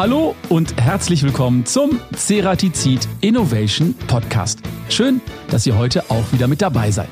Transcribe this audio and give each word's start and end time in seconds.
Hallo 0.00 0.34
und 0.48 0.80
herzlich 0.80 1.22
willkommen 1.24 1.66
zum 1.66 2.00
Ceratizid 2.16 3.06
Innovation 3.20 3.94
Podcast. 4.06 4.60
Schön, 4.88 5.20
dass 5.50 5.66
ihr 5.66 5.76
heute 5.76 6.10
auch 6.10 6.32
wieder 6.32 6.48
mit 6.48 6.62
dabei 6.62 6.90
seid. 6.90 7.10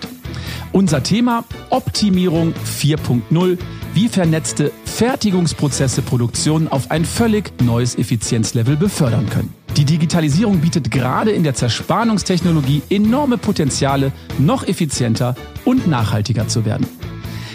Unser 0.73 1.03
Thema 1.03 1.45
Optimierung 1.69 2.55
4.0, 2.55 3.59
wie 3.93 4.09
vernetzte 4.09 4.73
Fertigungsprozesse 4.87 6.01
Produktionen 6.01 6.67
auf 6.69 6.91
ein 6.91 7.05
völlig 7.05 7.53
neues 7.61 7.95
Effizienzlevel 7.95 8.79
befördern 8.79 9.29
können. 9.29 9.53
Die 9.77 9.85
Digitalisierung 9.85 10.61
bietet 10.61 10.91
gerade 10.91 11.33
in 11.33 11.43
der 11.43 11.53
Zerspannungstechnologie 11.53 12.81
enorme 12.89 13.37
Potenziale, 13.37 14.13
noch 14.39 14.67
effizienter 14.67 15.35
und 15.67 15.87
nachhaltiger 15.89 16.49
zu 16.49 16.65
werden. 16.65 16.87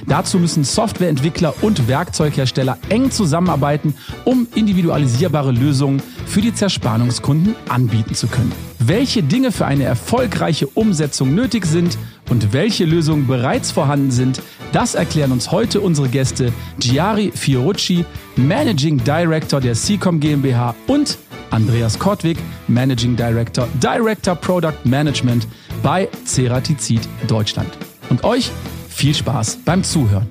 Dazu 0.08 0.40
müssen 0.40 0.64
Softwareentwickler 0.64 1.54
und 1.62 1.88
Werkzeughersteller 1.88 2.78
eng 2.90 3.12
zusammenarbeiten, 3.12 3.96
um 4.26 4.48
individualisierbare 4.56 5.52
Lösungen 5.52 6.02
für 6.26 6.42
die 6.42 6.54
Zerspannungskunden 6.54 7.56
anbieten 7.70 8.16
zu 8.16 8.28
können. 8.28 8.52
Welche 8.80 9.24
Dinge 9.24 9.52
für 9.52 9.66
eine 9.66 9.86
erfolgreiche 9.86 10.68
Umsetzung 10.68 11.34
nötig 11.34 11.66
sind 11.66 11.98
und 12.30 12.52
welche 12.52 12.86
Lösungen 12.86 13.28
bereits 13.28 13.72
vorhanden 13.72 14.12
sind, 14.12 14.42
das 14.74 14.96
erklären 14.96 15.32
uns 15.32 15.52
heute 15.52 15.80
unsere 15.80 16.10
Gäste 16.10 16.52
Giari 16.80 17.32
Fiorucci, 17.34 18.06
Managing 18.36 19.02
Director 19.04 19.62
der 19.62 19.76
Seacom 19.76 20.20
GmbH 20.20 20.76
und 20.88 21.18
Andreas 21.52 22.00
Kortwig, 22.00 22.40
Managing 22.68 23.16
Director, 23.16 23.68
Director 23.82 24.36
Product 24.36 24.86
Management 24.86 25.48
bei 25.84 26.10
Ceratizid 26.26 27.08
Deutschland. 27.28 27.70
Und 28.10 28.24
euch 28.24 28.52
viel 28.94 29.14
Spaß 29.14 29.60
beim 29.66 29.84
Zuhören. 29.84 30.28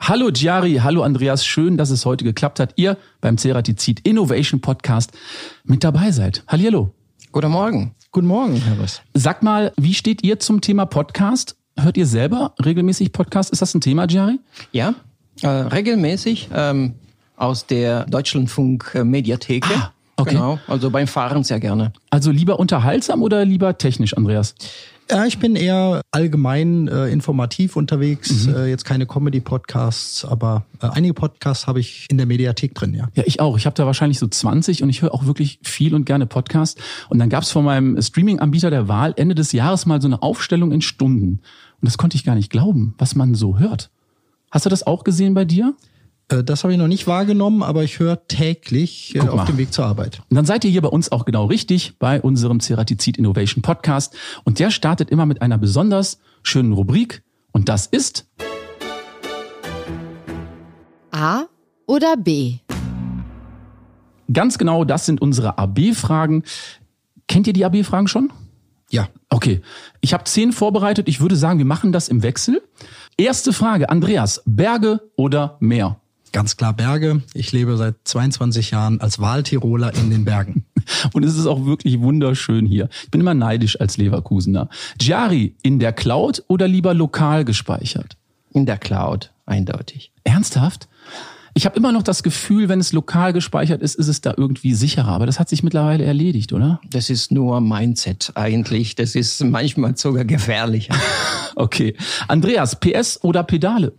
Hallo 0.00 0.28
Giari, 0.30 0.80
hallo 0.82 1.02
Andreas, 1.02 1.46
schön, 1.46 1.78
dass 1.78 1.88
es 1.88 2.04
heute 2.04 2.24
geklappt 2.24 2.60
hat, 2.60 2.74
ihr 2.76 2.98
beim 3.22 3.38
Ceratizid 3.38 4.00
Innovation 4.06 4.60
Podcast 4.60 5.12
mit 5.64 5.82
dabei 5.82 6.10
seid. 6.10 6.44
Hallihallo. 6.46 6.92
Guten 7.32 7.50
Morgen. 7.50 7.94
Guten 8.12 8.26
Morgen, 8.26 8.56
Herr 8.56 8.78
Riss. 8.78 9.00
Sag 9.14 9.42
mal, 9.42 9.72
wie 9.78 9.94
steht 9.94 10.22
ihr 10.22 10.38
zum 10.38 10.60
Thema 10.60 10.84
Podcast? 10.84 11.56
Hört 11.76 11.96
ihr 11.96 12.06
selber 12.06 12.54
regelmäßig 12.62 13.12
Podcast? 13.12 13.50
Ist 13.50 13.62
das 13.62 13.74
ein 13.74 13.80
Thema, 13.80 14.06
Giari? 14.06 14.38
Ja, 14.72 14.94
äh, 15.40 15.48
regelmäßig 15.48 16.50
ähm, 16.54 16.94
aus 17.36 17.66
der 17.66 18.04
Deutschlandfunk 18.04 18.94
Mediatheke. 19.02 19.74
Ah, 19.74 19.92
okay. 20.16 20.34
Genau, 20.34 20.58
also 20.68 20.90
beim 20.90 21.06
Fahren 21.06 21.42
sehr 21.44 21.60
gerne. 21.60 21.94
Also 22.10 22.30
lieber 22.30 22.60
unterhaltsam 22.60 23.22
oder 23.22 23.44
lieber 23.46 23.78
technisch, 23.78 24.14
Andreas? 24.16 24.54
Ja, 25.10 25.26
ich 25.26 25.38
bin 25.38 25.54
eher 25.54 26.00
allgemein 26.12 26.88
äh, 26.88 27.08
informativ 27.08 27.76
unterwegs. 27.76 28.46
Mhm. 28.46 28.54
Äh, 28.54 28.66
jetzt 28.68 28.84
keine 28.84 29.06
Comedy-Podcasts, 29.06 30.24
aber 30.24 30.64
äh, 30.80 30.86
einige 30.86 31.12
Podcasts 31.12 31.66
habe 31.66 31.80
ich 31.80 32.06
in 32.10 32.16
der 32.16 32.26
Mediathek 32.26 32.74
drin, 32.74 32.94
ja. 32.94 33.08
Ja, 33.14 33.22
ich 33.26 33.40
auch. 33.40 33.58
Ich 33.58 33.66
habe 33.66 33.74
da 33.74 33.84
wahrscheinlich 33.84 34.18
so 34.18 34.26
20 34.26 34.82
und 34.82 34.88
ich 34.88 35.02
höre 35.02 35.12
auch 35.12 35.26
wirklich 35.26 35.58
viel 35.62 35.94
und 35.94 36.06
gerne 36.06 36.26
Podcasts. 36.26 36.80
Und 37.10 37.18
dann 37.18 37.28
gab 37.28 37.42
es 37.42 37.50
von 37.50 37.64
meinem 37.64 38.00
Streaming-Anbieter 38.00 38.70
der 38.70 38.88
Wahl 38.88 39.12
Ende 39.16 39.34
des 39.34 39.52
Jahres 39.52 39.84
mal 39.84 40.00
so 40.00 40.08
eine 40.08 40.22
Aufstellung 40.22 40.72
in 40.72 40.80
Stunden. 40.80 41.40
Und 41.80 41.86
das 41.86 41.98
konnte 41.98 42.16
ich 42.16 42.24
gar 42.24 42.34
nicht 42.34 42.50
glauben, 42.50 42.94
was 42.96 43.14
man 43.14 43.34
so 43.34 43.58
hört. 43.58 43.90
Hast 44.50 44.64
du 44.64 44.70
das 44.70 44.86
auch 44.86 45.04
gesehen 45.04 45.34
bei 45.34 45.44
dir? 45.44 45.74
Äh, 46.28 46.44
das 46.44 46.64
habe 46.64 46.72
ich 46.72 46.78
noch 46.78 46.88
nicht 46.88 47.06
wahrgenommen, 47.06 47.62
aber 47.62 47.84
ich 47.84 47.98
höre 47.98 48.26
täglich 48.28 49.14
äh, 49.14 49.20
auf 49.20 49.44
dem 49.44 49.58
Weg 49.58 49.72
zur 49.72 49.86
Arbeit. 49.86 50.22
Und 50.30 50.36
dann 50.36 50.44
seid 50.44 50.64
ihr 50.64 50.70
hier 50.70 50.82
bei 50.82 50.88
uns 50.88 51.12
auch 51.12 51.24
genau 51.24 51.46
richtig 51.46 51.98
bei 51.98 52.20
unserem 52.20 52.60
Ceratizid 52.60 53.18
Innovation 53.18 53.62
Podcast. 53.62 54.14
Und 54.44 54.58
der 54.58 54.70
startet 54.70 55.10
immer 55.10 55.26
mit 55.26 55.42
einer 55.42 55.58
besonders 55.58 56.18
schönen 56.42 56.72
Rubrik. 56.72 57.22
Und 57.52 57.68
das 57.68 57.86
ist 57.86 58.26
A 61.10 61.44
oder 61.86 62.16
B? 62.16 62.58
Ganz 64.32 64.58
genau, 64.58 64.84
das 64.84 65.06
sind 65.06 65.20
unsere 65.20 65.58
AB-Fragen. 65.58 66.44
Kennt 67.28 67.46
ihr 67.46 67.52
die 67.52 67.64
AB-Fragen 67.64 68.08
schon? 68.08 68.32
Ja. 68.90 69.08
Okay. 69.28 69.60
Ich 70.00 70.12
habe 70.14 70.24
zehn 70.24 70.52
vorbereitet. 70.52 71.08
Ich 71.08 71.20
würde 71.20 71.36
sagen, 71.36 71.58
wir 71.58 71.66
machen 71.66 71.92
das 71.92 72.08
im 72.08 72.22
Wechsel. 72.22 72.62
Erste 73.16 73.52
Frage, 73.52 73.90
Andreas, 73.90 74.42
Berge 74.44 75.00
oder 75.16 75.56
Meer? 75.60 76.00
Ganz 76.34 76.56
klar 76.56 76.72
Berge. 76.72 77.22
Ich 77.32 77.52
lebe 77.52 77.76
seit 77.76 77.94
22 78.02 78.72
Jahren 78.72 79.00
als 79.00 79.20
Wahltiroler 79.20 79.94
in 79.94 80.10
den 80.10 80.24
Bergen. 80.24 80.64
Und 81.12 81.24
es 81.24 81.38
ist 81.38 81.46
auch 81.46 81.64
wirklich 81.64 82.00
wunderschön 82.00 82.66
hier. 82.66 82.88
Ich 83.04 83.12
bin 83.12 83.20
immer 83.20 83.34
neidisch 83.34 83.80
als 83.80 83.98
Leverkusener. 83.98 84.68
Jari, 85.00 85.54
in 85.62 85.78
der 85.78 85.92
Cloud 85.92 86.42
oder 86.48 86.66
lieber 86.66 86.92
lokal 86.92 87.44
gespeichert? 87.44 88.16
In 88.50 88.66
der 88.66 88.78
Cloud, 88.78 89.30
eindeutig. 89.46 90.10
Ernsthaft? 90.24 90.88
Ich 91.54 91.66
habe 91.66 91.76
immer 91.76 91.92
noch 91.92 92.02
das 92.02 92.24
Gefühl, 92.24 92.68
wenn 92.68 92.80
es 92.80 92.92
lokal 92.92 93.32
gespeichert 93.32 93.80
ist, 93.80 93.94
ist 93.94 94.08
es 94.08 94.20
da 94.20 94.34
irgendwie 94.36 94.74
sicherer. 94.74 95.10
Aber 95.10 95.26
das 95.26 95.38
hat 95.38 95.48
sich 95.48 95.62
mittlerweile 95.62 96.04
erledigt, 96.04 96.52
oder? 96.52 96.80
Das 96.90 97.10
ist 97.10 97.30
nur 97.30 97.60
Mindset 97.60 98.32
eigentlich. 98.34 98.96
Das 98.96 99.14
ist 99.14 99.40
manchmal 99.44 99.96
sogar 99.96 100.24
gefährlicher. 100.24 100.96
okay. 101.54 101.94
Andreas, 102.26 102.80
PS 102.80 103.22
oder 103.22 103.44
Pedale? 103.44 103.92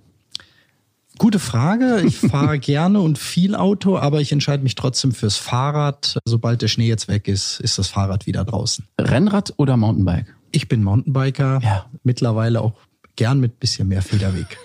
Gute 1.18 1.40
Frage. 1.40 2.02
Ich 2.06 2.18
fahre 2.32 2.60
gerne 2.60 3.02
und 3.02 3.18
viel 3.18 3.56
Auto, 3.56 3.98
aber 3.98 4.22
ich 4.22 4.32
entscheide 4.32 4.64
mich 4.64 4.76
trotzdem 4.76 5.12
fürs 5.12 5.38
Fahrrad. 5.38 6.20
Sobald 6.26 6.62
der 6.62 6.68
Schnee 6.68 6.88
jetzt 6.88 7.08
weg 7.08 7.28
ist, 7.28 7.60
ist 7.60 7.78
das 7.78 7.88
Fahrrad 7.88 8.26
wieder 8.26 8.44
draußen. 8.44 8.86
Rennrad 9.00 9.54
oder 9.58 9.78
Mountainbike? 9.78 10.36
Ich 10.52 10.68
bin 10.68 10.84
Mountainbiker. 10.84 11.60
Ja. 11.64 11.86
Mittlerweile 12.04 12.62
auch 12.62 12.74
gern 13.16 13.40
mit 13.40 13.60
bisschen 13.60 13.88
mehr 13.88 14.02
Federweg. 14.02 14.58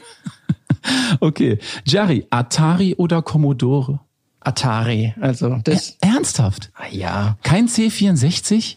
okay. 1.21 1.59
Jerry, 1.85 2.27
Atari 2.31 2.95
oder 2.97 3.23
Commodore? 3.23 4.01
Atari. 4.41 5.15
Also 5.21 5.61
das. 5.65 5.97
Er 6.01 6.15
ernsthaft? 6.15 6.71
Ah, 6.75 6.89
ja. 6.91 7.37
Kein 7.43 7.69
C64? 7.69 8.77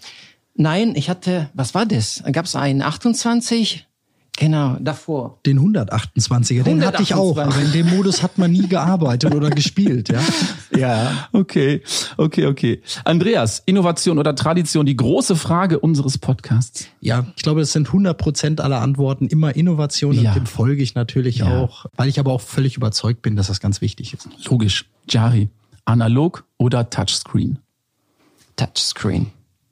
Nein, 0.56 0.94
ich 0.96 1.10
hatte, 1.10 1.50
was 1.54 1.74
war 1.74 1.86
das? 1.86 2.24
Gab 2.32 2.46
es 2.46 2.56
einen 2.56 2.82
28? 2.82 3.88
Genau, 4.36 4.78
davor. 4.80 5.38
Den 5.46 5.60
128er, 5.60 6.64
den 6.64 6.82
128. 6.82 6.88
hatte 6.88 7.04
ich 7.04 7.14
auch, 7.14 7.38
aber 7.38 7.56
in 7.62 7.72
dem 7.72 7.90
Modus 7.96 8.24
hat 8.24 8.40
man 8.40 8.52
nie 8.52 8.68
gearbeitet 8.68 9.34
oder 9.36 9.50
gespielt, 9.52 10.10
ja. 10.10 10.20
Ja. 10.76 11.28
Okay, 11.34 11.84
okay, 12.18 12.48
okay. 12.48 12.82
Andreas, 13.06 13.62
Innovation 13.68 14.18
oder 14.18 14.36
Tradition, 14.36 14.88
die 14.88 14.98
große 14.98 15.36
Frage 15.36 15.80
unseres 15.80 16.18
Podcasts. 16.18 16.88
Ja, 17.00 17.28
ich 17.36 17.44
glaube, 17.44 17.60
das 17.60 17.74
sind 17.74 17.88
100 17.88 18.18
Prozent 18.18 18.60
aller 18.60 18.82
Antworten 18.82 19.28
immer 19.28 19.56
Innovation 19.56 20.14
Ja. 20.14 20.32
und 20.32 20.36
dem 20.36 20.46
folge 20.48 20.82
ich 20.82 20.96
natürlich 20.96 21.38
Ja. 21.38 21.60
auch, 21.60 21.86
weil 21.96 22.10
ich 22.10 22.20
aber 22.20 22.34
auch 22.34 22.42
völlig 22.42 22.76
überzeugt 22.76 23.22
bin, 23.22 23.36
dass 23.36 23.48
das 23.48 23.60
ganz 23.60 23.82
wichtig 23.82 24.16
ist. 24.16 24.28
Logisch. 24.50 24.86
Jari, 25.08 25.50
analog 25.86 26.44
oder 26.58 26.90
Touchscreen? 26.90 27.60
Touchscreen. 28.56 29.28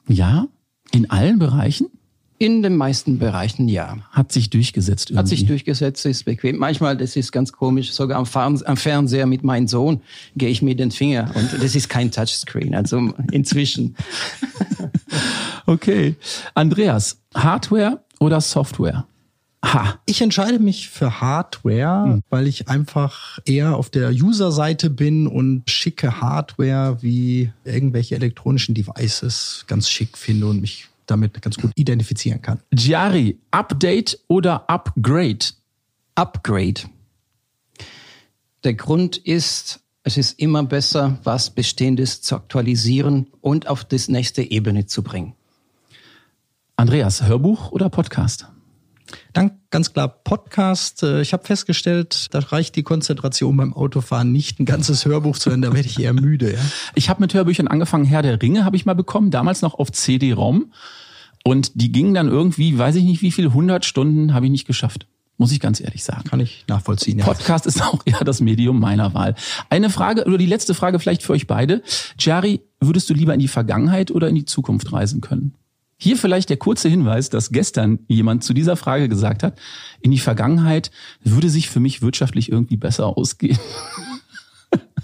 Ja? 0.08 0.46
In 0.92 1.10
allen 1.10 1.40
Bereichen? 1.40 1.88
In 2.42 2.64
den 2.64 2.76
meisten 2.76 3.20
Bereichen 3.20 3.68
ja. 3.68 4.00
Hat 4.10 4.32
sich 4.32 4.50
durchgesetzt 4.50 5.12
irgendwie. 5.12 5.20
Hat 5.20 5.28
sich 5.28 5.46
durchgesetzt, 5.46 6.04
ist 6.08 6.24
bequem. 6.26 6.58
Manchmal, 6.58 6.98
das 6.98 7.16
ist 7.16 7.32
ganz 7.32 7.52
komisch, 7.52 7.92
sogar 7.94 8.18
am, 8.18 8.26
Fern 8.26 8.60
am 8.66 8.78
Fernseher 8.78 9.28
mit 9.28 9.44
meinem 9.44 9.68
Sohn 9.68 10.02
gehe 10.36 10.50
ich 10.50 10.64
mit 10.64 10.80
den 10.80 10.90
Finger 10.90 11.30
und 11.36 11.62
das 11.62 11.76
ist 11.76 11.88
kein 11.88 12.10
Touchscreen. 12.10 12.74
Also 12.74 13.14
inzwischen. 13.32 13.96
Okay. 15.68 16.16
Andreas, 16.56 17.22
Hardware 17.36 18.04
oder 18.20 18.42
Software? 18.42 19.06
Ha. 19.64 20.00
Ich 20.06 20.22
entscheide 20.22 20.58
mich 20.60 20.90
für 20.90 21.22
Hardware, 21.22 22.22
weil 22.30 22.48
ich 22.48 22.68
einfach 22.68 23.40
eher 23.46 23.76
auf 23.76 23.90
der 23.90 24.10
User-Seite 24.10 24.90
bin 24.90 25.28
und 25.28 25.70
schicke 25.70 26.20
Hardware 26.20 26.98
wie 27.02 27.52
irgendwelche 27.64 28.16
elektronischen 28.16 28.74
Devices 28.74 29.66
ganz 29.68 29.88
schick 29.90 30.18
finde 30.18 30.48
und 30.48 30.62
mich 30.62 30.91
damit 31.12 31.42
ganz 31.42 31.58
gut 31.58 31.72
identifizieren 31.76 32.42
kann. 32.42 32.62
Giari, 32.72 33.40
Update 33.52 34.20
oder 34.28 34.70
Upgrade? 34.70 35.46
Upgrade. 36.16 36.82
Der 38.64 38.74
Grund 38.74 39.18
ist, 39.18 39.80
es 40.04 40.18
ist 40.18 40.40
immer 40.40 40.64
besser, 40.64 41.20
was 41.24 41.50
Bestehendes 41.50 42.22
zu 42.22 42.36
aktualisieren 42.36 43.28
und 43.42 43.68
auf 43.68 43.84
das 43.84 44.08
nächste 44.08 44.42
Ebene 44.42 44.86
zu 44.86 45.04
bringen. 45.04 45.34
Andreas, 46.76 47.24
Hörbuch 47.24 47.72
oder 47.72 47.90
Podcast? 47.90 48.48
Ganz 49.72 49.94
klar 49.94 50.10
Podcast. 50.10 51.02
Äh, 51.02 51.22
Ich 51.22 51.32
habe 51.32 51.46
festgestellt, 51.46 52.28
da 52.32 52.40
reicht 52.40 52.76
die 52.76 52.84
Konzentration 52.84 53.56
beim 53.56 53.74
Autofahren 53.74 54.32
nicht 54.32 54.60
ein 54.60 54.66
ganzes 54.66 55.06
Hörbuch 55.06 55.38
zu 55.40 55.50
hören, 55.50 55.62
da 55.62 55.74
werde 55.74 55.88
ich 55.88 55.98
eher 55.98 56.14
müde. 56.14 56.54
Ja? 56.54 56.60
Ich 56.94 57.10
habe 57.10 57.22
mit 57.22 57.34
Hörbüchern 57.34 57.70
angefangen. 57.70 58.04
Herr 58.04 58.22
der 58.22 58.42
Ringe 58.42 58.66
habe 58.66 58.76
ich 58.76 58.86
mal 58.86 58.96
bekommen, 58.96 59.32
damals 59.32 59.62
noch 59.62 59.74
auf 59.76 59.92
CD-ROM. 59.92 60.74
Und 61.44 61.72
die 61.76 61.92
gingen 61.92 62.14
dann 62.14 62.28
irgendwie, 62.28 62.78
weiß 62.78 62.96
ich 62.96 63.04
nicht 63.06 63.22
wie 63.22 63.32
viel, 63.32 63.48
100 63.48 63.86
Stunden 63.86 64.34
habe 64.34 64.46
ich 64.46 64.52
nicht 64.52 64.68
geschafft. 64.68 65.08
Muss 65.38 65.54
ich 65.54 65.60
ganz 65.62 65.80
ehrlich 65.80 66.04
sagen. 66.04 66.26
Kann 66.30 66.40
ich 66.42 66.66
nachvollziehen. 66.68 67.18
Ja. 67.18 67.26
Podcast 67.26 67.66
ist 67.66 67.82
auch 67.86 68.02
eher 68.06 68.24
das 68.26 68.42
Medium 68.42 68.78
meiner 68.80 69.14
Wahl. 69.14 69.36
Eine 69.70 69.90
Frage, 69.90 70.26
oder 70.26 70.38
die 70.38 70.46
letzte 70.46 70.74
Frage 70.74 71.00
vielleicht 71.00 71.24
für 71.24 71.32
euch 71.32 71.48
beide. 71.48 71.82
Jari, 72.20 72.60
würdest 72.82 73.10
du 73.10 73.14
lieber 73.14 73.34
in 73.34 73.40
die 73.40 73.48
Vergangenheit 73.48 74.12
oder 74.12 74.28
in 74.28 74.36
die 74.36 74.46
Zukunft 74.46 74.92
reisen 74.92 75.22
können? 75.22 75.56
Hier 76.04 76.18
vielleicht 76.18 76.50
der 76.50 76.58
kurze 76.58 76.90
Hinweis, 76.90 77.30
dass 77.30 77.52
gestern 77.52 78.00
jemand 78.08 78.44
zu 78.44 78.56
dieser 78.56 78.76
Frage 78.76 79.08
gesagt 79.08 79.44
hat, 79.44 79.60
in 80.02 80.10
die 80.10 80.18
Vergangenheit 80.18 80.90
würde 81.24 81.48
sich 81.48 81.70
für 81.70 81.80
mich 81.80 82.02
wirtschaftlich 82.02 82.52
irgendwie 82.52 82.76
besser 82.76 83.16
ausgehen. 83.16 83.60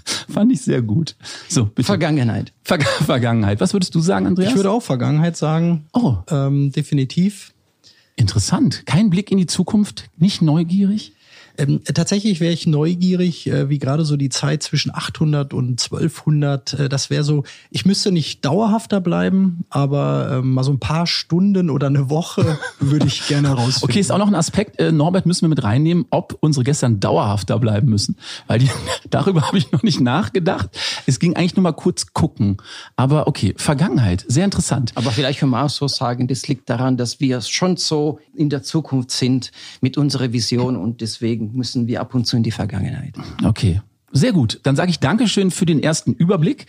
Fand 0.28 0.50
ich 0.50 0.60
sehr 0.62 0.82
gut. 0.82 1.14
So, 1.48 1.66
bitte. 1.66 1.86
Vergangenheit. 1.86 2.52
Ver 2.64 2.80
Vergangenheit. 2.80 3.60
Was 3.60 3.74
würdest 3.74 3.94
du 3.94 4.00
sagen, 4.00 4.26
Andreas? 4.26 4.50
Ich 4.50 4.56
würde 4.56 4.72
auch 4.72 4.82
Vergangenheit 4.82 5.36
sagen. 5.36 5.86
Oh. 5.92 6.16
Ähm, 6.30 6.72
definitiv. 6.72 7.54
Interessant. 8.16 8.84
Kein 8.84 9.08
Blick 9.08 9.30
in 9.30 9.38
die 9.38 9.46
Zukunft, 9.46 10.10
nicht 10.16 10.42
neugierig? 10.42 11.12
Ähm, 11.58 11.80
tatsächlich 11.92 12.38
wäre 12.38 12.52
ich 12.52 12.68
neugierig, 12.68 13.48
äh, 13.48 13.68
wie 13.68 13.78
gerade 13.78 14.04
so 14.04 14.16
die 14.16 14.28
Zeit 14.28 14.62
zwischen 14.62 14.94
800 14.94 15.52
und 15.52 15.80
1200. 15.80 16.74
Äh, 16.74 16.88
das 16.88 17.10
wäre 17.10 17.24
so, 17.24 17.42
ich 17.70 17.84
müsste 17.84 18.12
nicht 18.12 18.44
dauerhafter 18.44 19.00
bleiben, 19.00 19.64
aber 19.68 20.38
äh, 20.38 20.42
mal 20.42 20.62
so 20.62 20.70
ein 20.70 20.78
paar 20.78 21.08
Stunden 21.08 21.68
oder 21.68 21.88
eine 21.88 22.10
Woche 22.10 22.58
würde 22.78 23.06
ich 23.06 23.26
gerne 23.26 23.48
rausfinden. 23.48 23.90
Okay, 23.90 23.98
ist 23.98 24.12
auch 24.12 24.18
noch 24.18 24.28
ein 24.28 24.36
Aspekt, 24.36 24.78
äh, 24.78 24.92
Norbert, 24.92 25.26
müssen 25.26 25.42
wir 25.42 25.48
mit 25.48 25.64
reinnehmen, 25.64 26.06
ob 26.10 26.38
unsere 26.40 26.62
Gäste 26.62 26.86
dann 26.86 27.00
dauerhafter 27.00 27.58
bleiben 27.58 27.88
müssen. 27.88 28.16
Weil 28.46 28.60
die, 28.60 28.70
darüber 29.10 29.42
habe 29.48 29.58
ich 29.58 29.72
noch 29.72 29.82
nicht 29.82 30.00
nachgedacht. 30.00 30.70
Es 31.06 31.18
ging 31.18 31.34
eigentlich 31.34 31.56
nur 31.56 31.64
mal 31.64 31.72
kurz 31.72 32.12
gucken. 32.12 32.58
Aber 32.94 33.26
okay, 33.26 33.54
Vergangenheit, 33.56 34.24
sehr 34.28 34.44
interessant. 34.44 34.92
Aber 34.94 35.10
vielleicht 35.10 35.40
können 35.40 35.50
wir 35.50 35.64
auch 35.64 35.70
so 35.70 35.88
sagen, 35.88 36.28
das 36.28 36.46
liegt 36.46 36.70
daran, 36.70 36.96
dass 36.96 37.18
wir 37.18 37.40
schon 37.40 37.76
so 37.76 38.20
in 38.32 38.48
der 38.48 38.62
Zukunft 38.62 39.10
sind 39.10 39.50
mit 39.80 39.98
unserer 39.98 40.32
Vision 40.32 40.76
und 40.76 41.00
deswegen 41.00 41.47
müssen 41.52 41.86
wir 41.86 42.00
ab 42.00 42.14
und 42.14 42.26
zu 42.26 42.36
in 42.36 42.42
die 42.42 42.50
Vergangenheit. 42.50 43.14
Okay. 43.44 43.80
Sehr 44.10 44.32
gut. 44.32 44.60
Dann 44.62 44.74
sage 44.74 44.90
ich 44.90 45.00
Dankeschön 45.00 45.50
für 45.50 45.66
den 45.66 45.82
ersten 45.82 46.14
Überblick. 46.14 46.66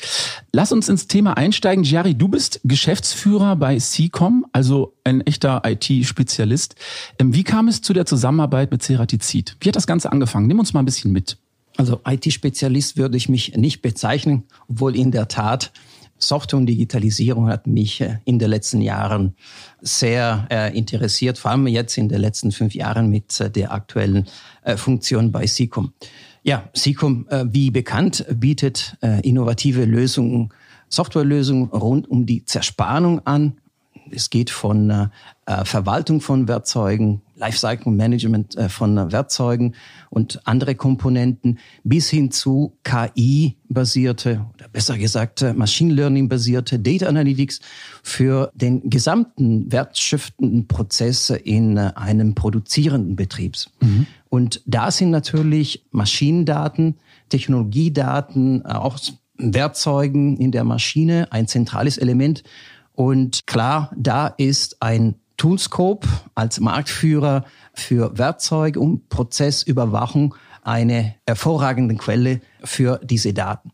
Lass 0.51 0.73
uns 0.73 0.89
ins 0.89 1.07
Thema 1.07 1.37
einsteigen. 1.37 1.85
Jerry, 1.85 2.13
du 2.13 2.27
bist 2.27 2.59
Geschäftsführer 2.65 3.55
bei 3.55 3.77
CCOM, 3.77 4.45
also 4.51 4.93
ein 5.05 5.21
echter 5.21 5.61
IT-Spezialist. 5.65 6.75
Ähm, 7.17 7.33
wie 7.33 7.43
kam 7.43 7.69
es 7.69 7.81
zu 7.81 7.93
der 7.93 8.05
Zusammenarbeit 8.05 8.71
mit 8.71 8.83
Ceratizid? 8.83 9.55
Wie 9.61 9.69
hat 9.69 9.77
das 9.77 9.87
Ganze 9.87 10.11
angefangen? 10.11 10.47
Nimm 10.47 10.59
uns 10.59 10.73
mal 10.73 10.81
ein 10.81 10.85
bisschen 10.85 11.13
mit. 11.13 11.37
Also 11.77 12.01
IT-Spezialist 12.05 12.97
würde 12.97 13.15
ich 13.15 13.29
mich 13.29 13.55
nicht 13.55 13.81
bezeichnen, 13.81 14.43
obwohl 14.67 14.97
in 14.97 15.11
der 15.11 15.29
Tat 15.29 15.71
Software 16.19 16.59
und 16.59 16.65
Digitalisierung 16.65 17.49
hat 17.49 17.65
mich 17.65 18.01
äh, 18.01 18.17
in 18.25 18.39
den 18.39 18.49
letzten 18.49 18.81
Jahren 18.81 19.35
sehr 19.81 20.47
äh, 20.51 20.77
interessiert, 20.77 21.37
vor 21.37 21.51
allem 21.51 21.67
jetzt 21.67 21.97
in 21.97 22.09
den 22.09 22.21
letzten 22.21 22.51
fünf 22.51 22.75
Jahren 22.75 23.09
mit 23.09 23.39
äh, 23.39 23.49
der 23.49 23.71
aktuellen 23.71 24.27
äh, 24.63 24.77
Funktion 24.77 25.31
bei 25.31 25.47
SICOM. 25.47 25.93
Ja, 26.43 26.69
SICOM, 26.73 27.27
äh, 27.29 27.45
wie 27.49 27.71
bekannt, 27.71 28.25
bietet 28.33 28.97
äh, 29.01 29.21
innovative 29.27 29.85
Lösungen, 29.85 30.49
Softwarelösungen 30.89 31.69
rund 31.69 32.09
um 32.09 32.25
die 32.25 32.45
Zerspannung 32.45 33.25
an. 33.25 33.57
Es 34.11 34.29
geht 34.29 34.49
von 34.49 35.11
äh, 35.49 35.65
Verwaltung 35.65 36.21
von 36.21 36.47
Werkzeugen, 36.47 37.23
Lifecycle 37.35 37.91
Management 37.91 38.55
äh, 38.55 38.69
von 38.69 39.11
Werkzeugen 39.11 39.73
und 40.11 40.45
andere 40.45 40.75
Komponenten 40.75 41.57
bis 41.83 42.07
hin 42.07 42.29
zu 42.29 42.77
KI-basierte 42.83 44.45
oder 44.53 44.67
besser 44.67 44.95
gesagt 44.99 45.41
äh, 45.41 45.53
Machine 45.53 45.91
Learning-basierte 45.91 46.77
Data 46.77 47.07
Analytics 47.07 47.61
für 48.03 48.51
den 48.53 48.91
gesamten 48.91 49.71
wertschöpfenden 49.71 50.67
Prozess 50.67 51.31
in 51.31 51.77
äh, 51.77 51.93
einem 51.95 52.35
produzierenden 52.35 53.15
Betriebs. 53.15 53.71
Mhm. 53.81 54.05
Und 54.29 54.61
da 54.67 54.91
sind 54.91 55.09
natürlich 55.09 55.83
Maschinendaten, 55.89 56.99
Technologiedaten, 57.29 58.67
auch 58.67 58.99
Werkzeugen 59.39 60.37
in 60.37 60.51
der 60.51 60.63
Maschine 60.63 61.31
ein 61.31 61.47
zentrales 61.47 61.97
Element. 61.97 62.43
Und 62.93 63.47
klar, 63.47 63.91
da 63.97 64.27
ist 64.27 64.77
ein 64.81 65.15
Toolscope 65.39 66.07
als 66.35 66.59
Marktführer 66.59 67.45
für 67.73 68.15
Werkzeug 68.17 68.77
und 68.77 69.09
Prozessüberwachung 69.09 70.35
eine 70.61 71.15
hervorragende 71.25 71.95
Quelle 71.95 72.41
für 72.63 72.99
diese 73.03 73.33
Daten. 73.33 73.71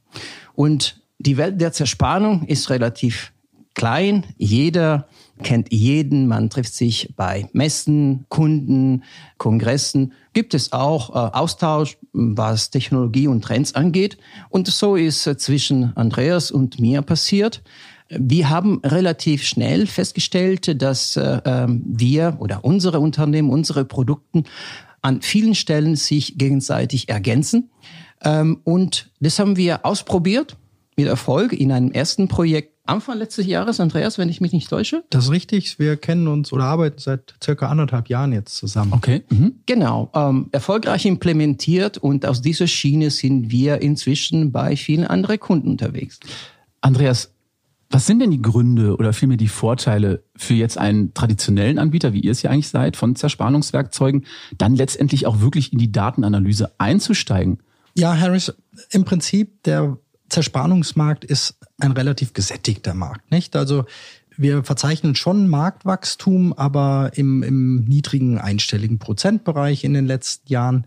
Und 0.53 1.01
die 1.17 1.38
Welt 1.38 1.59
der 1.59 1.73
Zerspannung 1.73 2.45
ist 2.45 2.69
relativ 2.69 3.33
klein. 3.73 4.25
Jeder 4.38 5.07
kennt 5.44 5.73
jeden, 5.73 6.27
man 6.27 6.50
trifft 6.50 6.73
sich 6.73 7.13
bei 7.17 7.50
Messen, 7.51 8.25
Kunden, 8.29 9.03
Kongressen. 9.38 10.13
Gibt 10.33 10.53
es 10.53 10.71
auch 10.71 11.09
äh, 11.09 11.35
Austausch, 11.35 11.97
was 12.13 12.69
Technologie 12.69 13.27
und 13.27 13.44
Trends 13.44 13.75
angeht. 13.75 14.17
Und 14.50 14.67
so 14.67 14.95
ist 14.95 15.27
äh, 15.27 15.35
zwischen 15.35 15.95
Andreas 15.97 16.51
und 16.51 16.79
mir 16.79 17.01
passiert. 17.01 17.63
Wir 18.09 18.49
haben 18.49 18.79
relativ 18.83 19.43
schnell 19.43 19.87
festgestellt, 19.87 20.81
dass 20.81 21.17
äh, 21.17 21.41
ähm, 21.45 21.83
wir 21.85 22.37
oder 22.39 22.63
unsere 22.63 22.99
Unternehmen, 22.99 23.49
unsere 23.49 23.85
Produkte 23.85 24.43
an 25.01 25.21
vielen 25.21 25.55
Stellen 25.55 25.95
sich 25.95 26.37
gegenseitig 26.37 27.09
ergänzen. 27.09 27.69
Ähm, 28.23 28.59
und 28.63 29.11
das 29.19 29.39
haben 29.39 29.57
wir 29.57 29.85
ausprobiert 29.85 30.57
mit 30.95 31.07
Erfolg 31.07 31.53
in 31.53 31.71
einem 31.71 31.91
ersten 31.91 32.27
Projekt 32.27 32.75
Anfang 32.87 33.17
letztes 33.17 33.47
Jahres, 33.47 33.79
Andreas, 33.79 34.19
wenn 34.19 34.29
ich 34.29 34.41
mich 34.41 34.53
nicht 34.53 34.69
täusche. 34.69 35.03
Das 35.09 35.25
ist 35.25 35.31
richtig. 35.31 35.79
Wir 35.79 35.97
kennen 35.97 36.27
uns 36.27 36.53
oder 36.53 36.65
arbeiten 36.65 36.99
seit 36.99 37.33
circa 37.43 37.67
anderthalb 37.67 38.09
Jahren 38.09 38.31
jetzt 38.31 38.55
zusammen. 38.55 38.93
Okay. 38.93 39.23
Mhm. 39.29 39.55
Genau. 39.65 40.11
Ähm, 40.13 40.49
erfolgreich 40.51 41.05
implementiert 41.07 41.97
und 41.97 42.27
aus 42.27 42.43
dieser 42.43 42.67
Schiene 42.67 43.09
sind 43.09 43.49
wir 43.49 43.81
inzwischen 43.81 44.51
bei 44.51 44.75
vielen 44.75 45.05
anderen 45.05 45.39
Kunden 45.39 45.69
unterwegs. 45.69 46.19
Andreas, 46.81 47.31
was 47.95 48.06
sind 48.06 48.19
denn 48.19 48.31
die 48.31 48.42
Gründe 48.42 48.97
oder 48.97 49.13
vielmehr 49.13 49.38
die 49.38 49.47
Vorteile 49.47 50.21
für 50.36 50.53
jetzt 50.53 50.77
einen 50.77 51.13
traditionellen 51.13 51.80
Anbieter, 51.80 52.12
wie 52.12 52.19
ihr 52.19 52.33
es 52.33 52.42
ja 52.42 52.51
eigentlich 52.51 52.68
seid, 52.68 52.97
von 52.97 53.15
Zerspannungswerkzeugen, 53.15 54.25
dann 54.57 54.75
letztendlich 54.75 55.25
auch 55.25 55.39
wirklich 55.39 55.71
in 55.71 55.80
die 55.80 55.94
Datenanalyse 55.94 56.74
einzusteigen? 56.77 57.59
Ja, 57.94 58.19
Harris, 58.19 58.53
im 58.89 59.06
Prinzip 59.06 59.63
der 59.63 59.97
Zerspannungsmarkt 60.27 61.24
ist 61.24 61.56
ein 61.80 61.94
relativ 61.94 62.33
gesättigter 62.33 62.94
Markt, 62.94 63.31
nicht? 63.31 63.56
Also 63.56 63.86
wir 64.36 64.65
verzeichnen 64.65 65.15
schon 65.15 65.48
Marktwachstum, 65.48 66.51
aber 66.51 67.12
im, 67.15 67.44
im 67.44 67.86
niedrigen 67.86 68.39
einstelligen 68.39 69.00
Prozentbereich 69.00 69.86
in 69.86 69.94
den 69.94 70.06
letzten 70.06 70.51
Jahren. 70.51 70.86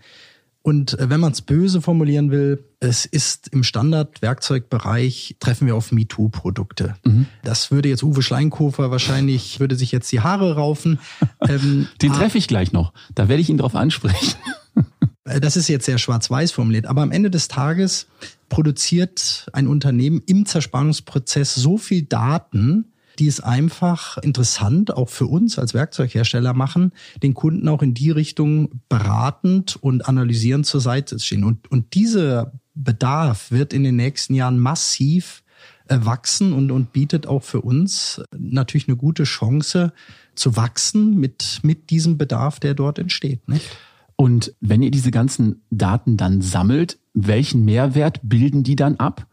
Und 0.63 0.99
äh, 0.99 1.09
wenn 1.09 1.21
man 1.21 1.33
es 1.33 1.43
böse 1.43 1.81
formulieren 1.81 2.31
will, 2.31 2.65
es 2.81 3.05
ist 3.05 3.49
im 3.49 3.63
Standard-Werkzeugbereich 3.63 5.37
treffen 5.41 5.67
wir 5.67 5.77
auf 5.77 5.93
MeToo-Produkte. 5.93 6.95
Mhm. 7.05 7.27
Das 7.43 7.71
würde 7.71 7.89
jetzt 7.89 8.03
Uwe 8.03 8.23
Schleinkofer 8.23 8.91
wahrscheinlich, 8.91 9.61
würde 9.61 9.77
sich 9.77 9.93
jetzt 9.93 10.11
die 10.13 10.21
Haare 10.21 10.55
raufen. 10.55 10.99
Ähm, 11.49 11.87
Den 12.03 12.13
treffe 12.13 12.37
ich 12.37 12.49
gleich 12.49 12.73
noch. 12.73 12.93
Da 13.15 13.29
werde 13.29 13.41
ich 13.41 13.49
ihn 13.49 13.59
drauf 13.59 13.75
ansprechen. 13.75 14.35
Äh, 15.25 15.41
das 15.41 15.57
ist 15.57 15.69
jetzt 15.69 15.85
sehr 15.85 15.99
schwarz-weiß 15.99 16.53
formuliert. 16.53 16.87
Aber 16.87 17.03
am 17.03 17.13
Ende 17.13 17.31
des 17.31 17.49
Tages 17.49 18.07
produziert 18.49 19.47
ein 19.53 19.67
Unternehmen 19.67 20.23
im 20.27 20.47
Zerspannungsprozess 20.47 21.55
so 21.55 21.77
viel 21.77 22.03
Daten, 22.03 22.93
die 23.19 23.27
es 23.27 23.41
einfach 23.41 24.19
interessant 24.19 24.95
auch 24.95 25.09
für 25.09 25.27
uns 25.27 25.59
als 25.59 25.75
Werkzeughersteller 25.75 26.55
machen, 26.55 26.93
den 27.23 27.35
Kunden 27.35 27.69
auch 27.69 27.83
in 27.83 27.95
die 27.95 28.11
Richtung 28.11 28.81
beratend 28.89 29.77
und 29.77 30.09
analysierend 30.09 30.67
zur 30.67 30.81
Seite 30.81 31.17
zu 31.17 31.25
stehen. 31.25 31.45
Und, 31.45 31.71
und 31.71 31.95
dieser 31.95 32.53
Bedarf 32.75 33.51
wird 33.51 33.73
in 33.73 33.83
den 33.83 33.97
nächsten 33.97 34.35
Jahren 34.35 34.59
massiv 34.59 35.43
äh, 35.89 35.99
wachsen 36.03 36.53
und, 36.53 36.71
und 36.71 36.93
bietet 36.93 37.27
auch 37.27 37.43
für 37.43 37.61
uns 37.61 38.23
natürlich 38.37 38.89
eine 38.89 38.97
gute 38.97 39.25
Chance 39.25 39.93
zu 40.35 40.57
wachsen 40.57 41.19
mit, 41.19 41.61
mit 41.63 41.91
diesem 41.91 42.19
Bedarf, 42.19 42.61
der 42.61 42.75
dort 42.75 42.99
entsteht. 42.99 43.49
Nicht? 43.49 43.67
Und 44.15 44.55
wenn 44.61 44.83
ihr 44.83 44.91
diese 44.91 45.11
ganzen 45.11 45.63
Daten 45.71 46.17
dann 46.17 46.41
sammelt, 46.41 46.99
welchen 47.15 47.65
Mehrwert 47.65 48.21
bilden 48.23 48.63
die 48.63 48.77
dann 48.77 48.97
ab? 48.97 49.27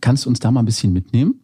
Kannst 0.00 0.24
du 0.24 0.30
uns 0.30 0.40
da 0.40 0.50
mal 0.50 0.60
ein 0.60 0.66
bisschen 0.66 0.92
mitnehmen? 0.92 1.40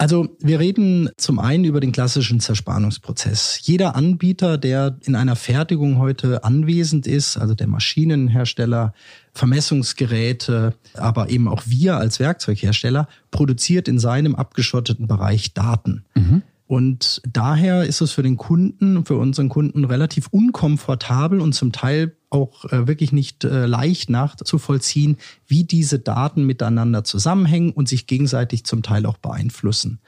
Also 0.00 0.28
wir 0.38 0.60
reden 0.60 1.10
zum 1.16 1.40
einen 1.40 1.64
über 1.64 1.80
den 1.80 1.90
klassischen 1.90 2.38
Zerspannungsprozess. 2.38 3.58
Jeder 3.62 3.96
Anbieter, 3.96 4.56
der 4.56 4.96
in 5.04 5.16
einer 5.16 5.34
Fertigung 5.34 5.98
heute 5.98 6.44
anwesend 6.44 7.08
ist, 7.08 7.36
also 7.36 7.54
der 7.56 7.66
Maschinenhersteller, 7.66 8.94
Vermessungsgeräte, 9.32 10.74
aber 10.94 11.30
eben 11.30 11.48
auch 11.48 11.64
wir 11.66 11.96
als 11.96 12.20
Werkzeughersteller, 12.20 13.08
produziert 13.32 13.88
in 13.88 13.98
seinem 13.98 14.36
abgeschotteten 14.36 15.08
Bereich 15.08 15.52
Daten. 15.52 16.04
Mhm. 16.14 16.42
Und 16.68 17.20
daher 17.26 17.84
ist 17.84 18.00
es 18.00 18.12
für 18.12 18.22
den 18.22 18.36
Kunden, 18.36 19.04
für 19.04 19.16
unseren 19.16 19.48
Kunden 19.48 19.84
relativ 19.84 20.28
unkomfortabel 20.28 21.40
und 21.40 21.54
zum 21.54 21.72
Teil 21.72 22.12
auch 22.30 22.66
äh, 22.66 22.86
wirklich 22.86 23.12
nicht 23.12 23.44
äh, 23.44 23.66
leicht 23.66 24.10
nachzuvollziehen, 24.10 25.16
wie 25.46 25.64
diese 25.64 25.98
Daten 25.98 26.44
miteinander 26.44 27.04
zusammenhängen 27.04 27.72
und 27.72 27.88
sich 27.88 28.06
gegenseitig 28.06 28.64
zum 28.64 28.82
Teil 28.82 29.06
auch 29.06 29.18
beeinflussen. 29.18 30.00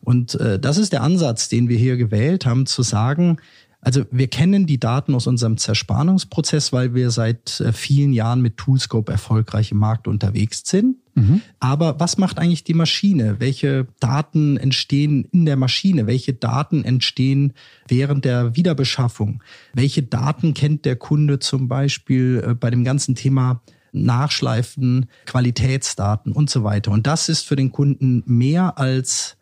Und 0.00 0.34
äh, 0.36 0.58
das 0.58 0.78
ist 0.78 0.92
der 0.92 1.02
Ansatz, 1.02 1.48
den 1.48 1.68
wir 1.68 1.78
hier 1.78 1.96
gewählt 1.96 2.46
haben, 2.46 2.66
zu 2.66 2.82
sagen, 2.82 3.38
also 3.86 4.04
wir 4.10 4.26
kennen 4.26 4.66
die 4.66 4.80
Daten 4.80 5.14
aus 5.14 5.28
unserem 5.28 5.58
Zerspannungsprozess, 5.58 6.72
weil 6.72 6.94
wir 6.94 7.12
seit 7.12 7.60
äh, 7.60 7.72
vielen 7.72 8.12
Jahren 8.12 8.42
mit 8.42 8.56
Toolscope 8.56 9.12
erfolgreich 9.12 9.70
im 9.70 9.78
Markt 9.78 10.08
unterwegs 10.08 10.62
sind. 10.66 10.96
Mhm. 11.14 11.40
Aber 11.60 12.00
was 12.00 12.18
macht 12.18 12.40
eigentlich 12.40 12.64
die 12.64 12.74
Maschine? 12.74 13.36
Welche 13.38 13.86
Daten 14.00 14.56
entstehen 14.56 15.28
in 15.30 15.46
der 15.46 15.54
Maschine? 15.54 16.08
Welche 16.08 16.32
Daten 16.32 16.82
entstehen 16.82 17.52
während 17.86 18.24
der 18.24 18.56
Wiederbeschaffung? 18.56 19.40
Welche 19.72 20.02
Daten 20.02 20.52
kennt 20.52 20.84
der 20.84 20.96
Kunde 20.96 21.38
zum 21.38 21.68
Beispiel 21.68 22.42
äh, 22.44 22.54
bei 22.54 22.70
dem 22.70 22.82
ganzen 22.82 23.14
Thema 23.14 23.62
Nachschleifen, 23.92 25.06
Qualitätsdaten 25.26 26.32
und 26.32 26.50
so 26.50 26.64
weiter. 26.64 26.90
Und 26.90 27.06
das 27.06 27.28
ist 27.28 27.46
für 27.46 27.54
den 27.54 27.70
Kunden 27.70 28.24
mehr 28.26 28.78
als 28.78 29.36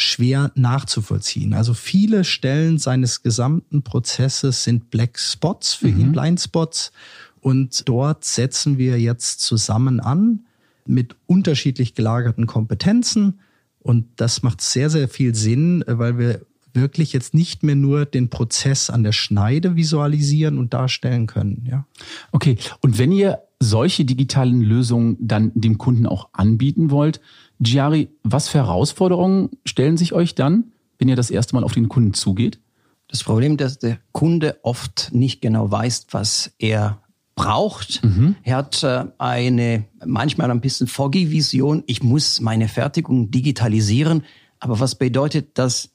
schwer 0.00 0.52
nachzuvollziehen. 0.54 1.54
Also 1.54 1.74
viele 1.74 2.22
Stellen 2.22 2.78
seines 2.78 3.24
gesamten 3.24 3.82
Prozesses 3.82 4.62
sind 4.62 4.90
Black 4.90 5.18
Spots 5.18 5.74
für 5.74 5.88
mhm. 5.88 6.00
ihn, 6.00 6.12
Blind 6.12 6.40
Spots. 6.40 6.92
Und 7.40 7.88
dort 7.88 8.24
setzen 8.24 8.78
wir 8.78 9.00
jetzt 9.00 9.40
zusammen 9.40 9.98
an 9.98 10.46
mit 10.86 11.16
unterschiedlich 11.26 11.96
gelagerten 11.96 12.46
Kompetenzen. 12.46 13.40
Und 13.80 14.06
das 14.16 14.44
macht 14.44 14.60
sehr, 14.60 14.88
sehr 14.88 15.08
viel 15.08 15.34
Sinn, 15.34 15.82
weil 15.88 16.16
wir 16.16 16.42
wirklich 16.74 17.12
jetzt 17.12 17.34
nicht 17.34 17.64
mehr 17.64 17.74
nur 17.74 18.06
den 18.06 18.30
Prozess 18.30 18.90
an 18.90 19.02
der 19.02 19.12
Schneide 19.12 19.74
visualisieren 19.74 20.58
und 20.58 20.74
darstellen 20.74 21.26
können. 21.26 21.66
Ja. 21.68 21.86
Okay, 22.30 22.56
und 22.80 22.98
wenn 22.98 23.10
ihr 23.10 23.40
solche 23.60 24.04
digitalen 24.04 24.60
Lösungen 24.60 25.16
dann 25.20 25.52
dem 25.54 25.78
Kunden 25.78 26.06
auch 26.06 26.28
anbieten 26.32 26.90
wollt, 26.90 27.20
Giari, 27.60 28.08
was 28.22 28.48
für 28.48 28.58
Herausforderungen 28.58 29.50
stellen 29.64 29.96
sich 29.96 30.12
euch 30.12 30.34
dann, 30.34 30.72
wenn 30.98 31.08
ihr 31.08 31.16
das 31.16 31.30
erste 31.30 31.54
Mal 31.54 31.64
auf 31.64 31.72
den 31.72 31.88
Kunden 31.88 32.14
zugeht? 32.14 32.60
Das 33.08 33.24
Problem, 33.24 33.56
dass 33.56 33.78
der 33.78 33.98
Kunde 34.12 34.58
oft 34.62 35.10
nicht 35.12 35.40
genau 35.40 35.70
weiß, 35.70 36.08
was 36.10 36.52
er 36.58 37.00
braucht. 37.34 38.04
Mhm. 38.04 38.36
Er 38.42 38.56
hat 38.56 38.82
äh, 38.82 39.06
eine 39.16 39.86
manchmal 40.04 40.50
ein 40.50 40.60
bisschen 40.60 40.86
foggy 40.86 41.30
Vision. 41.30 41.84
Ich 41.86 42.02
muss 42.02 42.40
meine 42.40 42.68
Fertigung 42.68 43.30
digitalisieren. 43.30 44.24
Aber 44.60 44.80
was 44.80 44.96
bedeutet 44.96 45.56
das? 45.56 45.90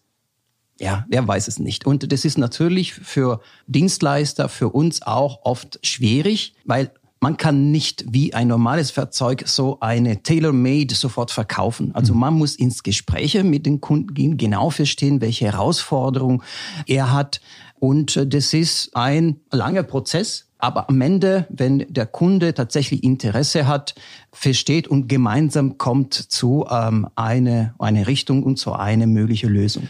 Ja, 0.80 1.06
wer 1.08 1.28
weiß 1.28 1.48
es 1.48 1.60
nicht. 1.60 1.86
Und 1.86 2.12
das 2.12 2.26
ist 2.26 2.38
natürlich 2.38 2.94
für 2.94 3.42
Dienstleister, 3.68 4.50
für 4.50 4.70
uns 4.70 5.04
auch 5.04 5.42
oft 5.44 5.80
schwierig, 5.86 6.56
weil 6.66 6.92
man 7.24 7.38
kann 7.38 7.72
nicht 7.72 8.04
wie 8.10 8.34
ein 8.34 8.50
normales 8.50 8.92
Fahrzeug 8.92 9.44
so 9.46 9.78
eine 9.80 10.22
Tailor-Made 10.24 10.94
sofort 10.94 11.32
verkaufen. 11.32 11.96
Also 11.96 12.14
mhm. 12.14 12.20
man 12.20 12.34
muss 12.34 12.58
ins 12.58 12.84
Gespräche 12.84 13.46
mit 13.46 13.66
den 13.66 13.80
Kunden 13.80 14.14
gehen, 14.14 14.36
genau 14.36 14.70
verstehen, 14.72 15.22
welche 15.22 15.46
Herausforderung 15.46 16.44
er 16.86 17.14
hat. 17.14 17.40
Und 17.80 18.18
äh, 18.18 18.28
das 18.28 18.54
ist 18.54 18.94
ein 18.98 19.38
langer 19.54 19.84
Prozess. 19.84 20.50
Aber 20.58 20.90
am 20.90 21.00
Ende, 21.00 21.48
wenn 21.50 21.86
der 21.88 22.08
Kunde 22.08 22.54
tatsächlich 22.54 23.06
Interesse 23.06 23.68
hat, 23.68 23.96
versteht 24.34 24.90
und 24.90 25.08
gemeinsam 25.08 25.78
kommt 25.78 26.14
zu 26.14 26.66
ähm, 26.70 27.08
eine, 27.16 27.74
eine 27.80 28.06
Richtung 28.06 28.44
und 28.44 28.58
zu 28.58 28.74
einer 28.74 29.08
möglichen 29.08 29.50
Lösung. 29.50 29.90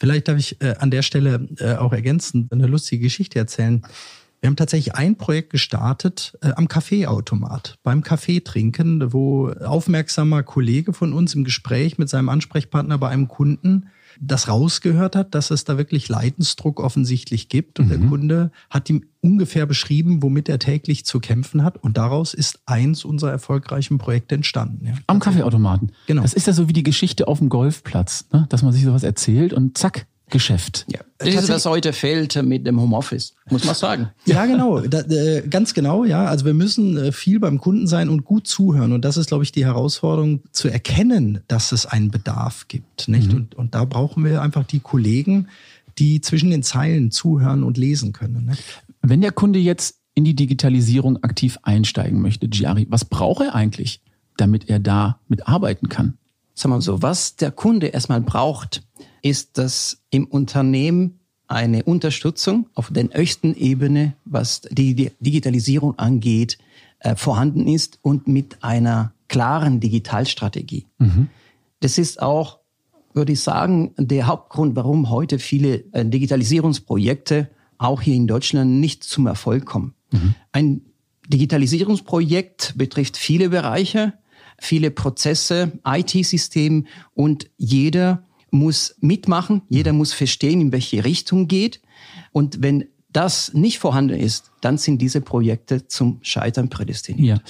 Vielleicht 0.00 0.26
darf 0.26 0.38
ich 0.38 0.58
äh, 0.62 0.74
an 0.78 0.90
der 0.90 1.02
Stelle 1.02 1.48
äh, 1.58 1.74
auch 1.74 1.92
ergänzend 1.92 2.50
eine 2.50 2.66
lustige 2.66 3.02
Geschichte 3.02 3.38
erzählen. 3.38 3.82
Wir 4.42 4.48
haben 4.48 4.56
tatsächlich 4.56 4.96
ein 4.96 5.14
Projekt 5.14 5.50
gestartet 5.50 6.36
äh, 6.42 6.50
am 6.56 6.66
Kaffeeautomat, 6.66 7.78
beim 7.84 8.02
Kaffeetrinken, 8.02 9.12
wo 9.12 9.50
aufmerksamer 9.50 10.42
Kollege 10.42 10.92
von 10.92 11.12
uns 11.12 11.36
im 11.36 11.44
Gespräch 11.44 11.96
mit 11.96 12.08
seinem 12.08 12.28
Ansprechpartner 12.28 12.98
bei 12.98 13.08
einem 13.08 13.28
Kunden 13.28 13.86
das 14.20 14.48
rausgehört 14.48 15.14
hat, 15.14 15.36
dass 15.36 15.52
es 15.52 15.62
da 15.62 15.78
wirklich 15.78 16.08
Leidensdruck 16.08 16.80
offensichtlich 16.80 17.48
gibt. 17.48 17.78
Und 17.78 17.86
mhm. 17.86 17.90
der 17.90 18.08
Kunde 18.08 18.50
hat 18.68 18.90
ihm 18.90 19.04
ungefähr 19.20 19.64
beschrieben, 19.64 20.24
womit 20.24 20.48
er 20.48 20.58
täglich 20.58 21.06
zu 21.06 21.20
kämpfen 21.20 21.62
hat. 21.62 21.78
Und 21.78 21.96
daraus 21.96 22.34
ist 22.34 22.60
eins 22.66 23.04
unserer 23.04 23.30
erfolgreichen 23.30 23.98
Projekte 23.98 24.34
entstanden. 24.34 24.86
Ja. 24.86 24.94
Am 25.06 25.20
Kaffeeautomaten. 25.20 25.92
Genau. 26.08 26.22
Das 26.22 26.34
ist 26.34 26.48
ja 26.48 26.52
so 26.52 26.68
wie 26.68 26.72
die 26.72 26.82
Geschichte 26.82 27.28
auf 27.28 27.38
dem 27.38 27.48
Golfplatz, 27.48 28.26
ne? 28.32 28.46
dass 28.48 28.62
man 28.62 28.72
sich 28.72 28.82
sowas 28.82 29.04
erzählt 29.04 29.52
und 29.52 29.78
zack, 29.78 30.06
Geschäft. 30.32 30.86
Ja. 30.88 31.00
Das 31.18 31.34
ist, 31.34 31.48
was 31.50 31.66
heute 31.66 31.92
fehlt 31.92 32.42
mit 32.42 32.66
dem 32.66 32.80
Homeoffice, 32.80 33.34
muss 33.50 33.64
man 33.64 33.74
sagen. 33.74 34.08
Ja, 34.24 34.46
genau. 34.46 34.80
Da, 34.80 35.00
äh, 35.00 35.46
ganz 35.48 35.74
genau, 35.74 36.04
ja. 36.04 36.24
Also 36.24 36.46
wir 36.46 36.54
müssen 36.54 36.96
äh, 36.96 37.12
viel 37.12 37.38
beim 37.38 37.58
Kunden 37.58 37.86
sein 37.86 38.08
und 38.08 38.24
gut 38.24 38.46
zuhören. 38.46 38.92
Und 38.92 39.04
das 39.04 39.16
ist, 39.16 39.28
glaube 39.28 39.44
ich, 39.44 39.52
die 39.52 39.64
Herausforderung, 39.64 40.40
zu 40.50 40.68
erkennen, 40.68 41.42
dass 41.48 41.70
es 41.70 41.86
einen 41.86 42.10
Bedarf 42.10 42.66
gibt. 42.68 43.08
Nicht? 43.08 43.30
Mhm. 43.30 43.36
Und, 43.36 43.54
und 43.54 43.74
da 43.74 43.84
brauchen 43.84 44.24
wir 44.24 44.40
einfach 44.40 44.64
die 44.64 44.80
Kollegen, 44.80 45.48
die 45.98 46.20
zwischen 46.22 46.50
den 46.50 46.62
Zeilen 46.62 47.10
zuhören 47.10 47.62
und 47.62 47.76
lesen 47.76 48.12
können. 48.12 48.46
Nicht? 48.46 48.62
Wenn 49.02 49.20
der 49.20 49.32
Kunde 49.32 49.58
jetzt 49.58 49.96
in 50.14 50.24
die 50.24 50.34
Digitalisierung 50.34 51.22
aktiv 51.22 51.58
einsteigen 51.62 52.22
möchte, 52.22 52.48
Giari, 52.48 52.86
was 52.88 53.04
braucht 53.04 53.42
er 53.42 53.54
eigentlich, 53.54 54.00
damit 54.38 54.68
er 54.70 54.78
da 54.78 55.20
mitarbeiten 55.28 55.90
kann? 55.90 56.16
Sagen 56.54 56.72
wir 56.72 56.76
mal 56.76 56.82
so, 56.82 57.02
was 57.02 57.36
der 57.36 57.50
Kunde 57.50 57.88
erstmal 57.88 58.20
braucht, 58.20 58.82
ist, 59.22 59.58
dass 59.58 60.02
im 60.10 60.26
Unternehmen 60.26 61.20
eine 61.46 61.84
Unterstützung 61.84 62.68
auf 62.74 62.90
der 62.90 63.10
höchsten 63.12 63.54
Ebene, 63.54 64.14
was 64.24 64.62
die 64.70 65.10
Digitalisierung 65.20 65.98
angeht, 65.98 66.58
äh, 67.00 67.14
vorhanden 67.16 67.68
ist 67.68 67.98
und 68.02 68.26
mit 68.26 68.62
einer 68.62 69.12
klaren 69.28 69.80
Digitalstrategie. 69.80 70.86
Mhm. 70.98 71.28
Das 71.80 71.98
ist 71.98 72.22
auch, 72.22 72.58
würde 73.12 73.32
ich 73.32 73.40
sagen, 73.40 73.92
der 73.96 74.26
Hauptgrund, 74.26 74.76
warum 74.76 75.10
heute 75.10 75.38
viele 75.38 75.84
äh, 75.92 76.04
Digitalisierungsprojekte 76.04 77.50
auch 77.78 78.00
hier 78.00 78.14
in 78.14 78.26
Deutschland 78.26 78.70
nicht 78.80 79.04
zum 79.04 79.26
Erfolg 79.26 79.66
kommen. 79.66 79.94
Mhm. 80.10 80.34
Ein 80.52 80.80
Digitalisierungsprojekt 81.28 82.74
betrifft 82.76 83.16
viele 83.16 83.48
Bereiche, 83.48 84.14
viele 84.58 84.90
Prozesse, 84.90 85.72
IT-System 85.84 86.86
und 87.14 87.50
jeder 87.56 88.24
muss 88.52 88.94
mitmachen, 89.00 89.62
jeder 89.68 89.92
muss 89.92 90.12
verstehen, 90.12 90.60
in 90.60 90.72
welche 90.72 91.04
Richtung 91.04 91.48
geht. 91.48 91.80
Und 92.30 92.62
wenn 92.62 92.84
das 93.12 93.52
nicht 93.54 93.78
vorhanden 93.78 94.18
ist, 94.18 94.52
dann 94.60 94.78
sind 94.78 95.02
diese 95.02 95.20
Projekte 95.20 95.86
zum 95.88 96.18
Scheitern 96.22 96.68
prädestiniert. 96.68 97.38
Ja. 97.38 97.44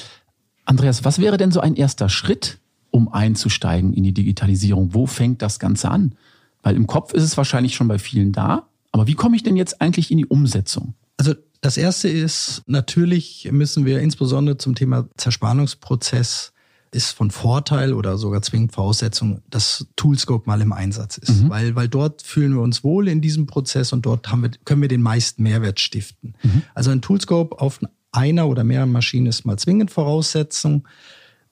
Andreas, 0.64 1.04
was 1.04 1.18
wäre 1.18 1.36
denn 1.36 1.50
so 1.50 1.60
ein 1.60 1.74
erster 1.74 2.08
Schritt, 2.08 2.58
um 2.90 3.12
einzusteigen 3.12 3.92
in 3.92 4.04
die 4.04 4.14
Digitalisierung? 4.14 4.94
Wo 4.94 5.06
fängt 5.06 5.42
das 5.42 5.58
Ganze 5.58 5.90
an? 5.90 6.14
Weil 6.62 6.76
im 6.76 6.86
Kopf 6.86 7.12
ist 7.12 7.24
es 7.24 7.36
wahrscheinlich 7.36 7.74
schon 7.74 7.88
bei 7.88 7.98
vielen 7.98 8.32
da. 8.32 8.68
Aber 8.92 9.06
wie 9.06 9.14
komme 9.14 9.36
ich 9.36 9.42
denn 9.42 9.56
jetzt 9.56 9.80
eigentlich 9.80 10.10
in 10.10 10.18
die 10.18 10.26
Umsetzung? 10.26 10.94
Also 11.16 11.34
das 11.60 11.76
erste 11.76 12.08
ist, 12.08 12.62
natürlich 12.66 13.48
müssen 13.50 13.86
wir 13.86 14.00
insbesondere 14.00 14.58
zum 14.58 14.74
Thema 14.74 15.08
Zerspannungsprozess 15.16 16.51
ist 16.92 17.12
von 17.12 17.30
Vorteil 17.30 17.94
oder 17.94 18.18
sogar 18.18 18.42
zwingend 18.42 18.72
Voraussetzung, 18.72 19.40
dass 19.48 19.86
Toolscope 19.96 20.46
mal 20.46 20.60
im 20.60 20.72
Einsatz 20.72 21.16
ist. 21.16 21.42
Mhm. 21.42 21.50
Weil, 21.50 21.74
weil 21.74 21.88
dort 21.88 22.22
fühlen 22.22 22.54
wir 22.54 22.60
uns 22.60 22.84
wohl 22.84 23.08
in 23.08 23.20
diesem 23.20 23.46
Prozess 23.46 23.92
und 23.92 24.06
dort 24.06 24.30
haben 24.30 24.42
wir, 24.42 24.50
können 24.64 24.82
wir 24.82 24.88
den 24.88 25.02
meisten 25.02 25.42
Mehrwert 25.42 25.80
stiften. 25.80 26.34
Mhm. 26.42 26.62
Also 26.74 26.90
ein 26.90 27.00
Toolscope 27.00 27.58
auf 27.60 27.80
einer 28.12 28.46
oder 28.46 28.62
mehreren 28.62 28.92
Maschinen 28.92 29.26
ist 29.26 29.44
mal 29.44 29.56
zwingend 29.56 29.90
Voraussetzung. 29.90 30.86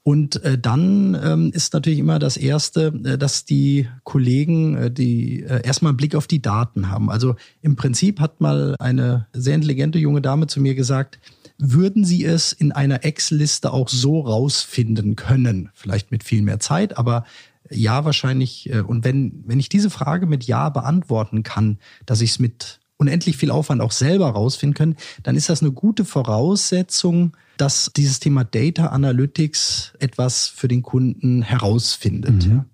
Und 0.02 0.42
äh, 0.44 0.58
dann 0.58 1.18
ähm, 1.22 1.50
ist 1.54 1.74
natürlich 1.74 1.98
immer 1.98 2.18
das 2.18 2.36
Erste, 2.36 2.92
äh, 3.04 3.18
dass 3.18 3.44
die 3.44 3.86
Kollegen, 4.04 4.76
äh, 4.76 4.90
die 4.90 5.42
äh, 5.42 5.62
erstmal 5.62 5.90
einen 5.90 5.98
Blick 5.98 6.14
auf 6.14 6.26
die 6.26 6.40
Daten 6.40 6.90
haben. 6.90 7.10
Also 7.10 7.36
im 7.60 7.76
Prinzip 7.76 8.18
hat 8.18 8.40
mal 8.40 8.76
eine 8.78 9.26
sehr 9.34 9.54
intelligente 9.54 9.98
junge 9.98 10.22
Dame 10.22 10.46
zu 10.46 10.60
mir 10.60 10.74
gesagt, 10.74 11.18
würden 11.60 12.04
Sie 12.04 12.24
es 12.24 12.52
in 12.52 12.72
einer 12.72 13.04
Excel-Liste 13.04 13.72
auch 13.72 13.88
so 13.88 14.20
rausfinden 14.20 15.14
können? 15.14 15.70
Vielleicht 15.74 16.10
mit 16.10 16.24
viel 16.24 16.42
mehr 16.42 16.58
Zeit, 16.58 16.96
aber 16.98 17.24
ja, 17.70 18.04
wahrscheinlich. 18.04 18.70
Äh, 18.70 18.80
und 18.80 19.04
wenn, 19.04 19.44
wenn 19.46 19.60
ich 19.60 19.68
diese 19.68 19.90
Frage 19.90 20.26
mit 20.26 20.44
Ja 20.44 20.70
beantworten 20.70 21.42
kann, 21.42 21.78
dass 22.06 22.20
ich 22.20 22.30
es 22.30 22.38
mit 22.38 22.80
unendlich 22.96 23.36
viel 23.36 23.50
Aufwand 23.50 23.80
auch 23.80 23.92
selber 23.92 24.28
rausfinden 24.30 24.74
kann, 24.74 24.96
dann 25.22 25.36
ist 25.36 25.48
das 25.48 25.62
eine 25.62 25.72
gute 25.72 26.04
Voraussetzung, 26.04 27.36
dass 27.56 27.90
dieses 27.96 28.20
Thema 28.20 28.44
Data 28.44 28.88
Analytics 28.88 29.94
etwas 29.98 30.46
für 30.48 30.68
den 30.68 30.82
Kunden 30.82 31.42
herausfindet. 31.42 32.46
Mhm. 32.46 32.64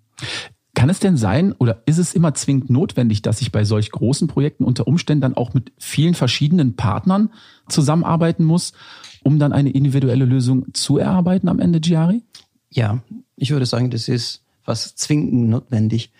Kann 0.86 0.92
es 0.92 1.00
denn 1.00 1.16
sein 1.16 1.50
oder 1.50 1.82
ist 1.86 1.98
es 1.98 2.14
immer 2.14 2.32
zwingend 2.34 2.70
notwendig, 2.70 3.20
dass 3.20 3.40
ich 3.40 3.50
bei 3.50 3.64
solch 3.64 3.90
großen 3.90 4.28
Projekten 4.28 4.62
unter 4.62 4.86
Umständen 4.86 5.20
dann 5.20 5.36
auch 5.36 5.52
mit 5.52 5.72
vielen 5.78 6.14
verschiedenen 6.14 6.76
Partnern 6.76 7.30
zusammenarbeiten 7.68 8.44
muss, 8.44 8.72
um 9.24 9.40
dann 9.40 9.52
eine 9.52 9.70
individuelle 9.70 10.26
Lösung 10.26 10.72
zu 10.74 10.98
erarbeiten 10.98 11.48
am 11.48 11.58
Ende, 11.58 11.80
Giari? 11.80 12.22
Ja, 12.70 13.02
ich 13.34 13.50
würde 13.50 13.66
sagen, 13.66 13.90
das 13.90 14.06
ist 14.06 14.44
fast 14.62 14.96
zwingend 15.00 15.48
notwendig, 15.48 16.12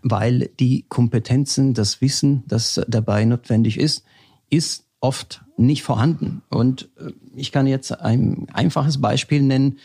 weil 0.00 0.48
die 0.58 0.86
Kompetenzen, 0.88 1.74
das 1.74 2.00
Wissen, 2.00 2.44
das 2.46 2.80
dabei 2.88 3.26
notwendig 3.26 3.78
ist, 3.78 4.04
ist 4.48 4.86
oft 5.00 5.44
nicht 5.58 5.82
vorhanden. 5.82 6.40
Und 6.48 6.88
äh, 6.98 7.12
ich 7.36 7.52
kann 7.52 7.66
jetzt 7.66 7.92
ein 8.00 8.46
einfaches 8.54 9.02
Beispiel 9.02 9.42
nennen. 9.42 9.80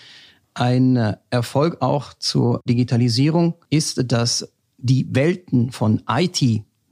Ein 0.60 1.16
Erfolg 1.30 1.82
auch 1.82 2.14
zur 2.16 2.60
Digitalisierung 2.68 3.54
ist, 3.70 4.12
dass 4.12 4.52
die 4.78 5.08
Welten 5.10 5.72
von 5.72 6.02
IT, 6.10 6.42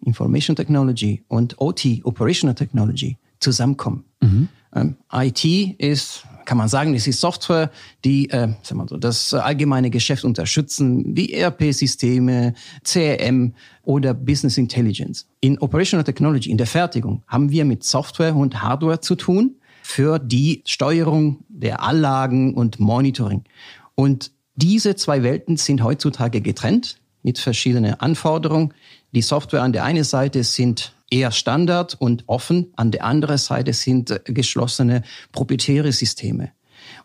Information 0.05 0.55
Technology 0.55 1.23
und 1.27 1.59
OT, 1.59 1.99
Operational 2.03 2.55
Technology, 2.55 3.17
zusammenkommen. 3.39 4.05
Mhm. 4.21 4.47
Ähm, 4.73 4.95
IT 5.11 5.43
ist, 5.79 6.23
kann 6.45 6.57
man 6.57 6.69
sagen, 6.69 6.93
das 6.93 7.07
ist 7.07 7.19
Software, 7.19 7.69
die 8.05 8.29
äh, 8.29 8.47
sagen 8.63 8.79
wir 8.79 8.87
so, 8.87 8.95
das 8.95 9.33
allgemeine 9.33 9.89
Geschäft 9.89 10.23
unterstützen, 10.23 11.17
wie 11.17 11.33
ERP-Systeme, 11.33 12.53
CRM 12.85 13.53
oder 13.83 14.13
Business 14.13 14.57
Intelligence. 14.57 15.27
In 15.41 15.59
Operational 15.59 16.05
Technology, 16.05 16.49
in 16.49 16.57
der 16.57 16.67
Fertigung, 16.67 17.21
haben 17.27 17.51
wir 17.51 17.65
mit 17.65 17.83
Software 17.83 18.33
und 18.33 18.61
Hardware 18.61 19.01
zu 19.01 19.15
tun 19.15 19.55
für 19.87 20.19
die 20.19 20.63
Steuerung 20.65 21.45
der 21.47 21.81
Anlagen 21.81 22.55
und 22.55 22.77
Monitoring. 22.77 23.45
Und 23.95 24.31
diese 24.55 24.97
zwei 24.97 25.23
Welten 25.23 25.55
sind 25.55 25.81
heutzutage 25.81 26.41
getrennt 26.41 26.99
mit 27.23 27.39
verschiedenen 27.39 27.93
Anforderungen. 27.93 28.73
Die 29.13 29.21
Software 29.21 29.63
an 29.63 29.71
der 29.71 29.85
einen 29.85 30.03
Seite 30.03 30.43
sind 30.43 30.93
eher 31.09 31.31
Standard 31.31 31.95
und 31.99 32.25
offen, 32.27 32.73
an 32.75 32.91
der 32.91 33.05
anderen 33.05 33.37
Seite 33.37 33.71
sind 33.71 34.11
äh, 34.11 34.19
geschlossene 34.25 35.03
proprietäre 35.31 35.93
Systeme. 35.93 36.51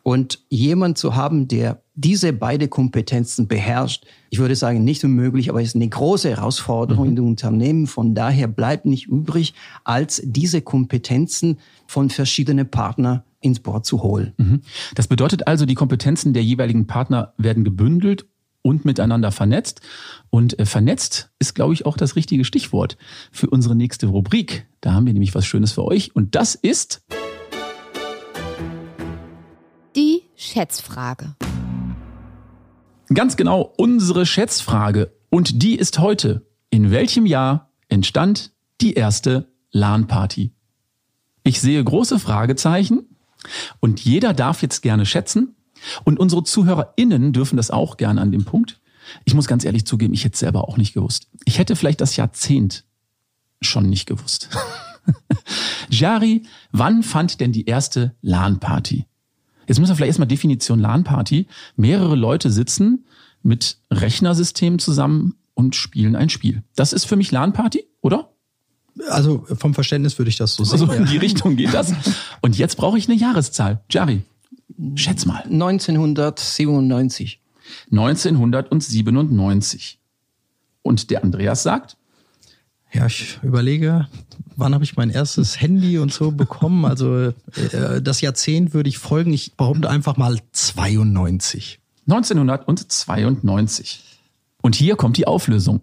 Und 0.03 0.41
jemand 0.49 0.99
zu 0.99 1.15
haben, 1.15 1.47
der 1.49 1.83
diese 1.95 2.33
beide 2.33 2.69
Kompetenzen 2.69 3.47
beherrscht, 3.47 4.05
ich 4.31 4.39
würde 4.39 4.57
sagen, 4.57 4.83
nicht 4.83 5.05
unmöglich, 5.05 5.51
aber 5.51 5.63
ist 5.63 5.77
eine 5.77 5.89
große 5.89 6.31
Herausforderung 6.31 7.05
mhm. 7.05 7.11
in 7.11 7.17
den 7.17 7.27
Unternehmen. 7.27 7.87
Von 7.87 8.15
daher 8.15 8.49
bleibt 8.49 8.87
nicht 8.87 9.07
übrig, 9.07 9.55
als 9.85 10.23
diese 10.25 10.63
Kompetenzen 10.63 11.59
von 11.87 12.11
verschiedenen 12.11 12.69
Partnern 12.71 13.23
ins 13.41 13.61
Board 13.61 13.85
zu 13.85 14.03
holen. 14.03 14.33
Mhm. 14.39 14.63
Das 14.95 15.07
bedeutet 15.07 15.47
also, 15.47 15.67
die 15.67 15.75
Kompetenzen 15.75 16.33
der 16.33 16.43
jeweiligen 16.43 16.87
Partner 16.87 17.35
werden 17.37 17.65
gebündelt 17.65 18.27
und 18.63 18.85
miteinander 18.85 19.33
vernetzt. 19.33 19.81
Und 20.31 20.59
äh, 20.59 20.67
vernetzt 20.67 21.31
ist, 21.39 21.55
glaube 21.55 21.75
ich, 21.75 21.85
auch 21.85 21.97
das 21.97 22.17
richtige 22.17 22.45
Stichwort 22.45 22.97
für 23.31 23.51
unsere 23.51 23.77
nächste 23.77 24.07
Rubrik. 24.07 24.67
Da 24.81 24.93
haben 24.93 25.07
wir 25.07 25.13
nämlich 25.13 25.35
was 25.35 25.45
Schönes 25.45 25.73
für 25.73 25.85
euch. 25.85 26.15
Und 26.17 26.35
das 26.35 26.55
ist 26.55 27.03
Schätzfrage. 30.53 31.35
Ganz 33.15 33.37
genau 33.37 33.73
unsere 33.79 34.27
Schätzfrage. 34.27 35.13
Und 35.31 35.63
die 35.63 35.77
ist 35.77 35.99
heute. 35.99 36.47
In 36.69 36.91
welchem 36.91 37.25
Jahr 37.25 37.71
entstand 37.89 38.53
die 38.83 38.93
erste 38.93 39.49
LAN-Party? 39.71 40.53
Ich 41.43 41.61
sehe 41.61 41.83
große 41.83 42.19
Fragezeichen 42.19 43.17
und 43.81 44.01
jeder 44.01 44.35
darf 44.35 44.61
jetzt 44.61 44.83
gerne 44.83 45.07
schätzen. 45.07 45.57
Und 46.05 46.21
unsere 46.21 46.45
ZuhörerInnen 46.45 47.33
dürfen 47.33 47.57
das 47.57 47.71
auch 47.71 47.97
gerne 47.97 48.21
an 48.21 48.31
dem 48.31 48.45
Punkt. 48.45 48.79
Ich 49.25 49.35
muss 49.35 49.49
ganz 49.49 49.65
ehrlich 49.65 49.87
zugeben, 49.87 50.13
ich 50.13 50.25
hätte 50.25 50.35
es 50.35 50.41
selber 50.41 50.69
auch 50.69 50.77
nicht 50.77 50.93
gewusst. 50.93 51.29
Ich 51.47 51.59
hätte 51.59 51.77
vielleicht 51.77 52.03
das 52.03 52.17
Jahrzehnt 52.17 52.85
schon 53.63 53.89
nicht 53.89 54.07
gewusst. 54.07 54.51
Jari, 55.89 56.43
wann 56.73 57.03
fand 57.03 57.41
denn 57.41 57.53
die 57.53 57.65
erste 57.65 58.15
LAN-Party? 58.21 59.07
Jetzt 59.67 59.79
müssen 59.79 59.91
wir 59.91 59.97
vielleicht 59.97 60.11
erstmal 60.11 60.29
Definition 60.29 60.79
LAN-Party. 60.79 61.47
Mehrere 61.77 62.17
Leute 62.17 62.51
sitzen 62.51 63.05
mit 63.43 63.79
Rechnersystemen 63.91 64.79
zusammen 64.79 65.37
und 65.55 65.77
spielen 65.77 66.17
ein 66.17 66.29
Spiel. 66.29 66.63
Das 66.75 66.93
ist 66.93 67.05
für 67.05 67.17
mich 67.17 67.31
LAN-Party, 67.31 67.85
oder? 68.01 68.31
Also 69.09 69.47
vom 69.57 69.75
Verständnis 69.75 70.19
würde 70.19 70.29
ich 70.29 70.37
das 70.37 70.55
so 70.55 70.65
sehen. 70.65 70.73
Also 70.73 70.93
in 70.93 71.07
die 71.07 71.17
Richtung 71.17 71.57
geht 71.57 71.73
das. 71.73 71.95
Und 72.41 72.59
jetzt 72.59 72.77
brauche 72.77 72.99
ich 72.99 73.09
eine 73.09 73.17
Jahreszahl. 73.17 73.83
Jari, 73.91 74.23
schätz 74.95 75.25
mal. 75.25 75.43
1997. 75.45 77.41
1997. 77.91 79.99
Und 80.83 81.11
der 81.11 81.25
Andreas 81.25 81.63
sagt? 81.63 81.97
Ja, 82.93 83.07
ich 83.07 83.39
überlege, 83.43 84.07
wann 84.57 84.75
habe 84.75 84.85
ich 84.85 84.97
mein 84.97 85.11
erstes 85.11 85.61
Handy 85.61 85.99
und 85.99 86.13
so 86.13 86.31
bekommen? 86.31 86.85
Also 86.85 87.33
äh, 87.73 88.03
das 88.03 88.21
Jahrzehnt 88.21 88.75
würde 88.75 88.89
ich 88.89 88.99
folgen. 88.99 89.33
Ich 89.33 89.55
behaupte 89.55 89.89
einfach 89.89 90.17
mal 90.17 90.39
92. 90.53 91.81
1992. 92.07 94.05
Und 94.61 94.75
hier 94.77 94.97
kommt 94.97 95.17
die 95.17 95.27
Auflösung. 95.27 95.81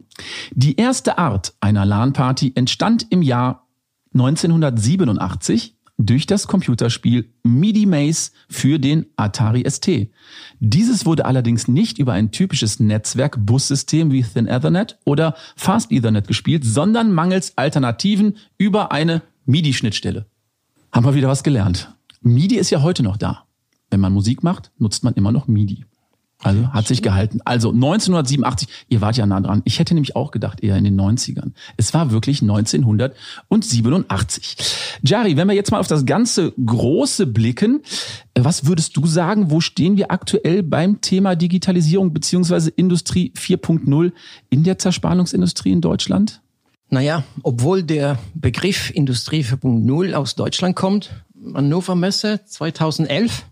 Die 0.52 0.78
erste 0.78 1.18
Art 1.18 1.54
einer 1.60 1.86
LAN-Party 1.86 2.54
entstand 2.56 3.08
im 3.10 3.22
Jahr 3.22 3.68
1987 4.14 5.76
durch 6.00 6.26
das 6.26 6.48
Computerspiel 6.48 7.30
MIDI 7.44 7.86
Maze 7.86 8.32
für 8.48 8.80
den 8.80 9.06
Atari 9.18 9.70
ST. 9.70 10.08
Dieses 10.60 11.06
wurde 11.06 11.26
allerdings 11.26 11.68
nicht 11.68 12.00
über 12.00 12.14
ein 12.14 12.32
typisches 12.32 12.80
Netzwerk-Bussystem 12.80 14.12
wie 14.12 14.24
Thin 14.24 14.48
Ethernet 14.48 14.98
oder 15.04 15.36
Fast 15.56 15.92
Ethernet 15.92 16.28
gespielt, 16.28 16.64
sondern 16.64 17.12
mangels 17.12 17.58
Alternativen 17.58 18.38
über 18.58 18.92
eine 18.92 19.22
MIDI-Schnittstelle. 19.46 20.26
Haben 20.92 21.06
wir 21.06 21.16
wieder 21.16 21.28
was 21.28 21.44
gelernt. 21.44 21.94
MIDI 22.22 22.56
ist 22.56 22.70
ja 22.70 22.82
heute 22.82 23.04
noch 23.04 23.18
da. 23.18 23.46
Wenn 23.92 24.00
man 24.00 24.14
Musik 24.14 24.42
macht, 24.42 24.72
nutzt 24.78 25.04
man 25.04 25.14
immer 25.16 25.32
noch 25.32 25.48
MIDI. 25.48 25.86
Also 26.42 26.72
hat 26.72 26.88
sich 26.88 27.02
gehalten. 27.02 27.42
Also 27.44 27.72
1987, 27.72 28.70
ihr 28.88 29.02
wart 29.02 29.18
ja 29.18 29.26
nah 29.26 29.42
dran. 29.42 29.62
Ich 29.66 29.80
hätte 29.80 29.94
nämlich 29.94 30.16
auch 30.16 30.32
gedacht, 30.32 30.64
eher 30.64 30.78
in 30.78 30.86
den 30.86 30.98
90ern. 31.00 31.52
Es 31.76 31.94
war 31.94 32.12
wirklich 32.12 32.42
1987. 32.42 34.56
Jari, 35.02 35.36
wenn 35.36 35.50
wir 35.50 35.56
jetzt 35.56 35.72
mal 35.72 35.80
auf 35.80 35.88
das 35.88 36.06
ganze 36.06 36.54
Große 36.54 37.28
blicken, 37.28 37.82
was 38.38 38.66
würdest 38.66 38.96
du 38.96 39.06
sagen, 39.06 39.52
wo 39.52 39.60
stehen 39.60 39.98
wir 39.98 40.12
aktuell 40.12 40.64
beim 40.64 41.02
Thema 41.02 41.36
Digitalisierung 41.36 42.14
beziehungsweise 42.14 42.70
Industrie 42.70 43.34
4.0 43.36 44.14
in 44.50 44.64
der 44.64 44.78
Zerspannungsindustrie 44.78 45.74
in 45.74 45.82
Deutschland? 45.82 46.42
Naja, 46.90 47.26
obwohl 47.44 47.84
der 47.84 48.18
Begriff 48.34 48.92
Industrie 48.92 49.44
4.0 49.44 50.14
aus 50.14 50.36
Deutschland 50.36 50.78
kommt, 50.78 51.12
Hannover 51.54 51.96
Messe 51.96 52.40
2011, 52.46 53.44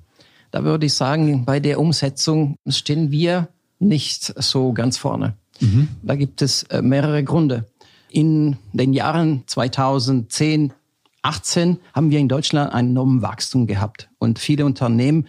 da 0.52 0.64
würde 0.64 0.86
ich 0.86 0.94
sagen, 0.94 1.46
bei 1.46 1.60
der 1.60 1.80
Umsetzung 1.80 2.56
stehen 2.68 3.12
wir 3.12 3.50
nicht 3.80 4.34
so 4.42 4.74
ganz 4.74 4.98
vorne. 4.98 5.36
Mhm. 5.60 5.88
Da 6.04 6.16
gibt 6.16 6.42
es 6.42 6.64
äh, 6.64 6.82
mehrere 6.82 7.24
Gründe. 7.24 7.66
In 8.10 8.58
den 8.74 8.94
Jahren 8.94 9.44
2010, 9.48 10.74
18 11.22 11.78
haben 11.94 12.10
wir 12.10 12.20
in 12.20 12.30
Deutschland 12.30 12.74
ein 12.74 12.88
enormes 12.88 13.22
Wachstum 13.22 13.68
gehabt 13.68 14.10
und 14.18 14.40
viele 14.40 14.66
Unternehmen 14.66 15.28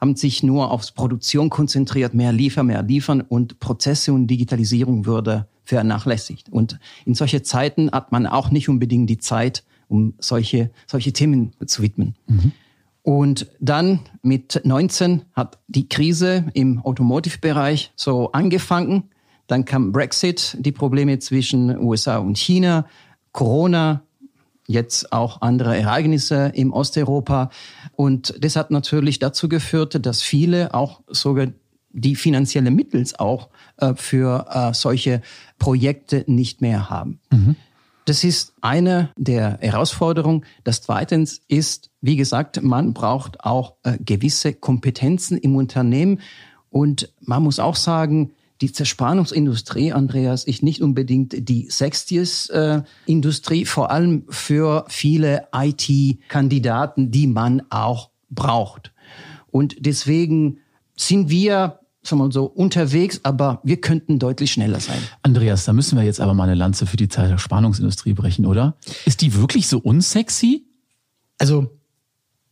haben 0.00 0.16
sich 0.16 0.42
nur 0.42 0.70
aufs 0.70 0.92
Produktion 0.92 1.48
konzentriert, 1.50 2.14
mehr 2.14 2.32
liefern, 2.32 2.66
mehr 2.66 2.82
liefern 2.82 3.20
und 3.22 3.60
Prozesse 3.60 4.12
und 4.12 4.26
Digitalisierung 4.26 5.06
würde 5.06 5.46
vernachlässigt. 5.64 6.48
Und 6.50 6.78
in 7.04 7.14
solche 7.14 7.42
Zeiten 7.42 7.90
hat 7.90 8.12
man 8.12 8.26
auch 8.26 8.50
nicht 8.50 8.68
unbedingt 8.68 9.08
die 9.08 9.18
Zeit, 9.18 9.64
um 9.88 10.14
solche, 10.18 10.70
solche 10.86 11.12
Themen 11.12 11.52
zu 11.66 11.82
widmen. 11.82 12.14
Mhm. 12.26 12.52
Und 13.06 13.46
dann 13.60 14.00
mit 14.22 14.62
19 14.64 15.26
hat 15.32 15.60
die 15.68 15.88
Krise 15.88 16.46
im 16.54 16.80
Automotive-Bereich 16.80 17.92
so 17.94 18.32
angefangen. 18.32 19.10
Dann 19.46 19.64
kam 19.64 19.92
Brexit, 19.92 20.56
die 20.58 20.72
Probleme 20.72 21.20
zwischen 21.20 21.78
USA 21.78 22.16
und 22.16 22.36
China, 22.36 22.84
Corona, 23.30 24.02
jetzt 24.66 25.12
auch 25.12 25.40
andere 25.40 25.76
Ereignisse 25.76 26.50
im 26.52 26.72
Osteuropa. 26.72 27.50
Und 27.94 28.34
das 28.40 28.56
hat 28.56 28.72
natürlich 28.72 29.20
dazu 29.20 29.48
geführt, 29.48 30.04
dass 30.04 30.20
viele 30.20 30.74
auch 30.74 31.00
sogar 31.06 31.46
die 31.92 32.16
finanzielle 32.16 32.72
Mittel 32.72 33.06
auch 33.18 33.50
äh, 33.76 33.94
für 33.94 34.46
äh, 34.50 34.74
solche 34.74 35.22
Projekte 35.60 36.24
nicht 36.26 36.60
mehr 36.60 36.90
haben. 36.90 37.20
Mhm. 37.30 37.54
Das 38.06 38.22
ist 38.22 38.54
eine 38.60 39.10
der 39.16 39.58
Herausforderungen. 39.60 40.44
Das 40.62 40.80
zweitens 40.80 41.40
ist, 41.48 41.90
wie 42.00 42.14
gesagt, 42.14 42.62
man 42.62 42.94
braucht 42.94 43.40
auch 43.40 43.74
äh, 43.82 43.98
gewisse 43.98 44.54
Kompetenzen 44.54 45.36
im 45.36 45.56
Unternehmen. 45.56 46.20
Und 46.70 47.12
man 47.20 47.42
muss 47.42 47.58
auch 47.58 47.74
sagen, 47.74 48.30
die 48.60 48.70
Zerspannungsindustrie, 48.70 49.92
Andreas, 49.92 50.44
ist 50.44 50.62
nicht 50.62 50.82
unbedingt 50.82 51.48
die 51.48 51.68
Sextius-Industrie, 51.68 53.62
äh, 53.62 53.66
vor 53.66 53.90
allem 53.90 54.24
für 54.28 54.84
viele 54.88 55.48
IT-Kandidaten, 55.52 57.10
die 57.10 57.26
man 57.26 57.62
auch 57.70 58.10
braucht. 58.30 58.92
Und 59.50 59.74
deswegen 59.80 60.58
sind 60.96 61.28
wir 61.28 61.80
sagen 62.06 62.20
wir 62.20 62.26
mal 62.26 62.32
so, 62.32 62.44
unterwegs, 62.44 63.20
aber 63.22 63.60
wir 63.64 63.80
könnten 63.80 64.18
deutlich 64.18 64.52
schneller 64.52 64.80
sein. 64.80 64.98
Andreas, 65.22 65.64
da 65.64 65.72
müssen 65.72 65.96
wir 65.98 66.04
jetzt 66.04 66.20
aber 66.20 66.34
mal 66.34 66.44
eine 66.44 66.54
Lanze 66.54 66.86
für 66.86 66.96
die 66.96 67.08
Zeit 67.08 67.30
der 67.30 67.38
Spannungsindustrie 67.38 68.14
brechen, 68.14 68.46
oder? 68.46 68.76
Ist 69.04 69.20
die 69.22 69.34
wirklich 69.34 69.68
so 69.68 69.78
unsexy? 69.78 70.66
Also, 71.38 71.70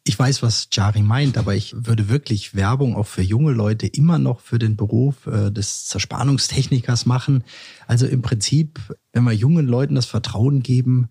ich 0.07 0.19
weiß, 0.19 0.43
was 0.43 0.69
Jari 0.71 1.01
meint, 1.01 1.39
aber 1.39 1.55
ich 1.55 1.75
würde 1.75 2.11
wirklich 2.11 2.55
Werbung 2.55 2.95
auch 2.95 3.07
für 3.07 3.23
junge 3.23 3.53
Leute 3.53 3.87
immer 3.87 4.19
noch 4.19 4.41
für 4.41 4.59
den 4.59 4.77
Beruf 4.77 5.27
äh, 5.27 5.51
des 5.51 5.87
Zerspannungstechnikers 5.87 7.07
machen. 7.07 7.43
Also 7.87 8.07
im 8.07 8.21
Prinzip, 8.21 8.81
wenn 9.15 9.25
wir 9.25 9.33
jungen 9.33 9.67
Leuten 9.67 9.95
das 9.95 10.05
Vertrauen 10.05 10.63
geben, 10.63 11.09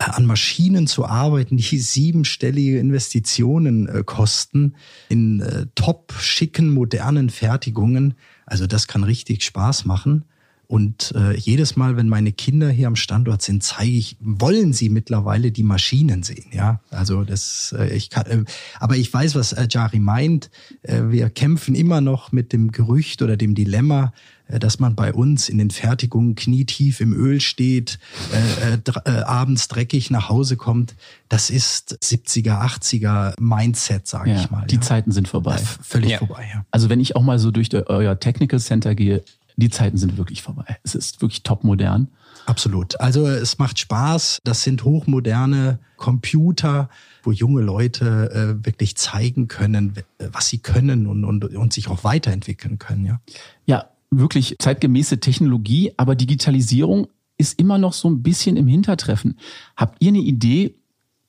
an 0.00 0.24
Maschinen 0.24 0.86
zu 0.86 1.04
arbeiten, 1.04 1.56
die 1.56 1.78
siebenstellige 1.78 2.78
Investitionen 2.78 3.86
äh, 3.86 4.02
kosten, 4.04 4.74
in 5.08 5.40
äh, 5.40 5.66
top 5.74 6.14
schicken, 6.18 6.70
modernen 6.70 7.30
Fertigungen. 7.30 8.14
Also 8.46 8.66
das 8.66 8.88
kann 8.88 9.04
richtig 9.04 9.44
Spaß 9.44 9.84
machen. 9.84 10.24
Und 10.70 11.12
äh, 11.16 11.36
jedes 11.36 11.74
Mal, 11.74 11.96
wenn 11.96 12.08
meine 12.08 12.30
Kinder 12.30 12.70
hier 12.70 12.86
am 12.86 12.94
Standort 12.94 13.42
sind, 13.42 13.64
zeige 13.64 13.90
ich, 13.90 14.16
wollen 14.20 14.72
sie 14.72 14.88
mittlerweile 14.88 15.50
die 15.50 15.64
Maschinen 15.64 16.22
sehen. 16.22 16.46
Ja, 16.52 16.80
also 16.90 17.24
das, 17.24 17.74
äh, 17.76 17.92
ich 17.92 18.08
kann, 18.08 18.26
äh, 18.26 18.44
aber 18.78 18.96
ich 18.96 19.12
weiß, 19.12 19.34
was 19.34 19.52
äh, 19.52 19.66
Jari 19.68 19.98
meint. 19.98 20.48
Äh, 20.82 21.08
wir 21.08 21.28
kämpfen 21.28 21.74
immer 21.74 22.00
noch 22.00 22.30
mit 22.30 22.52
dem 22.52 22.70
Gerücht 22.70 23.20
oder 23.20 23.36
dem 23.36 23.56
Dilemma, 23.56 24.12
äh, 24.39 24.39
dass 24.58 24.80
man 24.80 24.94
bei 24.94 25.12
uns 25.12 25.48
in 25.48 25.58
den 25.58 25.70
Fertigungen 25.70 26.34
knietief 26.34 27.00
im 27.00 27.12
Öl 27.12 27.40
steht, 27.40 27.98
äh, 28.32 28.74
äh, 28.74 29.22
abends 29.22 29.68
dreckig 29.68 30.10
nach 30.10 30.28
Hause 30.28 30.56
kommt, 30.56 30.94
das 31.28 31.50
ist 31.50 31.98
70er, 32.02 32.60
80er 32.60 33.34
Mindset, 33.40 34.06
sage 34.06 34.30
ja, 34.30 34.40
ich 34.40 34.50
mal. 34.50 34.66
Die 34.66 34.76
ja. 34.76 34.80
Zeiten 34.80 35.12
sind 35.12 35.28
vorbei. 35.28 35.58
völlig 35.58 36.16
vorbei, 36.16 36.48
ja. 36.52 36.64
Also 36.70 36.88
wenn 36.88 37.00
ich 37.00 37.16
auch 37.16 37.22
mal 37.22 37.38
so 37.38 37.50
durch 37.50 37.72
euer 37.74 38.18
Technical 38.18 38.58
Center 38.58 38.94
gehe, 38.94 39.22
die 39.56 39.70
Zeiten 39.70 39.98
sind 39.98 40.16
wirklich 40.16 40.42
vorbei. 40.42 40.78
Es 40.82 40.94
ist 40.94 41.20
wirklich 41.20 41.42
top 41.42 41.64
modern. 41.64 42.08
Absolut. 42.46 42.98
Also 43.00 43.26
es 43.28 43.58
macht 43.58 43.78
Spaß. 43.78 44.40
Das 44.44 44.62
sind 44.62 44.84
hochmoderne 44.84 45.78
Computer, 45.96 46.88
wo 47.22 47.30
junge 47.30 47.60
Leute 47.60 48.30
äh, 48.32 48.66
wirklich 48.66 48.96
zeigen 48.96 49.48
können, 49.48 49.94
was 50.18 50.48
sie 50.48 50.58
können 50.58 51.06
und, 51.06 51.24
und, 51.24 51.44
und 51.44 51.72
sich 51.72 51.88
auch 51.88 52.04
weiterentwickeln 52.04 52.78
können. 52.78 53.04
Ja. 53.04 53.20
ja, 53.66 53.89
wirklich 54.10 54.56
zeitgemäße 54.58 55.20
Technologie, 55.20 55.92
aber 55.96 56.14
Digitalisierung 56.14 57.08
ist 57.38 57.58
immer 57.58 57.78
noch 57.78 57.92
so 57.92 58.08
ein 58.08 58.22
bisschen 58.22 58.56
im 58.56 58.68
Hintertreffen. 58.68 59.38
Habt 59.76 60.02
ihr 60.02 60.08
eine 60.08 60.18
Idee, 60.18 60.74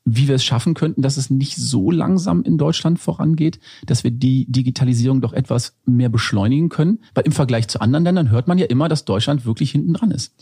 wie 0.03 0.27
wir 0.27 0.35
es 0.35 0.43
schaffen 0.43 0.73
könnten, 0.73 1.01
dass 1.01 1.17
es 1.17 1.29
nicht 1.29 1.55
so 1.55 1.91
langsam 1.91 2.43
in 2.43 2.57
Deutschland 2.57 2.99
vorangeht, 2.99 3.59
dass 3.85 4.03
wir 4.03 4.11
die 4.11 4.51
Digitalisierung 4.51 5.21
doch 5.21 5.31
etwas 5.31 5.77
mehr 5.85 6.09
beschleunigen 6.09 6.69
können? 6.69 6.99
Weil 7.13 7.25
im 7.25 7.31
Vergleich 7.31 7.67
zu 7.67 7.79
anderen 7.81 8.03
Ländern 8.03 8.31
hört 8.31 8.47
man 8.47 8.57
ja 8.57 8.65
immer, 8.65 8.89
dass 8.89 9.05
Deutschland 9.05 9.45
wirklich 9.45 9.71
hinten 9.71 9.93
dran 9.93 10.11
ist. 10.11 10.33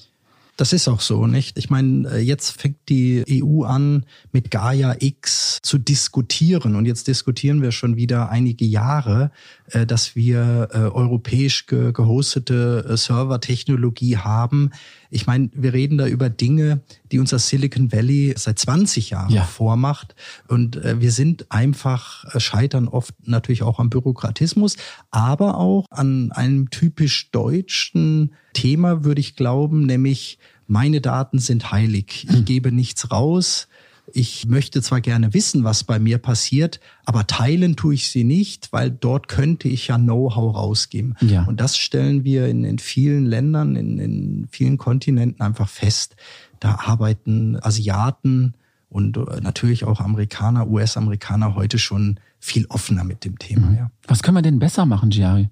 Das 0.59 0.73
ist 0.73 0.89
auch 0.89 0.99
so, 0.99 1.25
nicht? 1.25 1.57
Ich 1.57 1.69
meine, 1.69 2.09
äh, 2.09 2.19
jetzt 2.19 2.59
fängt 2.59 2.89
die 2.89 3.23
EU 3.41 3.63
an, 3.63 4.05
mit 4.33 4.51
Gaia 4.51 4.93
X 4.99 5.59
zu 5.61 5.77
diskutieren. 5.77 6.75
Und 6.75 6.85
jetzt 6.85 7.07
diskutieren 7.07 7.61
wir 7.61 7.71
schon 7.71 7.95
wieder 7.95 8.29
einige 8.29 8.65
Jahre, 8.65 9.31
äh, 9.71 9.85
dass 9.85 10.15
wir 10.15 10.69
äh, 10.71 10.77
europäisch 10.77 11.65
gehostete 11.65 12.97
Servertechnologie 12.97 14.17
haben. 14.17 14.71
Ich 15.09 15.27
meine, 15.27 15.49
wir 15.53 15.73
reden 15.73 15.97
da 15.97 16.07
über 16.07 16.29
Dinge, 16.29 16.81
die 17.11 17.19
unser 17.19 17.39
Silicon 17.39 17.91
Valley 17.91 18.33
seit 18.37 18.59
20 18.59 19.09
Jahren 19.09 19.33
ja. 19.33 19.43
vormacht. 19.43 20.15
Und 20.47 20.79
wir 20.83 21.11
sind 21.11 21.51
einfach, 21.51 22.25
scheitern 22.39 22.87
oft 22.87 23.13
natürlich 23.27 23.63
auch 23.63 23.79
am 23.79 23.89
Bürokratismus, 23.89 24.75
aber 25.09 25.57
auch 25.57 25.85
an 25.89 26.31
einem 26.31 26.69
typisch 26.69 27.31
deutschen 27.31 28.33
Thema, 28.53 29.03
würde 29.03 29.21
ich 29.21 29.35
glauben, 29.35 29.85
nämlich 29.85 30.37
meine 30.69 31.01
Daten 31.01 31.39
sind 31.39 31.71
heilig. 31.71 32.27
Ich 32.29 32.35
hm. 32.37 32.45
gebe 32.45 32.71
nichts 32.71 33.11
raus. 33.11 33.67
Ich 34.13 34.47
möchte 34.47 34.81
zwar 34.81 35.01
gerne 35.01 35.33
wissen, 35.33 35.63
was 35.63 35.83
bei 35.83 35.99
mir 35.99 36.17
passiert, 36.17 36.79
aber 37.05 37.27
teilen 37.27 37.75
tue 37.75 37.93
ich 37.93 38.09
sie 38.09 38.23
nicht, 38.23 38.71
weil 38.71 38.91
dort 38.91 39.27
könnte 39.27 39.67
ich 39.67 39.87
ja 39.87 39.97
Know-how 39.97 40.55
rausgeben. 40.55 41.15
Ja. 41.21 41.43
Und 41.43 41.59
das 41.59 41.77
stellen 41.77 42.23
wir 42.23 42.47
in, 42.47 42.63
in 42.63 42.79
vielen 42.79 43.25
Ländern, 43.25 43.75
in, 43.75 43.99
in 43.99 44.47
vielen 44.51 44.77
Kontinenten 44.77 45.41
einfach 45.41 45.69
fest. 45.69 46.15
Da 46.59 46.79
arbeiten 46.85 47.57
Asiaten 47.61 48.53
und 48.89 49.17
äh, 49.17 49.41
natürlich 49.41 49.85
auch 49.85 49.99
Amerikaner, 49.99 50.67
US-Amerikaner 50.67 51.55
heute 51.55 51.77
schon 51.79 52.19
viel 52.39 52.65
offener 52.67 53.03
mit 53.03 53.25
dem 53.25 53.37
Thema. 53.37 53.67
Mhm. 53.67 53.75
Ja. 53.75 53.91
Was 54.07 54.23
können 54.23 54.37
wir 54.37 54.41
denn 54.41 54.59
besser 54.59 54.85
machen, 54.85 55.09
Giari? 55.09 55.49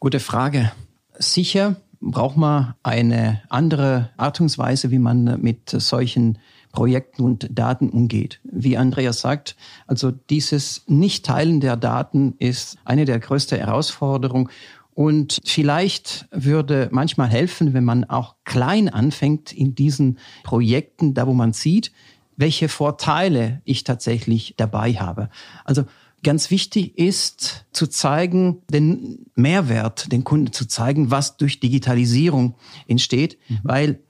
Gute 0.00 0.20
Frage. 0.20 0.72
Sicher 1.18 1.76
braucht 2.00 2.36
man 2.36 2.74
eine 2.82 3.42
andere 3.50 4.10
Art 4.16 4.40
und 4.40 4.56
Weise, 4.56 4.90
wie 4.90 4.98
man 4.98 5.40
mit 5.42 5.68
solchen 5.68 6.38
Projekten 6.72 7.22
und 7.22 7.48
Daten 7.50 7.90
umgeht. 7.90 8.40
Wie 8.44 8.76
Andreas 8.76 9.20
sagt, 9.20 9.56
also 9.86 10.10
dieses 10.10 10.84
Nicht-Teilen 10.86 11.60
der 11.60 11.76
Daten 11.76 12.34
ist 12.38 12.78
eine 12.84 13.04
der 13.04 13.18
größten 13.18 13.58
Herausforderungen. 13.58 14.48
Und 14.94 15.38
vielleicht 15.44 16.28
würde 16.30 16.88
manchmal 16.92 17.28
helfen, 17.28 17.72
wenn 17.74 17.84
man 17.84 18.04
auch 18.04 18.36
klein 18.44 18.88
anfängt 18.88 19.52
in 19.52 19.74
diesen 19.74 20.18
Projekten, 20.42 21.14
da 21.14 21.26
wo 21.26 21.32
man 21.32 21.52
sieht, 21.52 21.92
welche 22.36 22.68
Vorteile 22.68 23.62
ich 23.64 23.84
tatsächlich 23.84 24.54
dabei 24.56 24.94
habe. 24.94 25.30
Also 25.64 25.84
Ganz 26.22 26.50
wichtig 26.50 26.98
ist 26.98 27.64
zu 27.72 27.86
zeigen, 27.86 28.62
den 28.70 29.26
Mehrwert 29.36 30.12
den 30.12 30.22
Kunden 30.22 30.52
zu 30.52 30.68
zeigen, 30.68 31.10
was 31.10 31.38
durch 31.38 31.60
Digitalisierung 31.60 32.56
entsteht, 32.86 33.38
mhm. 33.48 33.60
weil 33.62 34.00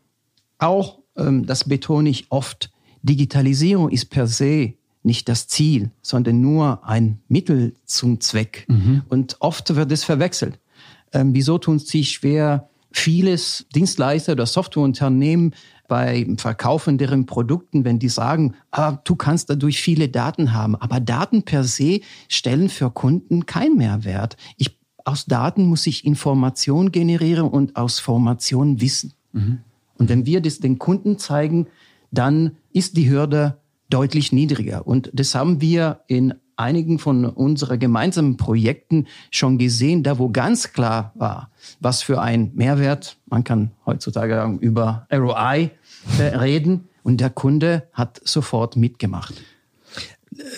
auch, 0.58 0.99
das 1.46 1.64
betone 1.64 2.08
ich 2.08 2.26
oft, 2.30 2.70
Digitalisierung 3.02 3.90
ist 3.90 4.10
per 4.10 4.26
se 4.26 4.74
nicht 5.02 5.28
das 5.28 5.48
Ziel, 5.48 5.90
sondern 6.02 6.40
nur 6.40 6.86
ein 6.86 7.20
Mittel 7.28 7.74
zum 7.86 8.20
Zweck. 8.20 8.66
Mhm. 8.68 9.02
Und 9.08 9.36
oft 9.40 9.74
wird 9.74 9.90
es 9.92 10.04
verwechselt. 10.04 10.58
Ähm, 11.12 11.34
wieso 11.34 11.58
tun 11.58 11.76
es 11.76 11.88
sich 11.88 12.10
schwer, 12.10 12.68
vieles 12.92 13.66
Dienstleister 13.74 14.32
oder 14.32 14.46
Softwareunternehmen 14.46 15.54
beim 15.88 16.38
Verkaufen 16.38 16.98
deren 16.98 17.26
Produkten, 17.26 17.84
wenn 17.84 17.98
die 17.98 18.08
sagen, 18.08 18.54
ah, 18.70 18.98
du 19.04 19.16
kannst 19.16 19.50
dadurch 19.50 19.80
viele 19.80 20.08
Daten 20.08 20.52
haben. 20.52 20.76
Aber 20.76 21.00
Daten 21.00 21.42
per 21.42 21.64
se 21.64 22.00
stellen 22.28 22.68
für 22.68 22.90
Kunden 22.90 23.46
keinen 23.46 23.76
Mehrwert. 23.76 24.36
Ich, 24.56 24.78
aus 25.04 25.26
Daten 25.26 25.64
muss 25.64 25.86
ich 25.86 26.04
Information 26.04 26.92
generieren 26.92 27.48
und 27.48 27.76
aus 27.76 27.98
Formation 27.98 28.80
Wissen. 28.80 29.14
Mhm. 29.32 29.60
Und 30.00 30.08
wenn 30.08 30.24
wir 30.24 30.40
das 30.40 30.58
den 30.58 30.78
Kunden 30.78 31.18
zeigen, 31.18 31.66
dann 32.10 32.56
ist 32.72 32.96
die 32.96 33.08
Hürde 33.08 33.58
deutlich 33.90 34.32
niedriger. 34.32 34.86
Und 34.86 35.10
das 35.12 35.34
haben 35.34 35.60
wir 35.60 36.00
in 36.06 36.34
einigen 36.56 36.98
von 36.98 37.26
unseren 37.26 37.78
gemeinsamen 37.78 38.38
Projekten 38.38 39.06
schon 39.30 39.58
gesehen, 39.58 40.02
da 40.02 40.18
wo 40.18 40.30
ganz 40.30 40.72
klar 40.72 41.12
war, 41.14 41.50
was 41.80 42.02
für 42.02 42.20
ein 42.20 42.50
Mehrwert, 42.54 43.18
man 43.26 43.44
kann 43.44 43.72
heutzutage 43.84 44.58
über 44.60 45.06
ROI 45.12 45.70
reden 46.18 46.88
und 47.02 47.20
der 47.20 47.30
Kunde 47.30 47.88
hat 47.92 48.20
sofort 48.24 48.76
mitgemacht. 48.76 49.34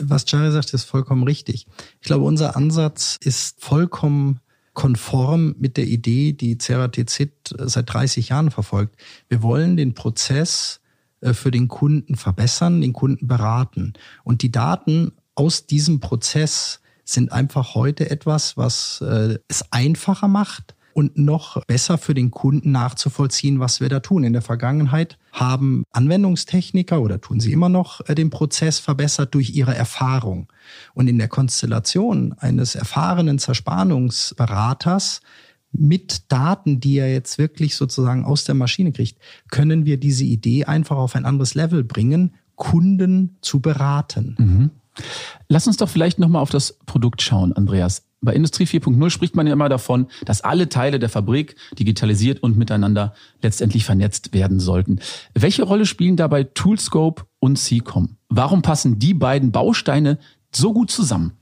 Was 0.00 0.31
Jari 0.31 0.52
sagt, 0.52 0.72
ist 0.72 0.85
vollkommen 0.85 1.24
richtig. 1.24 1.66
Ich 2.00 2.07
glaube, 2.07 2.24
unser 2.24 2.57
Ansatz 2.57 3.18
ist 3.20 3.61
vollkommen 3.61 4.40
konform 4.74 5.54
mit 5.58 5.76
der 5.76 5.87
Idee, 5.87 6.32
die 6.32 6.58
CERATZ 6.58 7.28
seit 7.58 7.92
30 7.92 8.30
Jahren 8.30 8.50
verfolgt. 8.50 8.96
Wir 9.28 9.42
wollen 9.42 9.76
den 9.76 9.94
Prozess 9.94 10.80
äh, 11.20 11.35
für 11.35 11.50
den 11.50 11.68
Kunden 11.68 12.16
verbessern, 12.16 12.80
den 12.80 12.92
Kunden 12.92 13.26
beraten. 13.26 13.94
Und 14.24 14.42
die 14.42 14.52
Daten 14.52 15.12
aus 15.35 15.66
diesem 15.66 16.00
Prozess 16.00 16.80
sind 17.04 17.32
einfach 17.32 17.74
heute 17.74 18.11
etwas, 18.11 18.56
was 18.56 19.00
äh, 19.00 19.38
es 19.48 19.64
einfacher 19.72 20.28
macht, 20.28 20.74
und 20.94 21.18
noch 21.18 21.64
besser 21.66 21.98
für 21.98 22.14
den 22.14 22.31
Kunden 22.31 22.72
nachzuvollziehen, 22.72 23.61
was 23.61 23.81
wir 23.81 23.88
da 23.88 24.00
tun. 24.00 24.24
In 24.24 24.33
der 24.33 24.42
Vergangenheit 24.42 25.18
haben 25.33 25.85
Anwendungstechniker 25.92 27.00
oder 27.00 27.20
tun 27.20 27.40
sie 27.40 27.52
immer 27.52 27.68
noch 27.68 28.00
äh, 28.09 28.14
den 28.14 28.31
Prozess 28.31 28.78
verbessert 28.78 29.35
durch 29.35 29.50
ihre 29.50 29.74
Erfahrung. 29.74 30.52
Und 30.94 31.09
in 31.09 31.18
der 31.18 31.28
Konstellation 31.28 32.35
eines 32.38 32.74
erfahrenen 32.74 33.38
Zerspannungsberaters 33.38 35.20
mit 35.72 36.31
Daten, 36.31 36.81
die 36.81 36.98
er 36.98 37.12
jetzt 37.12 37.38
wirklich 37.38 37.76
sozusagen 37.76 38.24
aus 38.24 38.44
der 38.44 38.55
Maschine 38.55 38.92
kriegt, 38.92 39.18
können 39.50 39.87
wir 39.87 39.98
diese 39.98 40.24
Idee 40.24 40.64
einfach 40.66 40.96
auf 40.96 41.16
ein 41.16 41.24
anderes 41.24 41.55
Level 41.55 41.83
bringen, 41.83 42.35
Kunden 42.57 43.38
zu 43.40 43.61
beraten. 43.61 44.37
Mhm. 44.38 44.70
Lass 45.48 45.66
uns 45.66 45.78
doch 45.78 45.88
vielleicht 45.88 46.18
nochmal 46.18 46.42
auf 46.42 46.50
das 46.50 46.78
Produkt 46.85 47.22
schauen, 47.22 47.55
Andreas. 47.55 48.02
Bei 48.24 48.35
Industrie 48.35 48.64
4.0 48.64 49.11
spricht 49.11 49.35
man 49.35 49.48
ja 49.48 49.52
immer 49.52 49.68
davon, 49.68 50.06
dass 50.24 50.42
alle 50.42 50.68
Teile 50.68 51.00
der 51.00 51.08
Fabrik 51.08 51.56
digitalisiert 51.78 52.40
und 52.40 52.56
miteinander 52.56 53.14
letztendlich 53.42 53.85
vernetzt 53.85 54.32
werden 54.32 54.61
sollten. 54.61 55.00
Welche 55.35 55.64
Rolle 55.64 55.87
spielen 55.87 56.16
dabei 56.16 56.44
Toolscope 56.44 57.24
und 57.40 57.58
CCOM? 57.58 58.16
Warum 58.28 58.62
passen 58.62 59.00
die 59.00 59.12
beiden 59.12 59.50
Bausteine 59.50 60.18
so 60.54 60.72
gut 60.72 60.92
zusammen? 60.92 61.32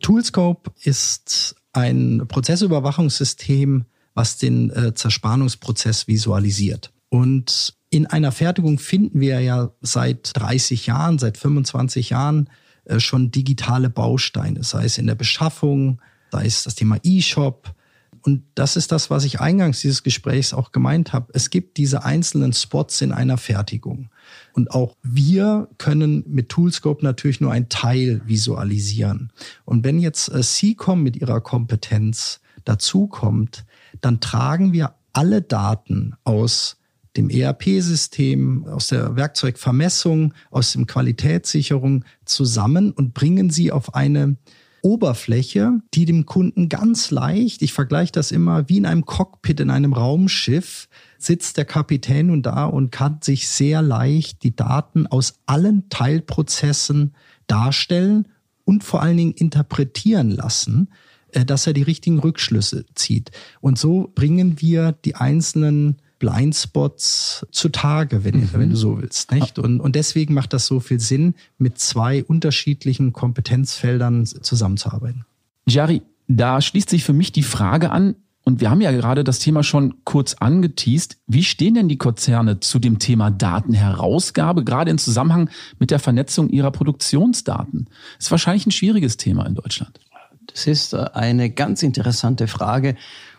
Toolscope 0.00 0.72
ist 0.82 1.54
ein 1.72 2.24
Prozessüberwachungssystem, 2.26 3.84
was 4.14 4.38
den 4.38 4.70
äh, 4.70 4.92
Zerspannungsprozess 4.92 6.08
visualisiert. 6.08 6.92
Und 7.10 7.74
in 7.90 8.06
einer 8.06 8.32
Fertigung 8.32 8.80
finden 8.80 9.20
wir 9.20 9.40
ja 9.40 9.70
seit 9.80 10.30
30 10.34 10.86
Jahren, 10.86 11.18
seit 11.18 11.38
25 11.38 12.10
Jahren 12.10 12.50
schon 12.98 13.30
digitale 13.30 13.90
Bausteine, 13.90 14.62
sei 14.62 14.84
es 14.84 14.98
in 14.98 15.06
der 15.06 15.14
Beschaffung, 15.14 16.00
sei 16.32 16.46
es 16.46 16.64
das 16.64 16.74
Thema 16.74 16.98
E-Shop. 17.02 17.74
Und 18.22 18.42
das 18.56 18.76
ist 18.76 18.90
das, 18.90 19.08
was 19.08 19.24
ich 19.24 19.40
eingangs 19.40 19.80
dieses 19.80 20.02
Gesprächs 20.02 20.52
auch 20.52 20.72
gemeint 20.72 21.12
habe. 21.12 21.30
Es 21.32 21.50
gibt 21.50 21.76
diese 21.76 22.04
einzelnen 22.04 22.52
Spots 22.52 23.00
in 23.00 23.12
einer 23.12 23.38
Fertigung. 23.38 24.10
Und 24.52 24.72
auch 24.72 24.96
wir 25.02 25.68
können 25.78 26.24
mit 26.26 26.48
Toolscope 26.48 27.04
natürlich 27.04 27.40
nur 27.40 27.52
ein 27.52 27.68
Teil 27.68 28.20
visualisieren. 28.26 29.30
Und 29.64 29.84
wenn 29.84 30.00
jetzt 30.00 30.28
äh, 30.28 30.40
CCOM 30.40 31.02
mit 31.02 31.16
ihrer 31.16 31.40
Kompetenz 31.40 32.40
dazukommt, 32.64 33.64
dann 34.00 34.20
tragen 34.20 34.72
wir 34.72 34.94
alle 35.12 35.40
Daten 35.40 36.14
aus 36.24 36.78
dem 37.16 37.30
ERP-System, 37.30 38.66
aus 38.66 38.88
der 38.88 39.16
Werkzeugvermessung, 39.16 40.34
aus 40.50 40.72
dem 40.72 40.86
Qualitätssicherung 40.86 42.04
zusammen 42.24 42.92
und 42.92 43.14
bringen 43.14 43.50
sie 43.50 43.72
auf 43.72 43.94
eine 43.94 44.36
Oberfläche, 44.82 45.80
die 45.94 46.04
dem 46.04 46.26
Kunden 46.26 46.68
ganz 46.68 47.10
leicht, 47.10 47.62
ich 47.62 47.72
vergleiche 47.72 48.12
das 48.12 48.30
immer 48.30 48.68
wie 48.68 48.76
in 48.76 48.86
einem 48.86 49.04
Cockpit 49.04 49.58
in 49.58 49.70
einem 49.70 49.92
Raumschiff, 49.92 50.88
sitzt 51.18 51.56
der 51.56 51.64
Kapitän 51.64 52.28
nun 52.28 52.42
da 52.42 52.66
und 52.66 52.92
kann 52.92 53.18
sich 53.20 53.48
sehr 53.48 53.82
leicht 53.82 54.44
die 54.44 54.54
Daten 54.54 55.08
aus 55.08 55.40
allen 55.46 55.88
Teilprozessen 55.88 57.14
darstellen 57.48 58.28
und 58.64 58.84
vor 58.84 59.02
allen 59.02 59.16
Dingen 59.16 59.32
interpretieren 59.32 60.30
lassen, 60.30 60.90
äh, 61.32 61.44
dass 61.44 61.66
er 61.66 61.72
die 61.72 61.82
richtigen 61.82 62.18
Rückschlüsse 62.18 62.84
zieht. 62.94 63.30
Und 63.60 63.78
so 63.78 64.12
bringen 64.14 64.60
wir 64.60 64.92
die 64.92 65.16
einzelnen 65.16 65.96
Blindspots 66.18 67.46
zutage, 67.50 68.24
wenn, 68.24 68.40
mhm. 68.40 68.50
wenn 68.52 68.70
du 68.70 68.76
so 68.76 69.00
willst. 69.00 69.32
Nicht? 69.32 69.58
Und, 69.58 69.80
und 69.80 69.96
deswegen 69.96 70.34
macht 70.34 70.52
das 70.52 70.66
so 70.66 70.80
viel 70.80 71.00
Sinn, 71.00 71.34
mit 71.58 71.78
zwei 71.78 72.24
unterschiedlichen 72.24 73.12
Kompetenzfeldern 73.12 74.26
zusammenzuarbeiten. 74.26 75.24
Jari, 75.66 76.02
da 76.28 76.60
schließt 76.60 76.90
sich 76.90 77.04
für 77.04 77.12
mich 77.12 77.32
die 77.32 77.42
Frage 77.42 77.90
an, 77.90 78.16
und 78.48 78.60
wir 78.60 78.70
haben 78.70 78.80
ja 78.80 78.92
gerade 78.92 79.24
das 79.24 79.40
Thema 79.40 79.64
schon 79.64 80.04
kurz 80.04 80.34
angeteased. 80.34 81.16
Wie 81.26 81.42
stehen 81.42 81.74
denn 81.74 81.88
die 81.88 81.98
Konzerne 81.98 82.60
zu 82.60 82.78
dem 82.78 83.00
Thema 83.00 83.32
Datenherausgabe, 83.32 84.62
gerade 84.62 84.92
im 84.92 84.98
Zusammenhang 84.98 85.50
mit 85.80 85.90
der 85.90 85.98
Vernetzung 85.98 86.48
ihrer 86.50 86.70
Produktionsdaten? 86.70 87.88
Das 88.16 88.26
ist 88.26 88.30
wahrscheinlich 88.30 88.64
ein 88.64 88.70
schwieriges 88.70 89.16
Thema 89.16 89.46
in 89.46 89.56
Deutschland. 89.56 89.98
Das 90.46 90.68
ist 90.68 90.92
äh, 90.92 91.06
eine 91.12 91.50
ganz 91.50 91.82
interessante 91.82 92.46
Frage. 92.46 92.94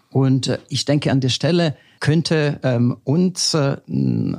Und 0.09 0.47
äh, 0.47 0.59
ich 0.67 0.83
denke, 0.83 1.09
an 1.09 1.21
der 1.21 1.29
Stelle 1.29 1.77
könnte 1.99 2.59
ähm, 2.63 2.97
uns 3.03 3.53
äh, 3.53 3.77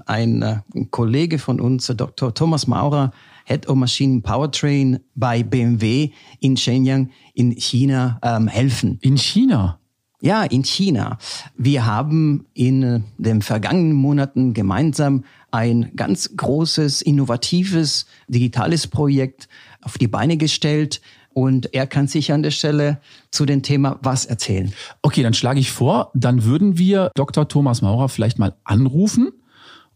ein, 0.07 0.43
äh, 0.43 0.59
Kollege 0.91 1.39
von 1.39 1.61
uns, 1.61 1.87
Dr. 1.87 2.35
Thomas 2.35 2.67
Maurer, 2.67 3.13
Head 3.45 3.69
of 3.69 3.77
Machine 3.77 4.21
Powertrain 4.21 5.01
bei 5.15 5.43
BMW 5.43 6.11
in 6.41 6.57
Shenyang 6.57 7.11
in 7.35 7.53
China 7.53 8.19
ähm, 8.23 8.47
helfen. 8.47 8.99
In 9.01 9.17
China? 9.17 9.79
Ja, 10.21 10.43
in 10.43 10.65
China. 10.65 11.17
Wir 11.57 11.87
haben 11.87 12.47
in 12.53 12.83
äh, 12.83 13.01
den 13.19 13.41
vergangenen 13.41 13.93
Monaten 13.93 14.53
gemeinsam 14.53 15.25
ein 15.51 15.93
ganz 15.95 16.37
großes, 16.37 17.03
innovatives, 17.03 18.07
digitales 18.27 18.87
Projekt 18.89 19.49
auf 19.81 19.97
die 19.97 20.09
Beine 20.09 20.37
gestellt. 20.37 21.01
Und 21.39 21.73
er 21.73 21.87
kann 21.87 22.09
sich 22.09 22.33
an 22.33 22.43
der 22.43 22.51
Stelle 22.51 23.01
zu 23.31 23.47
dem 23.47 23.63
Thema 23.63 24.01
was 24.03 24.25
erzählen. 24.25 24.73
Okay, 25.03 25.23
dann 25.23 25.35
schlage 25.35 25.61
ich 25.61 25.71
vor, 25.71 26.11
dann 26.13 26.43
würden 26.43 26.79
wir 26.79 27.13
Dr. 27.15 27.47
Thomas 27.47 27.81
Maurer 27.81 28.09
vielleicht 28.09 28.41
mal 28.41 28.57
anrufen 28.65 29.31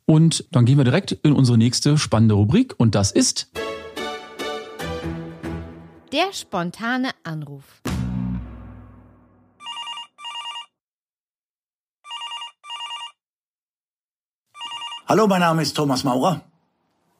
und 0.07 0.45
dann 0.53 0.67
gehen 0.67 0.79
wir 0.79 0.85
direkt 0.85 1.11
in 1.11 1.33
unsere 1.33 1.59
nächste 1.59 1.99
spannende 1.99 2.37
Rubrik 2.37 2.75
und 2.79 2.95
das 2.95 3.11
ist 3.11 3.51
der 6.13 6.33
spontane 6.33 7.11
Anruf. 7.25 7.83
Hallo, 15.09 15.27
mein 15.27 15.41
Name 15.41 15.63
ist 15.63 15.75
Thomas 15.75 16.05
Maurer. 16.05 16.52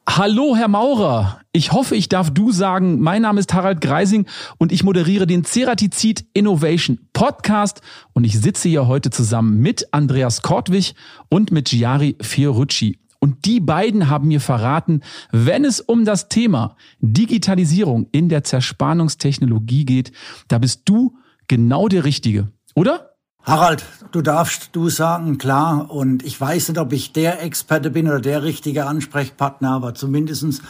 Hallo, 0.07 0.55
Herr 0.55 0.67
Maurer. 0.67 1.39
Ich 1.53 1.71
hoffe, 1.71 1.95
ich 1.95 2.09
darf 2.09 2.29
du 2.29 2.51
sagen. 2.51 2.99
Mein 2.99 3.21
Name 3.21 3.39
ist 3.39 3.53
Harald 3.53 3.79
Greising 3.79 4.27
und 4.57 4.71
ich 4.71 4.83
moderiere 4.83 5.25
den 5.25 5.45
Ceratizid 5.45 6.25
Innovation 6.33 6.99
Podcast 7.13 7.81
und 8.11 8.25
ich 8.25 8.39
sitze 8.39 8.67
hier 8.67 8.87
heute 8.87 9.11
zusammen 9.11 9.59
mit 9.59 9.87
Andreas 9.91 10.41
Kortwig 10.41 10.93
und 11.29 11.51
mit 11.51 11.69
Giari 11.69 12.17
Fiorucci. 12.21 12.99
Und 13.19 13.45
die 13.45 13.61
beiden 13.61 14.09
haben 14.09 14.27
mir 14.27 14.41
verraten, 14.41 15.01
wenn 15.31 15.63
es 15.63 15.79
um 15.79 16.03
das 16.03 16.27
Thema 16.27 16.75
Digitalisierung 16.99 18.07
in 18.11 18.27
der 18.27 18.43
Zerspannungstechnologie 18.43 19.85
geht, 19.85 20.11
da 20.49 20.57
bist 20.57 20.81
du 20.85 21.17
genau 21.47 21.87
der 21.87 22.03
Richtige, 22.03 22.51
oder? 22.75 23.15
Harald, 23.41 23.83
du 24.13 24.21
darfst 24.21 24.69
du 24.71 24.89
sagen, 24.89 25.37
klar. 25.37 25.91
Und 25.91 26.23
ich 26.23 26.39
weiß 26.39 26.69
nicht, 26.69 26.77
ob 26.79 26.93
ich 26.93 27.11
der 27.11 27.41
Experte 27.41 27.89
bin 27.89 28.07
oder 28.07 28.21
der 28.21 28.43
richtige 28.43 28.85
Ansprechpartner, 28.85 29.71
aber 29.71 29.93
zumindestens 29.95 30.61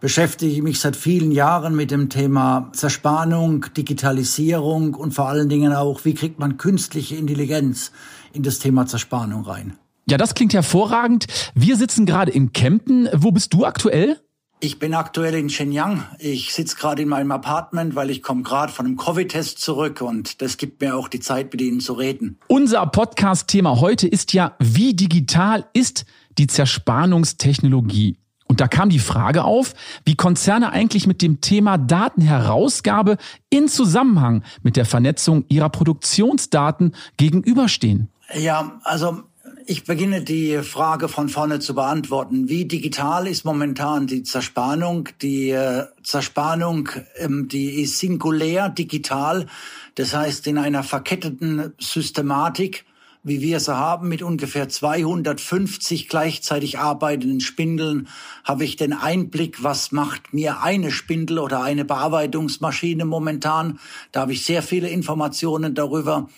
beschäftige 0.00 0.52
ich 0.52 0.62
mich 0.62 0.80
seit 0.80 0.96
vielen 0.96 1.32
Jahren 1.32 1.74
mit 1.74 1.90
dem 1.90 2.10
Thema 2.10 2.70
Zerspannung, 2.72 3.66
Digitalisierung 3.76 4.94
und 4.94 5.14
vor 5.14 5.28
allen 5.28 5.48
Dingen 5.48 5.72
auch, 5.72 6.04
wie 6.04 6.14
kriegt 6.14 6.38
man 6.38 6.58
künstliche 6.58 7.16
Intelligenz 7.16 7.90
in 8.32 8.42
das 8.42 8.58
Thema 8.58 8.86
Zerspannung 8.86 9.44
rein. 9.44 9.78
Ja, 10.06 10.18
das 10.18 10.34
klingt 10.34 10.52
hervorragend. 10.52 11.26
Wir 11.54 11.76
sitzen 11.76 12.04
gerade 12.04 12.30
in 12.30 12.52
Kempten. 12.52 13.08
Wo 13.14 13.30
bist 13.30 13.54
du 13.54 13.64
aktuell? 13.64 14.20
Ich 14.60 14.78
bin 14.78 14.94
aktuell 14.94 15.34
in 15.34 15.50
Shenyang. 15.50 16.04
Ich 16.18 16.54
sitze 16.54 16.76
gerade 16.76 17.02
in 17.02 17.08
meinem 17.08 17.30
Apartment, 17.32 17.94
weil 17.94 18.10
ich 18.10 18.22
komme 18.22 18.42
gerade 18.42 18.72
von 18.72 18.86
einem 18.86 18.96
Covid-Test 18.96 19.58
zurück 19.58 20.00
und 20.00 20.40
das 20.40 20.56
gibt 20.56 20.80
mir 20.80 20.96
auch 20.96 21.08
die 21.08 21.20
Zeit, 21.20 21.52
mit 21.52 21.60
Ihnen 21.60 21.80
zu 21.80 21.92
reden. 21.92 22.38
Unser 22.46 22.86
Podcast-Thema 22.86 23.80
heute 23.80 24.08
ist 24.08 24.32
ja, 24.32 24.54
wie 24.58 24.94
digital 24.94 25.66
ist 25.74 26.06
die 26.38 26.46
Zerspannungstechnologie? 26.46 28.16
Und 28.46 28.60
da 28.60 28.68
kam 28.68 28.88
die 28.88 28.98
Frage 28.98 29.44
auf, 29.44 29.74
wie 30.04 30.14
Konzerne 30.14 30.70
eigentlich 30.70 31.06
mit 31.06 31.22
dem 31.22 31.40
Thema 31.40 31.76
Datenherausgabe 31.76 33.16
in 33.50 33.68
Zusammenhang 33.68 34.44
mit 34.62 34.76
der 34.76 34.84
Vernetzung 34.84 35.44
ihrer 35.48 35.70
Produktionsdaten 35.70 36.94
gegenüberstehen. 37.16 38.10
Ja, 38.32 38.80
also 38.84 39.24
ich 39.66 39.84
beginne 39.84 40.22
die 40.22 40.58
Frage 40.62 41.08
von 41.08 41.28
vorne 41.28 41.58
zu 41.58 41.74
beantworten. 41.74 42.48
Wie 42.48 42.66
digital 42.66 43.26
ist 43.26 43.44
momentan 43.44 44.06
die 44.06 44.22
Zerspannung? 44.22 45.08
Die 45.22 45.50
äh, 45.50 45.86
Zerspannung, 46.02 46.90
ähm, 47.16 47.48
die 47.48 47.82
ist 47.82 47.98
singulär 47.98 48.68
digital, 48.68 49.46
das 49.94 50.14
heißt 50.14 50.46
in 50.46 50.58
einer 50.58 50.82
verketteten 50.82 51.72
Systematik, 51.78 52.84
wie 53.24 53.40
wir 53.40 53.58
sie 53.58 53.74
haben, 53.74 54.08
mit 54.08 54.22
ungefähr 54.22 54.68
250 54.68 56.08
gleichzeitig 56.08 56.78
arbeitenden 56.78 57.40
Spindeln, 57.40 58.08
habe 58.44 58.64
ich 58.64 58.76
den 58.76 58.92
Einblick, 58.92 59.62
was 59.64 59.92
macht 59.92 60.34
mir 60.34 60.62
eine 60.62 60.90
Spindel 60.90 61.38
oder 61.38 61.62
eine 61.62 61.86
Bearbeitungsmaschine 61.86 63.06
momentan. 63.06 63.80
Da 64.12 64.20
habe 64.20 64.34
ich 64.34 64.44
sehr 64.44 64.62
viele 64.62 64.90
Informationen 64.90 65.74
darüber. 65.74 66.28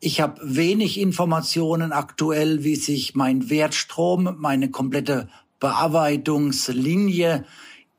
Ich 0.00 0.20
habe 0.20 0.38
wenig 0.44 1.00
Informationen 1.00 1.92
aktuell, 1.92 2.62
wie 2.62 2.76
sich 2.76 3.14
mein 3.14 3.48
Wertstrom, 3.48 4.36
meine 4.38 4.70
komplette 4.70 5.28
Bearbeitungslinie 5.60 7.46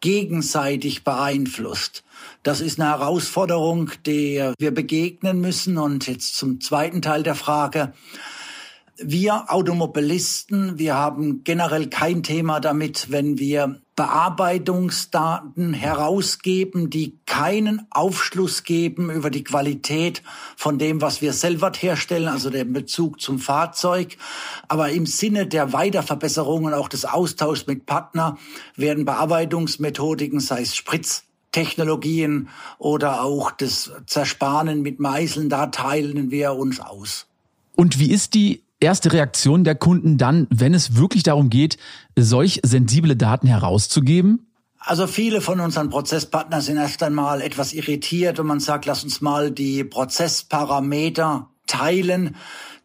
gegenseitig 0.02 1.04
beeinflusst. 1.04 2.04
Das 2.44 2.62
ist 2.62 2.80
eine 2.80 2.90
Herausforderung, 2.90 3.90
der 4.06 4.54
wir 4.60 4.70
begegnen 4.70 5.42
müssen. 5.42 5.80
Und 5.80 6.06
jetzt 6.06 6.38
zum 6.38 6.62
zweiten 6.62 7.02
Teil 7.02 7.24
der 7.24 7.34
Frage. 7.34 7.92
Wir 8.98 9.52
Automobilisten, 9.52 10.80
wir 10.80 10.96
haben 10.96 11.44
generell 11.44 11.88
kein 11.88 12.24
Thema 12.24 12.62
damit, 12.62 13.12
wenn 13.12 13.38
wir 13.38 13.82
Bearbeitungsdaten 13.98 15.74
herausgeben, 15.74 16.90
die 16.90 17.18
keinen 17.26 17.88
Aufschluss 17.90 18.64
geben 18.64 19.10
über 19.10 19.30
die 19.30 19.44
Qualität 19.44 20.24
von 20.56 20.78
dem, 20.78 21.02
was 21.02 21.22
wir 21.22 21.34
selber 21.34 21.74
herstellen, 21.78 22.30
also 22.30 22.50
den 22.50 22.72
Bezug 22.72 23.20
zum 23.20 23.40
Fahrzeug. 23.40 24.18
Aber 24.70 24.90
im 24.92 25.06
Sinne 25.06 25.46
der 25.46 25.74
Weiterverbesserung 25.74 26.64
und 26.64 26.74
auch 26.74 26.88
des 26.88 27.04
Austauschs 27.04 27.68
mit 27.68 27.86
Partner 27.86 28.38
werden 28.78 29.04
Bearbeitungsmethodiken, 29.04 30.40
sei 30.40 30.62
es 30.62 30.74
Spritztechnologien 30.74 32.48
oder 32.78 33.24
auch 33.24 33.52
das 33.52 33.92
Zersparen 34.08 34.82
mit 34.82 35.00
Meißeln, 35.02 35.50
da 35.50 35.68
teilen 35.68 36.32
wir 36.32 36.54
uns 36.54 36.80
aus. 36.80 37.28
Und 37.76 38.00
wie 38.00 38.12
ist 38.12 38.34
die 38.36 38.65
erste 38.86 39.12
Reaktion 39.12 39.66
der 39.66 39.76
Kunden 39.76 40.18
dann, 40.18 40.48
wenn 40.50 40.74
es 40.74 40.96
wirklich 40.96 41.24
darum 41.24 41.50
geht, 41.50 41.78
solch 42.18 42.62
sensible 42.64 43.18
Daten 43.18 43.48
herauszugeben? 43.48 44.48
Also 44.80 45.08
viele 45.08 45.42
von 45.42 45.60
unseren 45.60 45.90
Prozesspartnern 45.90 46.62
sind 46.62 46.78
erst 46.78 47.02
einmal 47.02 47.42
etwas 47.42 47.74
irritiert 47.74 48.40
und 48.40 48.46
man 48.46 48.60
sagt, 48.60 48.86
lass 48.86 49.04
uns 49.04 49.20
mal 49.20 49.50
die 49.50 49.84
Prozessparameter 49.84 51.50
teilen. 51.66 52.36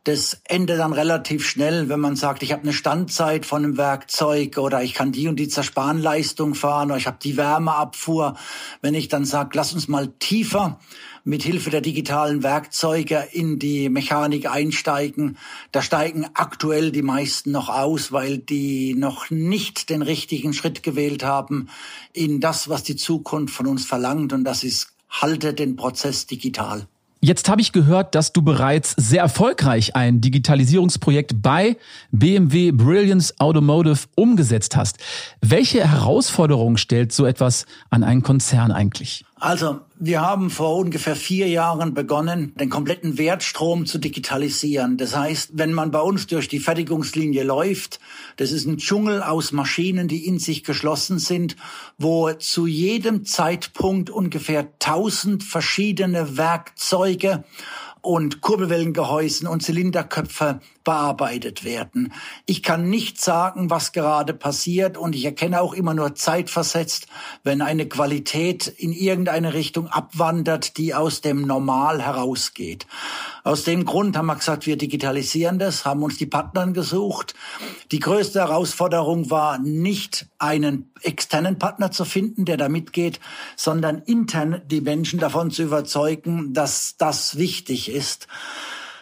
Das 0.04 0.40
endet 0.44 0.78
dann 0.78 0.94
relativ 0.94 1.46
schnell, 1.46 1.90
wenn 1.90 2.00
man 2.00 2.16
sagt, 2.16 2.42
ich 2.42 2.52
habe 2.52 2.62
eine 2.62 2.72
Standzeit 2.72 3.44
von 3.44 3.64
einem 3.64 3.76
Werkzeug 3.76 4.56
oder 4.56 4.82
ich 4.82 4.94
kann 4.94 5.12
die 5.12 5.28
und 5.28 5.36
die 5.36 5.48
Zersparenleistung 5.48 6.54
fahren 6.54 6.90
oder 6.90 6.96
ich 6.96 7.06
habe 7.06 7.18
die 7.22 7.36
Wärmeabfuhr. 7.36 8.34
Wenn 8.80 8.94
ich 8.94 9.08
dann 9.08 9.26
sage, 9.26 9.50
lass 9.52 9.74
uns 9.74 9.86
mal 9.88 10.08
tiefer 10.18 10.78
mit 11.24 11.42
Hilfe 11.42 11.70
der 11.70 11.80
digitalen 11.80 12.42
Werkzeuge 12.42 13.26
in 13.32 13.58
die 13.58 13.88
Mechanik 13.88 14.50
einsteigen. 14.50 15.36
Da 15.72 15.82
steigen 15.82 16.26
aktuell 16.34 16.92
die 16.92 17.02
meisten 17.02 17.50
noch 17.50 17.68
aus, 17.68 18.12
weil 18.12 18.38
die 18.38 18.94
noch 18.94 19.30
nicht 19.30 19.90
den 19.90 20.02
richtigen 20.02 20.52
Schritt 20.52 20.82
gewählt 20.82 21.24
haben 21.24 21.68
in 22.12 22.40
das, 22.40 22.68
was 22.68 22.82
die 22.82 22.96
Zukunft 22.96 23.54
von 23.54 23.66
uns 23.66 23.84
verlangt. 23.84 24.32
Und 24.32 24.44
das 24.44 24.64
ist, 24.64 24.92
halte 25.10 25.54
den 25.54 25.76
Prozess 25.76 26.26
digital. 26.26 26.86
Jetzt 27.22 27.50
habe 27.50 27.60
ich 27.60 27.72
gehört, 27.72 28.14
dass 28.14 28.32
du 28.32 28.40
bereits 28.40 28.94
sehr 28.96 29.20
erfolgreich 29.20 29.94
ein 29.94 30.22
Digitalisierungsprojekt 30.22 31.42
bei 31.42 31.76
BMW 32.12 32.70
Brilliance 32.70 33.34
Automotive 33.38 34.06
umgesetzt 34.14 34.74
hast. 34.74 34.96
Welche 35.42 35.86
Herausforderungen 35.86 36.78
stellt 36.78 37.12
so 37.12 37.26
etwas 37.26 37.66
an 37.90 38.04
einen 38.04 38.22
Konzern 38.22 38.72
eigentlich? 38.72 39.26
Also, 39.42 39.80
wir 39.98 40.20
haben 40.20 40.50
vor 40.50 40.76
ungefähr 40.76 41.16
vier 41.16 41.48
Jahren 41.48 41.94
begonnen, 41.94 42.54
den 42.56 42.68
kompletten 42.68 43.16
Wertstrom 43.16 43.86
zu 43.86 43.96
digitalisieren. 43.96 44.98
Das 44.98 45.16
heißt, 45.16 45.52
wenn 45.54 45.72
man 45.72 45.90
bei 45.90 46.00
uns 46.00 46.26
durch 46.26 46.46
die 46.46 46.60
Fertigungslinie 46.60 47.42
läuft, 47.42 48.00
das 48.36 48.52
ist 48.52 48.66
ein 48.66 48.76
Dschungel 48.76 49.22
aus 49.22 49.52
Maschinen, 49.52 50.08
die 50.08 50.26
in 50.26 50.38
sich 50.38 50.62
geschlossen 50.62 51.18
sind, 51.18 51.56
wo 51.96 52.30
zu 52.34 52.66
jedem 52.66 53.24
Zeitpunkt 53.24 54.10
ungefähr 54.10 54.78
tausend 54.78 55.42
verschiedene 55.42 56.36
Werkzeuge 56.36 57.42
und 58.02 58.40
Kurbelwellengehäusen 58.40 59.46
und 59.46 59.62
Zylinderköpfe 59.62 60.60
bearbeitet 60.84 61.64
werden. 61.64 62.12
Ich 62.46 62.62
kann 62.62 62.88
nicht 62.88 63.20
sagen, 63.20 63.70
was 63.70 63.92
gerade 63.92 64.34
passiert 64.34 64.96
und 64.96 65.14
ich 65.14 65.24
erkenne 65.24 65.60
auch 65.60 65.74
immer 65.74 65.94
nur 65.94 66.14
zeitversetzt, 66.14 67.06
wenn 67.44 67.62
eine 67.62 67.86
Qualität 67.86 68.66
in 68.66 68.92
irgendeine 68.92 69.54
Richtung 69.54 69.88
abwandert, 69.88 70.78
die 70.78 70.94
aus 70.94 71.20
dem 71.20 71.42
Normal 71.42 72.02
herausgeht. 72.02 72.86
Aus 73.42 73.64
dem 73.64 73.84
Grund 73.84 74.16
haben 74.16 74.26
wir 74.26 74.36
gesagt, 74.36 74.66
wir 74.66 74.76
digitalisieren 74.76 75.58
das, 75.58 75.84
haben 75.84 76.02
uns 76.02 76.18
die 76.18 76.26
Partner 76.26 76.66
gesucht. 76.72 77.34
Die 77.90 77.98
größte 77.98 78.40
Herausforderung 78.40 79.30
war 79.30 79.58
nicht 79.58 80.26
einen 80.38 80.92
externen 81.02 81.58
Partner 81.58 81.90
zu 81.90 82.04
finden, 82.04 82.44
der 82.44 82.58
da 82.58 82.68
mitgeht, 82.68 83.18
sondern 83.56 83.98
intern 83.98 84.60
die 84.66 84.80
Menschen 84.80 85.18
davon 85.18 85.50
zu 85.50 85.62
überzeugen, 85.62 86.52
dass 86.52 86.96
das 86.98 87.38
wichtig 87.38 87.90
ist. 87.90 88.26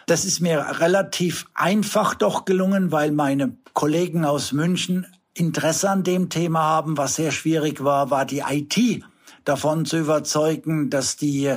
Das 0.05 0.25
ist 0.25 0.39
mir 0.39 0.79
relativ 0.79 1.45
einfach 1.53 2.15
doch 2.15 2.45
gelungen, 2.45 2.91
weil 2.91 3.11
meine 3.11 3.57
Kollegen 3.73 4.25
aus 4.25 4.53
München 4.53 5.05
Interesse 5.33 5.89
an 5.89 6.03
dem 6.03 6.29
Thema 6.29 6.61
haben. 6.61 6.97
Was 6.97 7.15
sehr 7.15 7.31
schwierig 7.31 7.83
war, 7.83 8.09
war 8.09 8.25
die 8.25 8.39
IT 8.39 9.03
davon 9.43 9.85
zu 9.85 9.97
überzeugen, 9.97 10.89
dass 10.89 11.17
die 11.17 11.55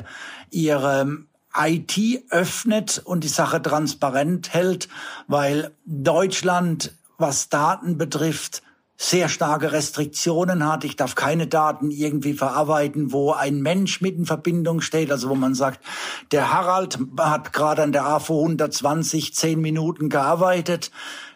ihre 0.51 1.25
IT 1.57 2.25
öffnet 2.31 3.03
und 3.05 3.25
die 3.25 3.29
Sache 3.29 3.61
transparent 3.61 4.53
hält, 4.53 4.89
weil 5.27 5.73
Deutschland, 5.85 6.93
was 7.19 7.49
Daten 7.49 7.99
betrifft, 7.99 8.63
sehr 8.97 9.29
starke 9.29 9.73
Restriktionen 9.73 10.67
hat. 10.67 10.85
Ich 10.85 10.95
darf 10.95 11.17
keine 11.17 11.49
Daten 11.49 11.91
irgendwie 11.91 12.35
verarbeiten, 12.35 13.13
wo 13.13 13.33
ein 13.33 13.61
Mensch 13.61 14.01
mit 14.01 14.17
in 14.17 14.27
Verbindung 14.27 14.81
steht, 14.81 15.11
also 15.11 15.29
wo 15.29 15.35
man 15.35 15.55
sagt, 15.55 15.81
der 16.31 16.53
Harald 16.53 16.99
hat 17.19 17.53
gerade 17.53 17.83
an 17.83 17.93
der 17.93 18.07
AFO 18.07 18.41
120 18.41 19.35
zehn 19.35 19.61
Minuten 19.61 20.09
gearbeitet. 20.09 20.93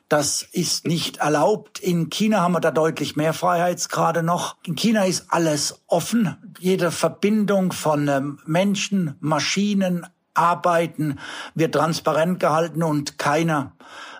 Das 0.08 0.42
ist 0.42 0.86
nicht 0.86 1.16
erlaubt. 1.16 1.80
In 1.80 2.10
China 2.10 2.40
haben 2.40 2.52
wir 2.52 2.60
da 2.60 2.70
deutlich 2.70 3.16
mehr 3.16 3.32
Freiheitsgrade 3.32 4.22
noch. 4.22 4.56
In 4.64 4.76
China 4.76 5.04
ist 5.04 5.26
alles 5.30 5.82
offen. 5.88 6.36
Jede 6.60 6.92
Verbindung 6.92 7.72
von 7.72 8.06
ähm, 8.06 8.38
Menschen, 8.46 9.16
Maschinen, 9.18 10.06
Arbeiten 10.34 11.18
wird 11.54 11.74
transparent 11.74 12.38
gehalten 12.38 12.82
und 12.82 13.18
keiner 13.18 13.72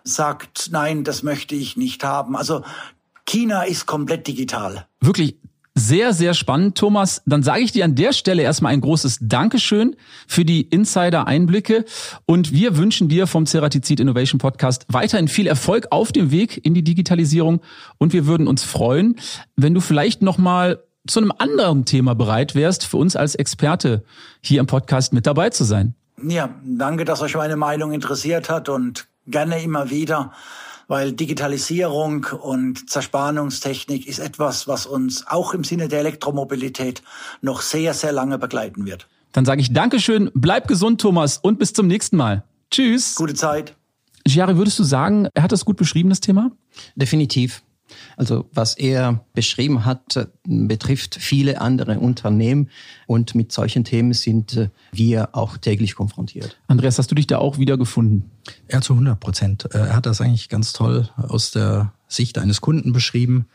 sagt, 0.03 0.71
nein, 0.73 1.05
das 1.05 1.23
möchte 1.23 1.55
ich 1.55 1.77
nicht 1.77 2.03
haben. 2.05 2.37
Also 2.37 2.65
China 3.27 3.63
ist 3.63 3.87
komplett 3.87 4.27
digital. 4.27 4.87
Wirklich 5.01 5.39
sehr, 5.79 6.15
sehr 6.15 6.33
spannend, 6.33 6.77
Thomas. 6.77 7.23
Dann 7.27 7.43
sage 7.43 7.61
ich 7.61 7.71
dir 7.71 7.85
an 7.85 7.95
der 7.95 8.13
Stelle 8.13 8.43
erstmal 8.43 8.73
ein 8.73 8.81
großes 8.81 9.19
Dankeschön 9.21 9.95
für 10.27 10.47
die 10.47 10.63
Insider-Einblicke. 10.63 11.85
Und 12.25 12.53
wir 12.53 12.79
wünschen 12.79 13.09
dir 13.09 13.27
vom 13.27 13.45
Ceratizid 13.45 14.01
Innovation 14.01 14.39
Podcast 14.39 14.87
weiterhin 14.89 15.29
viel 15.29 15.47
Erfolg 15.47 15.89
auf 15.91 16.13
dem 16.13 16.31
Weg 16.31 16.65
in 16.65 16.73
die 16.73 16.83
Digitalisierung. 16.83 17.61
Und 17.99 18.15
wir 18.15 18.27
würden 18.27 18.49
uns 18.49 18.65
freuen, 18.65 19.17
wenn 19.55 19.75
du 19.75 19.81
vielleicht 19.81 20.23
nochmal 20.23 20.83
zu 21.07 21.21
einem 21.21 21.33
anderen 21.37 21.85
Thema 21.85 22.15
bereit 22.15 22.55
wärst, 22.55 22.87
für 22.87 22.97
uns 22.97 23.15
als 23.15 23.35
Experte 23.35 24.03
hier 24.41 24.61
im 24.61 24.67
Podcast 24.67 25.13
mit 25.13 25.27
dabei 25.27 25.51
zu 25.51 25.65
sein. 25.65 25.95
Ja, 26.23 26.49
danke, 26.65 27.05
dass 27.05 27.21
euch 27.21 27.37
meine 27.37 27.57
Meinung 27.57 27.93
interessiert 27.93 28.49
hat 28.49 28.71
und 28.71 29.07
gerne 29.27 29.63
immer 29.63 29.91
wieder 29.91 30.33
weil 30.89 31.13
Digitalisierung 31.13 32.27
und 32.41 32.89
Zerspannungstechnik 32.91 34.07
ist 34.07 34.19
etwas, 34.19 34.69
was 34.69 34.87
uns 34.87 35.27
auch 35.27 35.55
im 35.55 35.65
Sinne 35.65 35.89
der 35.89 36.01
Elektromobilität 36.01 37.03
noch 37.43 37.61
sehr, 37.61 37.95
sehr 37.95 38.13
lange 38.13 38.39
begleiten 38.39 38.87
wird. 38.87 39.09
Dann 39.33 39.45
sage 39.45 39.61
ich 39.61 39.73
Dankeschön, 39.73 40.31
bleib 40.35 40.69
gesund, 40.69 41.01
Thomas, 41.01 41.39
und 41.39 41.59
bis 41.59 41.73
zum 41.73 41.87
nächsten 41.87 42.17
Mal. 42.17 42.45
Tschüss. 42.71 43.15
Gute 43.17 43.35
Zeit. 43.35 43.75
Giari, 44.27 44.57
würdest 44.57 44.79
du 44.79 44.85
sagen, 44.85 45.29
er 45.35 45.43
hat 45.43 45.53
das 45.53 45.65
gut 45.65 45.77
beschrieben, 45.77 46.09
das 46.09 46.21
Thema? 46.21 46.51
Definitiv. 46.97 47.63
Also 48.17 48.49
was 48.53 48.75
er 48.75 49.25
beschrieben 49.35 49.85
hat, 49.85 50.29
betrifft 50.45 51.17
viele 51.21 51.61
andere 51.61 51.99
Unternehmen 51.99 52.71
und 53.07 53.35
mit 53.35 53.53
solchen 53.53 53.85
Themen 53.85 54.13
sind 54.13 54.57
äh, 54.57 54.69
wir 54.93 55.35
auch 55.35 55.57
täglich 55.57 55.95
konfrontiert. 55.95 56.59
Andreas, 56.67 56.99
hast 56.99 57.11
du 57.11 57.15
dich 57.15 57.27
da 57.27 57.39
auch 57.39 57.59
wiedergefunden? 57.59 58.31
Ja, 58.71 58.81
zu 58.81 58.95
100 58.95 59.19
Prozent. 59.19 59.75
Äh, 59.75 59.79
er 59.79 59.97
hat 59.97 60.07
das 60.07 60.21
eigentlich 60.21 60.49
ganz 60.49 60.73
toll 60.73 61.09
aus 61.17 61.51
der 61.51 61.93
Sicht 62.09 62.39
eines 62.39 62.61
Kunden 62.61 62.93
beschrieben. 62.93 63.47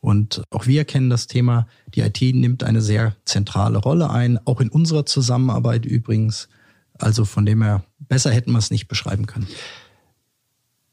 Und 0.00 0.42
auch 0.50 0.66
wir 0.66 0.84
kennen 0.84 1.10
das 1.10 1.26
Thema. 1.26 1.66
Die 1.94 2.00
IT 2.00 2.20
nimmt 2.20 2.62
eine 2.62 2.80
sehr 2.80 3.16
zentrale 3.24 3.78
Rolle 3.78 4.10
ein, 4.10 4.38
auch 4.46 4.60
in 4.60 4.68
unserer 4.68 5.06
Zusammenarbeit 5.06 5.84
übrigens. 5.84 6.48
Also 6.98 7.24
von 7.24 7.44
dem 7.44 7.62
her, 7.62 7.82
besser 7.98 8.30
hätten 8.30 8.52
wir 8.52 8.58
es 8.58 8.70
nicht 8.70 8.88
beschreiben 8.88 9.26
können. 9.26 9.48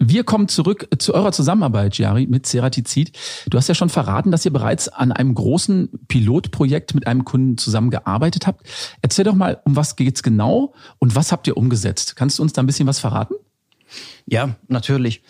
Wir 0.06 0.26
kommen 0.26 0.50
zurück 0.50 0.90
zu 1.00 1.14
eurer 1.14 1.32
Zusammenarbeit, 1.32 1.98
Jari, 1.98 2.28
mit 2.28 2.46
Ceratizid. 2.46 3.18
Du 3.48 3.58
hast 3.58 3.70
ja 3.70 3.76
schon 3.76 3.88
verraten, 3.88 4.32
dass 4.32 4.44
ihr 4.44 4.52
bereits 4.52 4.90
an 4.90 5.14
einem 5.14 5.34
großen 5.34 5.90
Pilotprojekt 6.10 6.94
mit 6.94 7.08
einem 7.08 7.24
Kunden 7.24 7.58
zusammengearbeitet 7.58 8.46
habt. 8.46 8.68
Erzähl 9.02 9.24
doch 9.24 9.36
mal, 9.36 9.62
um 9.64 9.78
was 9.78 9.96
geht's 9.96 10.22
genau 10.22 10.74
und 11.00 11.16
was 11.16 11.32
habt 11.32 11.48
ihr 11.48 11.56
umgesetzt? 11.56 12.18
Kannst 12.18 12.38
du 12.38 12.44
uns 12.44 12.52
da 12.52 12.62
ein 12.62 12.66
bisschen 12.66 12.88
was 12.88 13.00
verraten? 13.00 13.36
Ja, 14.26 14.56
natürlich. 14.68 15.22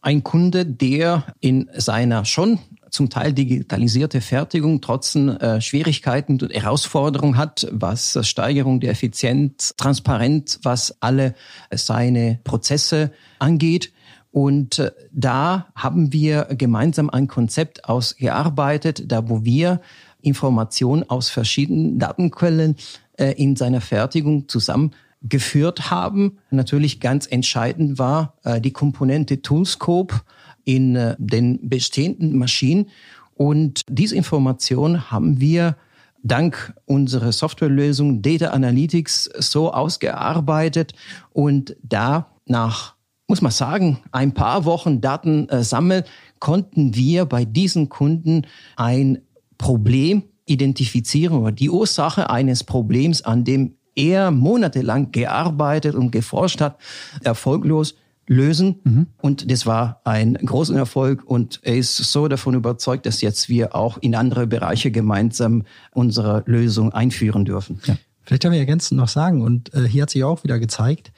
Ein 0.00 0.24
Kunde, 0.24 0.64
der 0.64 1.24
in 1.40 1.68
seiner 1.76 2.24
schon 2.24 2.60
zum 2.88 3.10
Teil 3.10 3.32
digitalisierte 3.32 4.20
Fertigung 4.20 4.80
trotz 4.80 5.16
äh, 5.16 5.60
Schwierigkeiten 5.60 6.40
und 6.40 6.50
Herausforderungen 6.50 7.36
hat, 7.36 7.66
was 7.72 8.18
Steigerung 8.22 8.80
der 8.80 8.92
Effizienz, 8.92 9.74
Transparenz, 9.76 10.60
was 10.62 10.96
alle 11.02 11.34
seine 11.70 12.38
Prozesse 12.44 13.12
angeht. 13.38 13.92
Und 14.34 14.80
äh, 14.80 14.90
da 15.12 15.68
haben 15.76 16.12
wir 16.12 16.48
gemeinsam 16.58 17.08
ein 17.08 17.28
Konzept 17.28 17.84
ausgearbeitet, 17.84 19.04
da 19.06 19.28
wo 19.28 19.44
wir 19.44 19.80
Informationen 20.22 21.08
aus 21.08 21.28
verschiedenen 21.28 22.00
Datenquellen 22.00 22.74
äh, 23.16 23.30
in 23.40 23.54
seiner 23.54 23.80
Fertigung 23.80 24.48
zusammengeführt 24.48 25.92
haben. 25.92 26.38
Natürlich 26.50 26.98
ganz 26.98 27.28
entscheidend 27.28 28.00
war 28.00 28.34
äh, 28.42 28.60
die 28.60 28.72
Komponente 28.72 29.40
Toolscope 29.40 30.22
in 30.64 31.14
den 31.18 31.68
bestehenden 31.68 32.36
Maschinen. 32.36 32.86
Und 33.34 33.82
diese 33.88 34.16
Information 34.16 35.12
haben 35.12 35.40
wir 35.40 35.76
dank 36.24 36.74
unserer 36.86 37.30
Softwarelösung 37.30 38.20
Data 38.20 38.48
Analytics 38.48 39.30
so 39.38 39.72
ausgearbeitet 39.72 40.94
und 41.30 41.76
da 41.84 42.32
nach 42.46 42.94
muss 43.26 43.42
man 43.42 43.52
sagen, 43.52 43.98
ein 44.12 44.32
paar 44.32 44.64
Wochen 44.64 45.00
Daten 45.00 45.48
äh, 45.48 45.64
sammeln, 45.64 46.04
konnten 46.40 46.94
wir 46.94 47.24
bei 47.24 47.44
diesen 47.44 47.88
Kunden 47.88 48.46
ein 48.76 49.18
Problem 49.56 50.24
identifizieren 50.46 51.38
oder 51.38 51.52
die 51.52 51.70
Ursache 51.70 52.28
eines 52.28 52.64
Problems, 52.64 53.22
an 53.22 53.44
dem 53.44 53.76
er 53.96 54.30
monatelang 54.30 55.12
gearbeitet 55.12 55.94
und 55.94 56.10
geforscht 56.10 56.60
hat, 56.60 56.78
erfolglos 57.22 57.94
lösen. 58.26 58.80
Mhm. 58.84 59.06
Und 59.20 59.50
das 59.50 59.66
war 59.66 60.00
ein 60.04 60.34
großer 60.34 60.76
Erfolg 60.76 61.24
und 61.24 61.60
er 61.62 61.76
ist 61.76 61.96
so 61.96 62.28
davon 62.28 62.54
überzeugt, 62.54 63.06
dass 63.06 63.20
jetzt 63.20 63.48
wir 63.48 63.74
auch 63.74 63.98
in 63.98 64.14
andere 64.14 64.46
Bereiche 64.46 64.90
gemeinsam 64.90 65.64
unsere 65.92 66.42
Lösung 66.46 66.92
einführen 66.92 67.44
dürfen. 67.44 67.80
Ja. 67.84 67.96
Vielleicht 68.22 68.44
haben 68.44 68.52
wir 68.52 68.58
ergänzend 68.58 68.98
noch 68.98 69.08
sagen, 69.08 69.42
und 69.42 69.74
äh, 69.74 69.86
hier 69.86 70.02
hat 70.02 70.10
sich 70.10 70.24
auch 70.24 70.44
wieder 70.44 70.58
gezeigt, 70.58 71.12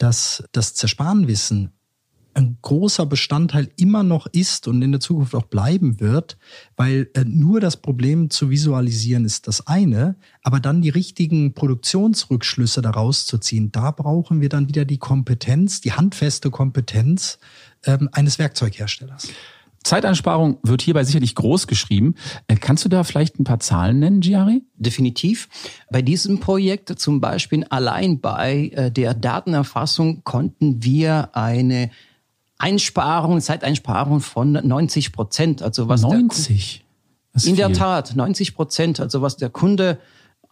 dass 0.00 0.42
das 0.52 0.74
Zersparenwissen 0.74 1.72
ein 2.32 2.58
großer 2.62 3.06
Bestandteil 3.06 3.68
immer 3.76 4.02
noch 4.02 4.26
ist 4.26 4.68
und 4.68 4.82
in 4.82 4.92
der 4.92 5.00
Zukunft 5.00 5.34
auch 5.34 5.46
bleiben 5.46 6.00
wird, 6.00 6.38
weil 6.76 7.10
äh, 7.14 7.24
nur 7.24 7.60
das 7.60 7.76
Problem 7.76 8.30
zu 8.30 8.50
visualisieren 8.50 9.24
ist 9.24 9.48
das 9.48 9.66
eine, 9.66 10.16
aber 10.42 10.60
dann 10.60 10.80
die 10.80 10.90
richtigen 10.90 11.54
Produktionsrückschlüsse 11.54 12.82
daraus 12.82 13.26
zu 13.26 13.38
ziehen, 13.38 13.72
da 13.72 13.90
brauchen 13.90 14.40
wir 14.40 14.48
dann 14.48 14.68
wieder 14.68 14.84
die 14.84 14.98
Kompetenz, 14.98 15.80
die 15.80 15.92
handfeste 15.92 16.50
Kompetenz 16.50 17.38
ähm, 17.84 18.08
eines 18.12 18.38
Werkzeugherstellers. 18.38 19.28
Zeiteinsparung 19.82 20.58
wird 20.62 20.82
hierbei 20.82 21.04
sicherlich 21.04 21.34
groß 21.34 21.66
geschrieben. 21.66 22.14
Äh, 22.48 22.56
kannst 22.56 22.84
du 22.84 22.88
da 22.88 23.02
vielleicht 23.02 23.40
ein 23.40 23.44
paar 23.44 23.60
Zahlen 23.60 23.98
nennen, 23.98 24.20
Giari? 24.20 24.62
Definitiv. 24.76 25.48
Bei 25.90 26.02
diesem 26.02 26.38
Projekt 26.38 26.98
zum 26.98 27.20
Beispiel 27.20 27.64
allein 27.70 28.20
bei 28.20 28.70
äh, 28.74 28.90
der 28.90 29.14
Datenerfassung 29.14 30.22
konnten 30.24 30.84
wir 30.84 31.30
eine 31.34 31.90
Einsparung, 32.58 33.40
Zeiteinsparung 33.40 34.20
von 34.20 34.52
90 34.52 35.12
Prozent. 35.12 35.62
Also 35.62 35.88
was 35.88 36.02
90? 36.02 36.84
Der, 37.34 37.48
in 37.48 37.56
der 37.56 37.72
Tat, 37.72 38.14
90 38.14 38.54
Prozent. 38.54 39.00
Also 39.00 39.22
was 39.22 39.38
der 39.38 39.48
Kunde 39.48 39.98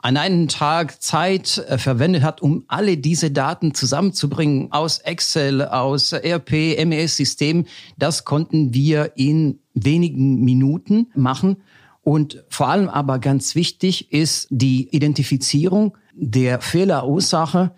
an 0.01 0.17
einen 0.17 0.49
Tag 0.49 1.03
Zeit 1.03 1.59
äh, 1.69 1.77
verwendet 1.77 2.23
hat, 2.23 2.41
um 2.41 2.65
alle 2.69 2.97
diese 2.97 3.31
Daten 3.31 3.75
zusammenzubringen 3.75 4.71
aus 4.71 4.99
Excel, 4.99 5.63
aus 5.65 6.13
ERP, 6.13 6.85
MES-Systemen, 6.87 7.67
das 7.97 8.25
konnten 8.25 8.73
wir 8.73 9.13
in 9.17 9.59
wenigen 9.75 10.45
Minuten 10.45 11.09
machen. 11.15 11.57
Und 12.03 12.45
vor 12.49 12.69
allem 12.69 12.89
aber 12.89 13.19
ganz 13.19 13.55
wichtig 13.55 14.13
ist 14.13 14.47
die 14.51 14.89
Identifizierung 14.95 15.97
der 16.15 16.61
Fehlerursache. 16.61 17.73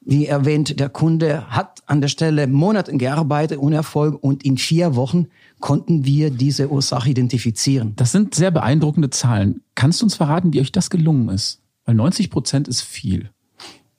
Wie 0.00 0.26
erwähnt, 0.26 0.80
der 0.80 0.88
Kunde 0.88 1.48
hat 1.48 1.82
an 1.86 2.00
der 2.00 2.08
Stelle 2.08 2.48
Monate 2.48 2.96
gearbeitet, 2.96 3.58
Unerfolg 3.58 4.22
und 4.22 4.44
in 4.44 4.58
vier 4.58 4.96
Wochen 4.96 5.28
konnten 5.62 6.04
wir 6.04 6.30
diese 6.30 6.68
Ursache 6.68 7.08
identifizieren. 7.08 7.94
Das 7.96 8.12
sind 8.12 8.34
sehr 8.34 8.50
beeindruckende 8.50 9.08
Zahlen. 9.08 9.62
Kannst 9.74 10.02
du 10.02 10.06
uns 10.06 10.16
verraten, 10.16 10.52
wie 10.52 10.60
euch 10.60 10.72
das 10.72 10.90
gelungen 10.90 11.30
ist? 11.30 11.62
Weil 11.86 11.94
90 11.94 12.28
Prozent 12.28 12.68
ist 12.68 12.82
viel. 12.82 13.30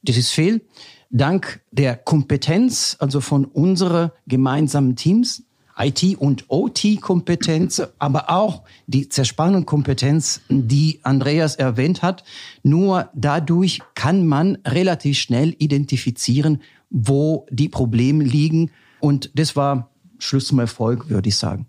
Das 0.03 0.18
ist 0.18 0.30
viel. 0.30 0.61
Dank 1.09 1.61
der 1.72 1.95
Kompetenz, 1.95 2.97
also 2.99 3.22
von 3.22 3.45
unseren 3.45 4.11
gemeinsamen 4.28 4.95
Teams, 4.95 5.43
IT- 5.78 6.18
und 6.18 6.45
OT-Kompetenz, 6.49 7.82
aber 7.97 8.30
auch 8.30 8.64
die 8.86 9.09
Zerspannungskompetenz, 9.09 10.41
die 10.49 10.99
Andreas 11.03 11.55
erwähnt 11.55 12.01
hat. 12.01 12.24
Nur 12.61 13.09
dadurch 13.16 13.80
kann 13.95 14.28
man 14.28 14.57
relativ 14.66 15.18
schnell 15.18 15.55
identifizieren, 15.57 16.61
wo 16.89 17.45
die 17.49 17.70
Probleme 17.70 18.24
liegen. 18.24 18.72
Und 18.99 19.32
das 19.36 19.55
war 19.55 19.92
Schluss 20.24 20.47
zum 20.47 20.59
Erfolg, 20.59 21.09
würde 21.09 21.30
ich 21.30 21.38
sagen. 21.38 21.67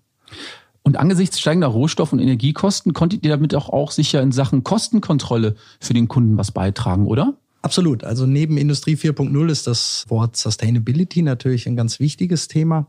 Und 0.83 0.99
angesichts 0.99 1.41
steigender 1.41 1.69
Rohstoff- 1.69 2.13
und 2.13 2.19
Energiekosten 2.19 2.93
konntet 2.93 3.25
ihr 3.25 3.31
damit 3.31 3.55
auch, 3.55 3.71
auch 3.71 3.91
sicher 3.91 4.21
in 4.21 4.33
Sachen 4.33 4.65
Kostenkontrolle 4.65 5.57
für 5.81 5.95
den 5.95 6.09
Kunden 6.09 6.37
was 6.37 6.53
beitragen, 6.53 7.07
oder? 7.07 7.35
Absolut. 7.63 8.05
Also 8.05 8.27
neben 8.27 8.59
Industrie 8.59 8.95
4.0 8.95 9.51
ist 9.51 9.67
das 9.67 10.05
Wort 10.09 10.37
Sustainability 10.37 11.23
natürlich 11.23 11.67
ein 11.67 11.77
ganz 11.77 11.99
wichtiges 12.01 12.49
Thema. 12.49 12.87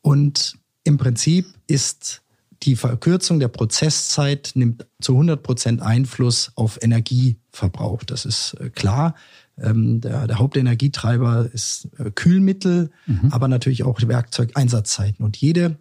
Und 0.00 0.56
im 0.84 0.96
Prinzip 0.96 1.46
ist 1.66 2.22
die 2.62 2.76
Verkürzung 2.76 3.40
der 3.40 3.48
Prozesszeit 3.48 4.52
nimmt 4.54 4.86
zu 5.00 5.12
100 5.12 5.42
Prozent 5.42 5.82
Einfluss 5.82 6.52
auf 6.54 6.78
Energieverbrauch. 6.82 8.04
Das 8.04 8.24
ist 8.24 8.54
äh, 8.54 8.70
klar. 8.70 9.14
Ähm, 9.62 10.00
der, 10.00 10.26
der, 10.26 10.38
Hauptenergietreiber 10.38 11.48
ist 11.52 11.88
äh, 11.98 12.10
Kühlmittel, 12.10 12.90
mhm. 13.06 13.28
aber 13.30 13.48
natürlich 13.48 13.84
auch 13.84 14.00
Werkzeugeinsatzzeiten. 14.00 15.24
Und 15.24 15.36
jede 15.36 15.76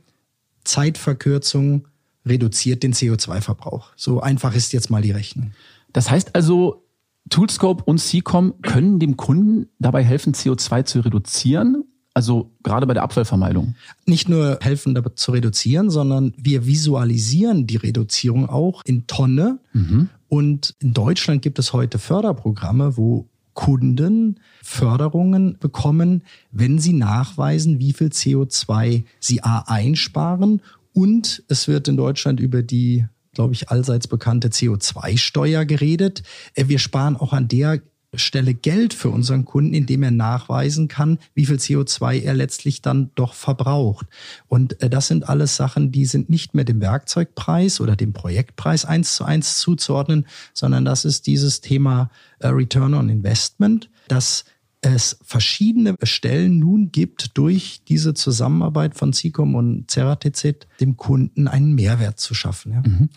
Zeitverkürzung 0.64 1.88
reduziert 2.26 2.84
den 2.84 2.94
CO2-Verbrauch. 2.94 3.92
So 3.96 4.22
einfach 4.22 4.54
ist 4.54 4.74
jetzt 4.74 4.90
mal 4.90 5.02
die 5.02 5.12
Rechnung. 5.12 5.52
Das 5.94 6.12
heißt 6.12 6.36
also, 6.36 6.86
Toolscope 7.30 7.84
und 7.84 8.00
CCOM 8.00 8.62
können 8.62 9.00
dem 9.00 9.18
Kunden 9.18 9.68
dabei 9.80 10.04
helfen, 10.04 10.34
CO2 10.34 10.86
zu 10.86 11.00
reduzieren 11.02 11.86
also 12.20 12.52
gerade 12.64 12.86
bei 12.86 12.94
der 12.94 13.04
Abfallvermeidung. 13.04 13.76
Nicht 14.06 14.28
nur 14.28 14.60
helfen 14.62 14.94
dabei 14.94 15.12
zu 15.16 15.32
reduzieren, 15.32 15.90
sondern 15.90 16.34
wir 16.38 16.66
visualisieren 16.66 17.66
die 17.66 17.78
Reduzierung 17.78 18.50
auch 18.50 18.84
in 18.84 19.08
Tonne. 19.08 19.60
Mhm. 19.72 20.10
Und 20.28 20.76
in 20.80 20.94
Deutschland 20.94 21.42
gibt 21.42 21.60
es 21.60 21.72
heute 21.72 21.98
Förderprogramme, 21.98 22.98
wo 22.98 23.30
Kunden 23.54 24.40
Förderungen 24.64 25.58
bekommen, 25.60 26.24
wenn 26.52 26.80
sie 26.80 26.94
nachweisen, 26.94 27.80
wie 27.80 27.94
viel 27.94 28.08
CO2 28.08 29.04
sie 29.20 29.44
A 29.44 29.60
einsparen. 29.68 30.62
Und 30.94 31.44
es 31.48 31.68
wird 31.68 31.88
in 31.88 31.98
Deutschland 31.98 32.40
über 32.40 32.64
die 32.64 33.06
glaube 33.34 33.54
ich, 33.54 33.70
allseits 33.70 34.08
bekannte 34.08 34.50
CO2-Steuer 34.50 35.64
geredet. 35.64 36.24
Äh, 36.56 36.68
wir 36.68 36.80
sparen 36.80 37.16
auch 37.16 37.32
an 37.32 37.48
der 37.48 37.80
Stelle 38.16 38.56
Geld 38.56 38.96
für 38.96 39.10
unseren 39.10 39.46
Kunden, 39.46 39.76
indem 39.76 40.02
er 40.02 40.12
nachweisen 40.12 40.88
kann, 40.88 41.20
wie 41.36 41.46
viel 41.46 41.58
CO2 41.58 42.24
er 42.24 42.34
letztlich 42.34 42.82
dann 42.82 43.12
doch 43.14 43.36
verbraucht. 43.36 44.08
Und 44.48 44.82
äh, 44.82 44.90
das 44.90 45.08
sind 45.08 45.30
alles 45.30 45.56
Sachen, 45.56 45.92
die 45.92 46.06
sind 46.06 46.30
nicht 46.30 46.56
mehr 46.56 46.66
dem 46.66 46.82
Werkzeugpreis 46.82 47.80
oder 47.80 47.96
dem 47.96 48.14
Projektpreis 48.14 48.84
eins 48.86 49.16
zu 49.16 49.26
eins 49.26 49.60
zuzuordnen, 49.60 50.26
sondern 50.54 50.86
das 50.86 51.06
ist 51.06 51.28
dieses 51.28 51.62
Thema 51.62 52.10
Return 52.48 52.94
on 52.94 53.10
Investment, 53.10 53.90
dass 54.08 54.46
es 54.82 55.20
verschiedene 55.24 55.96
Stellen 56.04 56.60
nun 56.60 56.92
gibt, 56.92 57.38
durch 57.38 57.82
diese 57.88 58.14
Zusammenarbeit 58.14 58.96
von 58.96 59.12
CICOM 59.12 59.56
und 59.56 59.92
Ceratizid 59.92 60.68
dem 60.80 60.96
Kunden 60.96 61.48
einen 61.48 61.76
Mehrwert 61.76 62.20
zu 62.20 62.34
schaffen. 62.34 62.74
Ja. 62.74 62.82
Mhm. 62.86 63.10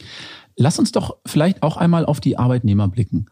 Lass 0.56 0.78
uns 0.78 0.92
doch 0.92 1.16
vielleicht 1.24 1.62
auch 1.62 1.76
einmal 1.76 2.04
auf 2.04 2.20
die 2.20 2.36
Arbeitnehmer 2.36 2.88
blicken. 2.88 3.26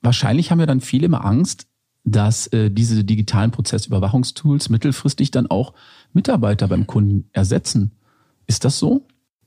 Wahrscheinlich 0.00 0.50
haben 0.50 0.60
ja 0.60 0.66
dann 0.66 0.80
viele 0.80 1.06
immer 1.06 1.24
Angst, 1.24 1.66
dass 2.04 2.46
äh, 2.48 2.70
diese 2.70 3.04
digitalen 3.04 3.50
Prozessüberwachungstools 3.50 4.68
mittelfristig 4.68 5.30
dann 5.30 5.46
auch 5.46 5.74
Mitarbeiter 6.12 6.68
beim 6.68 6.86
Kunden 6.86 7.28
ersetzen. 7.32 7.92
Ist 8.46 8.64
das 8.64 8.78
so? 8.78 9.06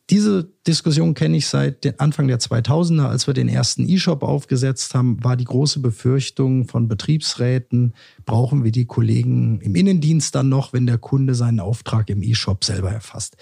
Diese 0.10 0.52
Diskussion 0.68 1.14
kenne 1.14 1.38
ich 1.38 1.48
seit 1.48 2.00
Anfang 2.00 2.28
der 2.28 2.40
2000er, 2.40 3.08
als 3.08 3.26
wir 3.26 3.34
den 3.34 3.48
ersten 3.48 3.88
E-Shop 3.88 4.22
aufgesetzt 4.22 4.94
haben, 4.94 5.24
war 5.24 5.38
die 5.38 5.46
große 5.46 5.80
Befürchtung 5.80 6.68
von 6.68 6.88
Betriebsräten, 6.88 7.94
brauchen 8.26 8.64
wir 8.66 8.72
die 8.72 8.86
Kollegen 8.86 9.62
im 9.62 9.76
Innendienst 9.76 10.36
dann 10.36 10.50
noch, 10.50 10.74
wenn 10.74 10.86
der 10.86 10.98
Kunde 10.98 11.36
seinen 11.36 11.62
Auftrag 11.62 12.10
im 12.10 12.22
E-Shop 12.22 12.66
selber 12.66 12.92
erfasst. 12.92 13.38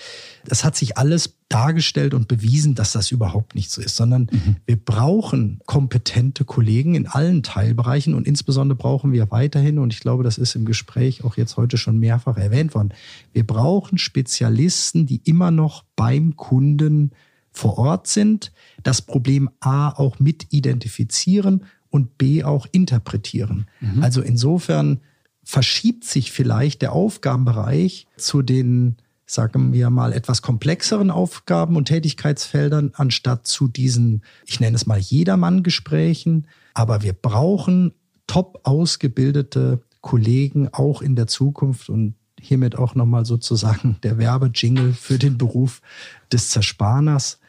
Das 0.46 0.64
hat 0.64 0.76
sich 0.76 0.98
alles 0.98 1.36
dargestellt 1.50 2.14
und 2.14 2.28
bewiesen, 2.28 2.76
dass 2.76 2.92
das 2.92 3.12
überhaupt 3.12 3.56
nicht 3.56 3.70
so 3.70 3.82
ist, 3.82 3.96
sondern 3.96 4.30
mhm. 4.32 4.56
wir 4.66 4.78
brauchen 4.78 5.60
kompetente 5.66 6.44
Kollegen 6.44 6.96
in 6.96 7.08
allen 7.08 7.44
Teilbereichen 7.44 8.16
und 8.16 8.28
insbesondere 8.28 8.78
brauchen 8.78 9.12
wir 9.12 9.30
weiterhin, 9.32 9.78
und 9.78 9.94
ich 9.94 10.00
glaube, 10.00 10.24
das 10.24 10.38
ist 10.38 10.56
im 10.56 10.66
Gespräch 10.66 11.24
auch 11.24 11.38
jetzt 11.38 11.58
heute 11.58 11.78
schon 11.78 12.00
mehrfach 12.00 12.38
erwähnt 12.38 12.74
worden, 12.74 12.94
wir 13.32 13.46
brauchen 13.46 13.98
Spezialisten, 13.98 15.06
die 15.06 15.22
immer 15.24 15.52
noch 15.52 15.84
beim 15.96 16.36
Kunden 16.36 17.12
vor 17.56 17.78
Ort 17.78 18.08
sind, 18.08 18.52
das 18.84 19.02
Problem 19.02 19.50
A 19.60 19.90
auch 19.90 20.20
mit 20.20 20.48
identifizieren 20.52 21.66
und 21.90 22.18
B 22.18 22.44
auch 22.44 22.68
interpretieren. 22.72 23.68
Mhm. 23.80 24.04
Also 24.04 24.22
insofern 24.22 25.00
verschiebt 25.44 26.04
sich 26.04 26.32
vielleicht 26.32 26.82
der 26.82 26.92
Aufgabenbereich 26.92 28.08
zu 28.18 28.42
den, 28.42 28.98
sagen 29.26 29.72
wir 29.72 29.90
mal, 29.90 30.12
etwas 30.12 30.42
komplexeren 30.42 31.12
Aufgaben 31.12 31.78
und 31.78 31.86
Tätigkeitsfeldern 31.86 32.92
anstatt 32.96 33.48
zu 33.48 33.68
diesen, 33.68 34.24
ich 34.46 34.60
nenne 34.60 34.76
es 34.76 34.86
mal 34.86 35.00
Jedermann-Gesprächen. 35.00 36.48
Aber 36.74 37.04
wir 37.04 37.14
brauchen 37.14 37.94
top 38.28 38.60
ausgebildete 38.64 39.82
Kollegen 40.02 40.68
auch 40.74 41.02
in 41.02 41.16
der 41.16 41.28
Zukunft 41.28 41.90
und 41.90 42.16
hiermit 42.42 42.78
auch 42.78 42.96
nochmal 42.96 43.26
sozusagen 43.26 43.98
der 44.04 44.18
Werbejingle 44.18 44.94
für 44.94 45.18
den 45.18 45.38
Beruf 45.38 45.82
des 46.32 46.50
Zerspaners 46.50 47.40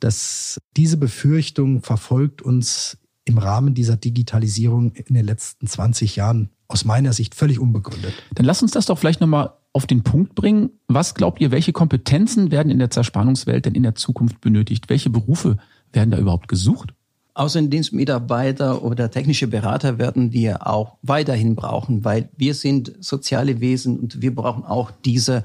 dass 0.00 0.60
diese 0.76 0.96
Befürchtung 0.96 1.82
verfolgt 1.82 2.42
uns 2.42 2.98
im 3.24 3.38
Rahmen 3.38 3.74
dieser 3.74 3.96
Digitalisierung 3.96 4.92
in 4.92 5.14
den 5.14 5.24
letzten 5.24 5.66
20 5.66 6.16
Jahren 6.16 6.50
aus 6.68 6.84
meiner 6.84 7.12
Sicht 7.12 7.34
völlig 7.34 7.58
unbegründet. 7.58 8.14
Dann 8.34 8.46
lass 8.46 8.62
uns 8.62 8.72
das 8.72 8.86
doch 8.86 8.98
vielleicht 8.98 9.20
nochmal 9.20 9.52
auf 9.72 9.86
den 9.86 10.02
Punkt 10.02 10.34
bringen. 10.34 10.70
Was 10.88 11.14
glaubt 11.14 11.40
ihr, 11.40 11.50
welche 11.50 11.72
Kompetenzen 11.72 12.50
werden 12.50 12.70
in 12.70 12.78
der 12.78 12.90
Zerspannungswelt 12.90 13.66
denn 13.66 13.74
in 13.74 13.82
der 13.82 13.94
Zukunft 13.94 14.40
benötigt? 14.40 14.88
Welche 14.88 15.10
Berufe 15.10 15.58
werden 15.92 16.10
da 16.10 16.18
überhaupt 16.18 16.48
gesucht? 16.48 16.94
Außendienstmitarbeiter 17.34 18.82
oder 18.82 19.10
technische 19.10 19.46
Berater 19.46 19.98
werden 19.98 20.32
wir 20.32 20.66
auch 20.66 20.96
weiterhin 21.02 21.54
brauchen, 21.54 22.04
weil 22.04 22.28
wir 22.36 22.54
sind 22.54 22.92
soziale 23.00 23.60
Wesen 23.60 23.98
und 23.98 24.20
wir 24.20 24.34
brauchen 24.34 24.64
auch 24.64 24.90
diese 24.90 25.44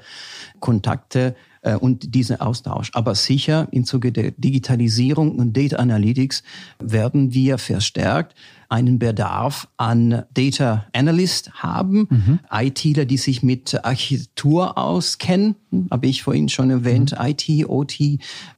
Kontakte 0.60 1.36
und 1.74 2.13
diesen 2.13 2.39
Austausch. 2.39 2.91
Aber 2.93 3.16
sicher 3.16 3.68
im 3.72 3.86
Zuge 3.86 4.11
der 4.11 4.32
Digitalisierung 4.32 5.36
und 5.36 5.57
Data 5.57 5.78
Analytics 5.78 6.43
werden 6.80 7.34
wir 7.34 7.57
verstärkt 7.57 8.36
einen 8.70 8.99
Bedarf 8.99 9.68
an 9.78 10.24
Data 10.34 10.86
Analyst 10.93 11.51
haben, 11.53 12.07
mhm. 12.09 12.39
ITler, 12.51 13.05
die 13.05 13.18
sich 13.18 13.43
mit 13.43 13.86
Architektur 13.86 14.78
auskennen, 14.78 15.55
habe 15.91 16.07
ich 16.07 16.24
vorhin 16.24 16.49
schon 16.49 16.70
erwähnt, 16.70 17.16
mhm. 17.18 17.26
IT, 17.26 17.70
OT 17.70 17.99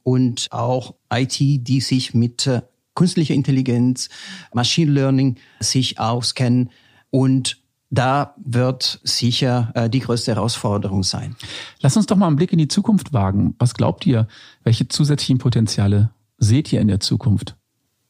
und 0.02 0.48
auch 0.50 0.94
IT, 1.12 1.38
die 1.38 1.80
sich 1.80 2.14
mit 2.14 2.46
äh, 2.46 2.62
künstlicher 2.94 3.34
Intelligenz, 3.34 4.08
Machine 4.52 4.90
Learning 4.90 5.36
sich 5.60 6.00
auskennen 6.00 6.70
und 7.10 7.58
da 7.90 8.34
wird 8.36 9.00
sicher 9.02 9.72
äh, 9.74 9.90
die 9.90 10.00
größte 10.00 10.34
Herausforderung 10.34 11.02
sein. 11.02 11.36
Lass 11.80 11.96
uns 11.96 12.06
doch 12.06 12.16
mal 12.16 12.26
einen 12.26 12.36
Blick 12.36 12.52
in 12.52 12.58
die 12.58 12.68
Zukunft 12.68 13.12
wagen. 13.12 13.54
Was 13.58 13.74
glaubt 13.74 14.04
ihr? 14.06 14.28
Welche 14.62 14.88
zusätzlichen 14.88 15.38
Potenziale 15.38 16.10
seht 16.38 16.72
ihr 16.72 16.80
in 16.80 16.88
der 16.88 17.00
Zukunft? 17.00 17.56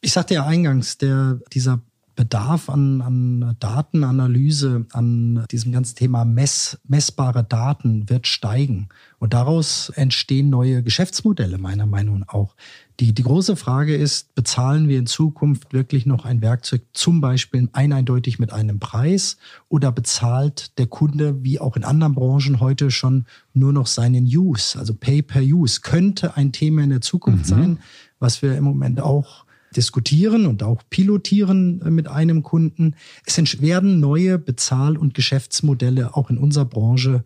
Ich 0.00 0.12
sagte 0.12 0.34
ja 0.34 0.46
eingangs, 0.46 0.98
der, 0.98 1.40
dieser 1.52 1.80
Bedarf 2.18 2.68
an, 2.68 3.00
an 3.00 3.56
Datenanalyse, 3.60 4.86
an 4.92 5.46
diesem 5.52 5.70
ganzen 5.70 5.94
Thema 5.94 6.24
Mess, 6.24 6.80
messbare 6.88 7.44
Daten 7.44 8.08
wird 8.10 8.26
steigen. 8.26 8.88
Und 9.20 9.34
daraus 9.34 9.90
entstehen 9.90 10.50
neue 10.50 10.82
Geschäftsmodelle, 10.82 11.58
meiner 11.58 11.86
Meinung 11.86 12.20
nach 12.20 12.34
auch. 12.34 12.56
Die, 13.00 13.12
die 13.12 13.22
große 13.22 13.54
Frage 13.54 13.94
ist, 13.94 14.34
bezahlen 14.34 14.88
wir 14.88 14.98
in 14.98 15.06
Zukunft 15.06 15.72
wirklich 15.72 16.04
noch 16.04 16.24
ein 16.24 16.42
Werkzeug 16.42 16.82
zum 16.92 17.20
Beispiel 17.20 17.68
eindeutig 17.72 18.40
mit 18.40 18.52
einem 18.52 18.80
Preis 18.80 19.36
oder 19.68 19.92
bezahlt 19.92 20.76
der 20.78 20.88
Kunde, 20.88 21.44
wie 21.44 21.60
auch 21.60 21.76
in 21.76 21.84
anderen 21.84 22.16
Branchen 22.16 22.58
heute 22.58 22.90
schon, 22.90 23.26
nur 23.54 23.72
noch 23.72 23.86
seinen 23.86 24.24
Use, 24.24 24.76
also 24.76 24.94
Pay 24.94 25.22
per 25.22 25.42
Use, 25.42 25.80
könnte 25.80 26.36
ein 26.36 26.50
Thema 26.50 26.82
in 26.82 26.90
der 26.90 27.00
Zukunft 27.00 27.44
mhm. 27.44 27.48
sein, 27.48 27.78
was 28.18 28.42
wir 28.42 28.56
im 28.56 28.64
Moment 28.64 29.00
auch 29.00 29.44
diskutieren 29.76 30.46
und 30.46 30.62
auch 30.64 30.82
pilotieren 30.90 31.80
äh, 31.82 31.90
mit 31.90 32.08
einem 32.08 32.42
Kunden. 32.42 32.96
Es 33.24 33.60
werden 33.60 34.00
neue 34.00 34.38
Bezahl- 34.38 34.96
und 34.96 35.14
Geschäftsmodelle 35.14 36.16
auch 36.16 36.30
in 36.30 36.38
unserer 36.38 36.64
Branche 36.64 37.24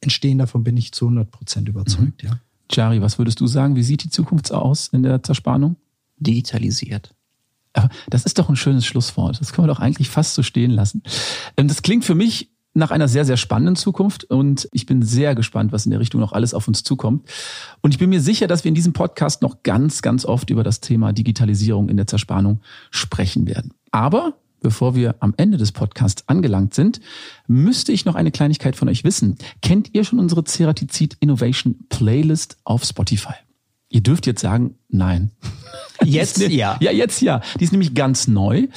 entstehen. 0.00 0.38
Davon 0.38 0.62
bin 0.62 0.76
ich 0.76 0.92
zu 0.92 1.06
100 1.06 1.30
Prozent 1.30 1.68
überzeugt. 1.68 2.22
Mhm. 2.22 2.28
Ja. 2.28 2.40
Jari, 2.70 3.02
was 3.02 3.18
würdest 3.18 3.40
du 3.40 3.46
sagen? 3.46 3.76
Wie 3.76 3.82
sieht 3.82 4.04
die 4.04 4.10
Zukunft 4.10 4.52
aus 4.52 4.88
in 4.88 5.02
der 5.02 5.22
Zerspannung? 5.22 5.76
Digitalisiert. 6.18 7.14
Aber 7.72 7.88
das 8.08 8.24
ist 8.24 8.38
doch 8.38 8.48
ein 8.48 8.56
schönes 8.56 8.84
Schlusswort. 8.84 9.40
Das 9.40 9.52
können 9.52 9.68
wir 9.68 9.74
doch 9.74 9.80
eigentlich 9.80 10.10
fast 10.10 10.34
so 10.34 10.42
stehen 10.42 10.70
lassen. 10.70 11.02
Ähm, 11.56 11.68
das 11.68 11.82
klingt 11.82 12.04
für 12.04 12.14
mich 12.14 12.50
nach 12.72 12.90
einer 12.90 13.08
sehr, 13.08 13.24
sehr 13.24 13.36
spannenden 13.36 13.74
Zukunft 13.74 14.24
und 14.24 14.68
ich 14.72 14.86
bin 14.86 15.02
sehr 15.02 15.34
gespannt, 15.34 15.72
was 15.72 15.86
in 15.86 15.90
der 15.90 15.98
Richtung 15.98 16.20
noch 16.20 16.32
alles 16.32 16.54
auf 16.54 16.68
uns 16.68 16.84
zukommt. 16.84 17.28
Und 17.80 17.92
ich 17.92 17.98
bin 17.98 18.10
mir 18.10 18.20
sicher, 18.20 18.46
dass 18.46 18.62
wir 18.62 18.68
in 18.68 18.76
diesem 18.76 18.92
Podcast 18.92 19.42
noch 19.42 19.64
ganz, 19.64 20.02
ganz 20.02 20.24
oft 20.24 20.50
über 20.50 20.62
das 20.62 20.80
Thema 20.80 21.12
Digitalisierung 21.12 21.88
in 21.88 21.96
der 21.96 22.06
Zerspannung 22.06 22.60
sprechen 22.90 23.46
werden. 23.46 23.74
Aber 23.90 24.34
bevor 24.60 24.94
wir 24.94 25.16
am 25.20 25.34
Ende 25.36 25.58
des 25.58 25.72
Podcasts 25.72 26.28
angelangt 26.28 26.74
sind, 26.74 27.00
müsste 27.46 27.92
ich 27.92 28.04
noch 28.04 28.14
eine 28.14 28.30
Kleinigkeit 28.30 28.76
von 28.76 28.88
euch 28.88 29.04
wissen. 29.04 29.36
Kennt 29.62 29.94
ihr 29.94 30.04
schon 30.04 30.18
unsere 30.18 30.44
Ceratizid 30.44 31.16
Innovation 31.20 31.76
Playlist 31.88 32.58
auf 32.64 32.84
Spotify? 32.84 33.34
Ihr 33.88 34.02
dürft 34.02 34.26
jetzt 34.26 34.40
sagen, 34.40 34.76
nein. 34.88 35.32
Jetzt 36.02 36.38
ja. 36.38 36.78
Ja, 36.80 36.92
jetzt 36.92 37.20
ja. 37.20 37.42
Die 37.58 37.64
ist 37.64 37.72
nämlich 37.72 37.94
ganz 37.94 38.26
neu. 38.26 38.68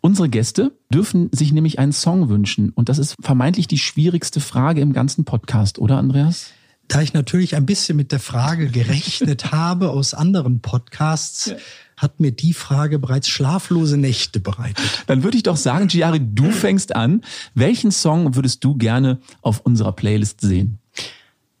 Unsere 0.00 0.30
Gäste 0.30 0.72
dürfen 0.90 1.28
sich 1.30 1.52
nämlich 1.52 1.78
einen 1.78 1.92
Song 1.92 2.30
wünschen. 2.30 2.70
Und 2.70 2.88
das 2.88 2.98
ist 2.98 3.16
vermeintlich 3.20 3.68
die 3.68 3.76
schwierigste 3.76 4.40
Frage 4.40 4.80
im 4.80 4.94
ganzen 4.94 5.26
Podcast, 5.26 5.78
oder 5.78 5.98
Andreas? 5.98 6.52
Da 6.90 7.00
ich 7.00 7.12
natürlich 7.12 7.54
ein 7.54 7.66
bisschen 7.66 7.96
mit 7.96 8.10
der 8.10 8.18
Frage 8.18 8.68
gerechnet 8.70 9.52
habe 9.52 9.90
aus 9.90 10.12
anderen 10.12 10.60
Podcasts, 10.60 11.46
ja. 11.46 11.56
hat 11.96 12.18
mir 12.18 12.32
die 12.32 12.52
Frage 12.52 12.98
bereits 12.98 13.28
schlaflose 13.28 13.96
Nächte 13.96 14.40
bereitet. 14.40 15.04
Dann 15.06 15.22
würde 15.22 15.36
ich 15.36 15.44
doch 15.44 15.56
sagen, 15.56 15.86
Giari, 15.86 16.20
du 16.20 16.50
fängst 16.50 16.96
an. 16.96 17.22
Welchen 17.54 17.92
Song 17.92 18.34
würdest 18.34 18.64
du 18.64 18.74
gerne 18.74 19.20
auf 19.40 19.60
unserer 19.60 19.92
Playlist 19.92 20.40
sehen? 20.40 20.78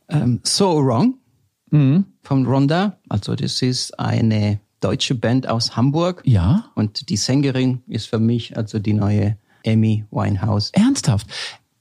Um, 0.08 0.20
ähm, 0.20 0.40
so 0.42 0.84
Wrong 0.84 1.14
mhm. 1.70 2.06
von 2.24 2.44
Ronda. 2.44 2.98
Also 3.08 3.36
das 3.36 3.62
ist 3.62 4.00
eine 4.00 4.58
deutsche 4.80 5.14
Band 5.14 5.46
aus 5.48 5.76
Hamburg. 5.76 6.22
Ja. 6.24 6.72
Und 6.74 7.08
die 7.08 7.16
Sängerin 7.16 7.82
ist 7.86 8.06
für 8.06 8.18
mich 8.18 8.56
also 8.56 8.80
die 8.80 8.94
neue 8.94 9.36
Amy 9.64 10.04
Winehouse. 10.10 10.70
Ernsthaft? 10.72 11.28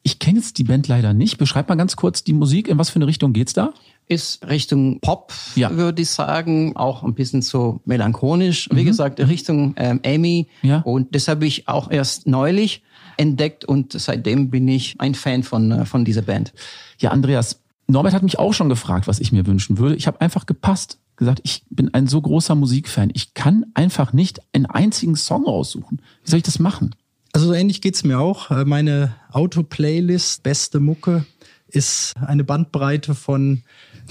Ich 0.04 0.20
kenne 0.20 0.40
jetzt 0.40 0.58
die 0.58 0.64
Band 0.64 0.88
leider 0.88 1.14
nicht. 1.14 1.38
Beschreib 1.38 1.70
mal 1.70 1.76
ganz 1.76 1.96
kurz 1.96 2.24
die 2.24 2.34
Musik. 2.34 2.68
In 2.68 2.78
was 2.78 2.90
für 2.90 2.98
eine 2.98 3.08
Richtung 3.08 3.34
geht's 3.34 3.54
da? 3.54 3.74
Ist 4.08 4.48
Richtung 4.48 5.00
Pop, 5.02 5.34
ja. 5.56 5.72
würde 5.76 6.02
ich 6.02 6.10
sagen. 6.10 6.76
Auch 6.76 7.04
ein 7.04 7.14
bisschen 7.14 7.42
so 7.42 7.82
melancholisch. 7.86 8.70
Wie 8.72 8.82
mhm. 8.82 8.88
gesagt, 8.88 9.20
Richtung 9.20 9.74
ähm, 9.78 10.00
Amy. 10.06 10.48
Ja. 10.62 10.80
Und 10.80 11.14
das 11.14 11.28
habe 11.28 11.46
ich 11.46 11.68
auch 11.68 11.92
erst 11.92 12.28
neulich 12.28 12.82
entdeckt 13.18 13.66
und 13.66 13.94
seitdem 13.94 14.50
bin 14.50 14.68
ich 14.68 14.96
ein 15.00 15.14
Fan 15.14 15.44
von, 15.44 15.72
äh, 15.72 15.86
von 15.86 16.06
dieser 16.06 16.22
Band. 16.22 16.54
Ja, 17.00 17.12
Andreas, 17.12 17.62
Norbert 17.88 18.14
hat 18.14 18.24
mich 18.24 18.40
auch 18.40 18.54
schon 18.54 18.70
gefragt, 18.70 19.08
was 19.08 19.20
ich 19.20 19.32
mir 19.32 19.46
wünschen 19.46 19.78
würde. 19.78 19.96
Ich 19.96 20.08
habe 20.08 20.22
einfach 20.22 20.46
gepasst, 20.46 21.00
gesagt, 21.18 21.42
ich 21.44 21.64
bin 21.70 21.94
ein 21.94 22.08
so 22.08 22.22
großer 22.22 22.56
Musikfan. 22.56 23.12
Ich 23.14 23.34
kann 23.34 23.66
einfach 23.74 24.14
nicht 24.14 24.40
einen 24.54 24.66
einzigen 24.66 25.16
Song 25.16 25.46
raussuchen. 25.46 26.02
Wie 26.24 26.30
soll 26.30 26.38
ich 26.38 26.44
das 26.44 26.60
machen? 26.60 26.96
Also 27.32 27.48
so 27.48 27.54
ähnlich 27.54 27.82
geht's 27.82 28.04
mir 28.04 28.20
auch. 28.20 28.52
Äh, 28.52 28.66
meine 28.66 29.16
Auto-Playlist, 29.32 30.44
beste 30.44 30.80
Mucke, 30.80 31.26
ist 31.68 32.16
eine 32.18 32.44
Bandbreite 32.44 33.16
von 33.16 33.64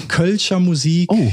Kölscher 0.06 0.60
Musik 0.60 1.10
oh. 1.12 1.32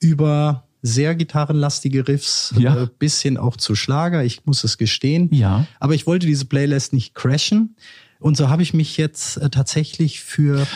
über 0.00 0.66
sehr 0.82 1.14
gitarrenlastige 1.14 2.06
Riffs, 2.06 2.54
ja. 2.56 2.82
äh, 2.82 2.88
bisschen 2.98 3.36
auch 3.36 3.56
zu 3.56 3.74
Schlager, 3.74 4.24
ich 4.24 4.46
muss 4.46 4.64
es 4.64 4.78
gestehen. 4.78 5.28
Ja. 5.32 5.66
Aber 5.80 5.94
ich 5.94 6.06
wollte 6.06 6.26
diese 6.26 6.44
Playlist 6.44 6.92
nicht 6.92 7.14
crashen. 7.14 7.76
Und 8.18 8.36
so 8.36 8.48
habe 8.48 8.62
ich 8.62 8.72
mich 8.72 8.96
jetzt 8.96 9.36
äh, 9.36 9.50
tatsächlich 9.50 10.20
für 10.20 10.66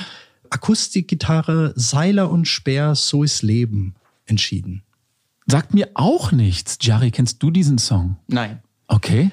Akustikgitarre, 0.50 1.72
Seiler 1.76 2.30
und 2.30 2.46
Speer, 2.46 2.94
So 2.94 3.22
ist 3.22 3.42
Leben 3.42 3.94
entschieden. 4.26 4.82
Sagt 5.46 5.74
mir 5.74 5.90
auch 5.94 6.32
nichts. 6.32 6.78
Jari, 6.80 7.10
kennst 7.10 7.42
du 7.42 7.50
diesen 7.50 7.78
Song? 7.78 8.16
Nein. 8.26 8.60
Okay. 8.88 9.30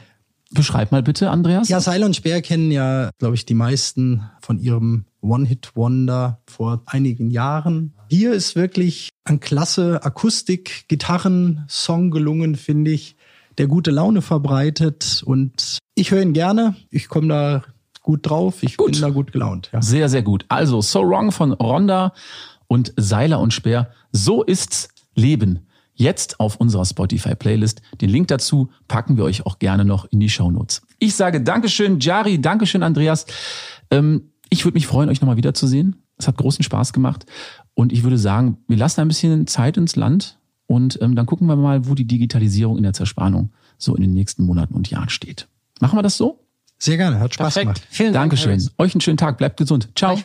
Beschreib 0.51 0.91
mal 0.91 1.03
bitte, 1.03 1.29
Andreas. 1.29 1.69
Ja, 1.69 1.79
Seil 1.81 2.03
und 2.03 2.15
Speer 2.15 2.41
kennen 2.41 2.71
ja, 2.71 3.11
glaube 3.19 3.35
ich, 3.35 3.45
die 3.45 3.53
meisten 3.53 4.23
von 4.41 4.57
ihrem 4.59 5.05
One-Hit-Wonder 5.21 6.41
vor 6.47 6.81
einigen 6.85 7.29
Jahren. 7.31 7.93
Hier 8.09 8.31
ist 8.33 8.55
wirklich 8.55 9.09
ein 9.25 9.41
klasse 9.41 10.03
Akustik-Gitarren-Song 10.03 12.11
gelungen, 12.11 12.55
finde 12.55 12.91
ich, 12.91 13.15
der 13.57 13.67
gute 13.67 13.91
Laune 13.91 14.21
verbreitet. 14.21 15.21
Und 15.25 15.79
ich 15.95 16.11
höre 16.11 16.21
ihn 16.21 16.31
gerne. 16.33 16.75
Ich 16.91 17.09
komme 17.09 17.27
da 17.27 17.63
gut 18.01 18.29
drauf. 18.29 18.63
Ich 18.63 18.77
gut. 18.77 18.93
bin 18.93 19.01
da 19.01 19.09
gut 19.09 19.33
gelaunt. 19.33 19.69
Ja. 19.73 19.81
Sehr, 19.81 20.07
sehr 20.07 20.21
gut. 20.21 20.45
Also, 20.47 20.79
So 20.81 21.01
Wrong 21.01 21.33
von 21.33 21.51
Ronda 21.51 22.13
und 22.67 22.93
Seiler 22.95 23.41
und 23.41 23.53
Speer. 23.53 23.91
So 24.13 24.43
ist's 24.43 24.87
Leben 25.13 25.66
jetzt 25.97 26.39
auf 26.39 26.55
unserer 26.55 26.85
Spotify-Playlist. 26.85 27.81
Den 27.99 28.09
Link 28.09 28.29
dazu 28.29 28.69
packen 28.87 29.17
wir 29.17 29.25
euch 29.25 29.45
auch 29.45 29.59
gerne 29.59 29.83
noch 29.83 30.05
in 30.05 30.19
die 30.19 30.29
Show 30.29 30.49
Notes. 30.49 30.81
Ich 30.99 31.15
sage 31.15 31.41
Dankeschön, 31.41 31.99
Jari, 31.99 32.39
Dankeschön, 32.39 32.83
Andreas. 32.83 33.25
Ähm, 33.91 34.31
ich 34.49 34.63
würde 34.63 34.75
mich 34.75 34.87
freuen, 34.87 35.09
euch 35.09 35.21
nochmal 35.21 35.37
wiederzusehen. 35.37 35.97
Es 36.17 36.27
hat 36.27 36.37
großen 36.37 36.63
Spaß 36.63 36.93
gemacht. 36.93 37.25
Und 37.73 37.91
ich 37.91 38.03
würde 38.03 38.17
sagen, 38.17 38.57
wir 38.67 38.77
lassen 38.77 39.01
ein 39.01 39.07
bisschen 39.07 39.45
Zeit 39.47 39.77
ins 39.77 39.95
Land 39.95 40.39
und 40.65 40.99
ähm, 41.01 41.15
dann 41.15 41.25
gucken 41.25 41.47
wir 41.47 41.55
mal, 41.55 41.87
wo 41.87 41.95
die 41.95 42.05
Digitalisierung 42.05 42.77
in 42.77 42.83
der 42.83 42.93
Zerspannung 42.93 43.51
so 43.77 43.95
in 43.95 44.01
den 44.01 44.13
nächsten 44.13 44.43
Monaten 44.43 44.73
und 44.73 44.89
Jahren 44.89 45.09
steht. 45.09 45.47
Machen 45.79 45.97
wir 45.97 46.03
das 46.03 46.17
so? 46.17 46.43
Sehr 46.79 46.97
gerne, 46.97 47.19
hat 47.19 47.33
Spaß 47.33 47.53
Perfekt. 47.53 47.65
gemacht. 47.65 47.87
Vielen 47.89 48.13
Dank. 48.13 48.31
Dankeschön. 48.31 48.69
Euch 48.77 48.93
einen 48.93 49.01
schönen 49.01 49.17
Tag, 49.17 49.37
bleibt 49.37 49.57
gesund. 49.57 49.89
Ciao. 49.95 50.17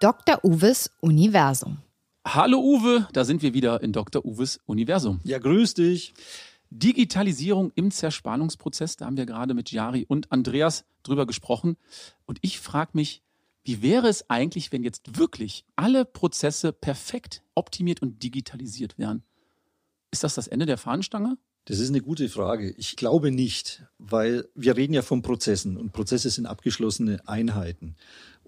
Dr. 0.00 0.42
Uwes 0.42 0.90
Universum. 1.02 1.76
Hallo 2.26 2.58
Uwe, 2.58 3.06
da 3.12 3.26
sind 3.26 3.42
wir 3.42 3.52
wieder 3.52 3.82
in 3.82 3.92
Dr. 3.92 4.24
Uwes 4.24 4.58
Universum. 4.64 5.20
Ja, 5.24 5.38
grüß 5.38 5.74
dich. 5.74 6.14
Digitalisierung 6.70 7.70
im 7.74 7.90
Zerspannungsprozess, 7.90 8.96
da 8.96 9.04
haben 9.04 9.18
wir 9.18 9.26
gerade 9.26 9.52
mit 9.52 9.70
Jari 9.70 10.06
und 10.08 10.32
Andreas 10.32 10.86
drüber 11.02 11.26
gesprochen. 11.26 11.76
Und 12.24 12.38
ich 12.40 12.60
frage 12.60 12.92
mich, 12.94 13.22
wie 13.62 13.82
wäre 13.82 14.08
es 14.08 14.30
eigentlich, 14.30 14.72
wenn 14.72 14.84
jetzt 14.84 15.18
wirklich 15.18 15.66
alle 15.76 16.06
Prozesse 16.06 16.72
perfekt 16.72 17.42
optimiert 17.54 18.00
und 18.00 18.22
digitalisiert 18.22 18.96
wären? 18.96 19.22
Ist 20.10 20.24
das 20.24 20.34
das 20.34 20.48
Ende 20.48 20.64
der 20.64 20.78
Fahnenstange? 20.78 21.36
Das 21.66 21.78
ist 21.78 21.90
eine 21.90 22.00
gute 22.00 22.30
Frage. 22.30 22.70
Ich 22.78 22.96
glaube 22.96 23.30
nicht, 23.30 23.84
weil 23.98 24.48
wir 24.54 24.78
reden 24.78 24.94
ja 24.94 25.02
von 25.02 25.20
Prozessen 25.20 25.76
und 25.76 25.92
Prozesse 25.92 26.30
sind 26.30 26.46
abgeschlossene 26.46 27.20
Einheiten. 27.28 27.96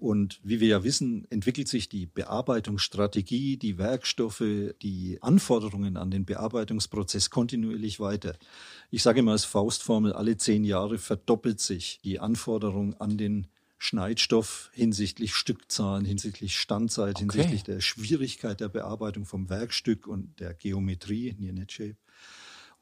Und 0.03 0.41
wie 0.43 0.59
wir 0.59 0.67
ja 0.67 0.83
wissen, 0.83 1.25
entwickelt 1.29 1.69
sich 1.69 1.87
die 1.87 2.07
Bearbeitungsstrategie, 2.07 3.55
die 3.55 3.77
Werkstoffe, 3.77 4.43
die 4.81 5.17
Anforderungen 5.21 5.95
an 5.95 6.11
den 6.11 6.25
Bearbeitungsprozess 6.25 7.29
kontinuierlich 7.29 8.01
weiter. 8.01 8.35
Ich 8.91 9.01
sage 9.01 9.21
immer 9.21 9.31
als 9.31 9.45
Faustformel, 9.45 10.11
alle 10.11 10.35
zehn 10.35 10.65
Jahre 10.65 10.97
verdoppelt 10.97 11.61
sich 11.61 12.01
die 12.03 12.19
Anforderung 12.19 12.95
an 12.95 13.17
den 13.17 13.47
Schneidstoff 13.77 14.71
hinsichtlich 14.73 15.35
Stückzahlen, 15.35 16.03
hinsichtlich 16.03 16.59
Standzeit, 16.59 17.15
okay. 17.15 17.19
hinsichtlich 17.21 17.63
der 17.63 17.79
Schwierigkeit 17.79 18.59
der 18.59 18.67
Bearbeitung 18.67 19.23
vom 19.23 19.49
Werkstück 19.49 20.05
und 20.05 20.37
der 20.41 20.53
Geometrie, 20.53 21.33
Near 21.39 21.53
Net 21.53 21.71
Shape 21.71 21.95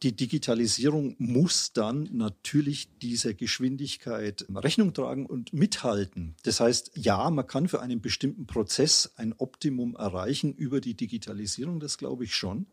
die 0.03 0.15
Digitalisierung 0.15 1.15
muss 1.19 1.73
dann 1.73 2.09
natürlich 2.11 2.89
dieser 3.01 3.33
Geschwindigkeit 3.33 4.45
Rechnung 4.53 4.93
tragen 4.93 5.27
und 5.27 5.53
mithalten. 5.53 6.35
Das 6.43 6.59
heißt, 6.59 6.91
ja, 6.95 7.29
man 7.29 7.45
kann 7.45 7.67
für 7.67 7.81
einen 7.81 8.01
bestimmten 8.01 8.47
Prozess 8.47 9.13
ein 9.15 9.33
Optimum 9.33 9.95
erreichen 9.95 10.53
über 10.53 10.81
die 10.81 10.95
Digitalisierung, 10.95 11.79
das 11.79 11.99
glaube 11.99 12.23
ich 12.23 12.35
schon. 12.35 12.65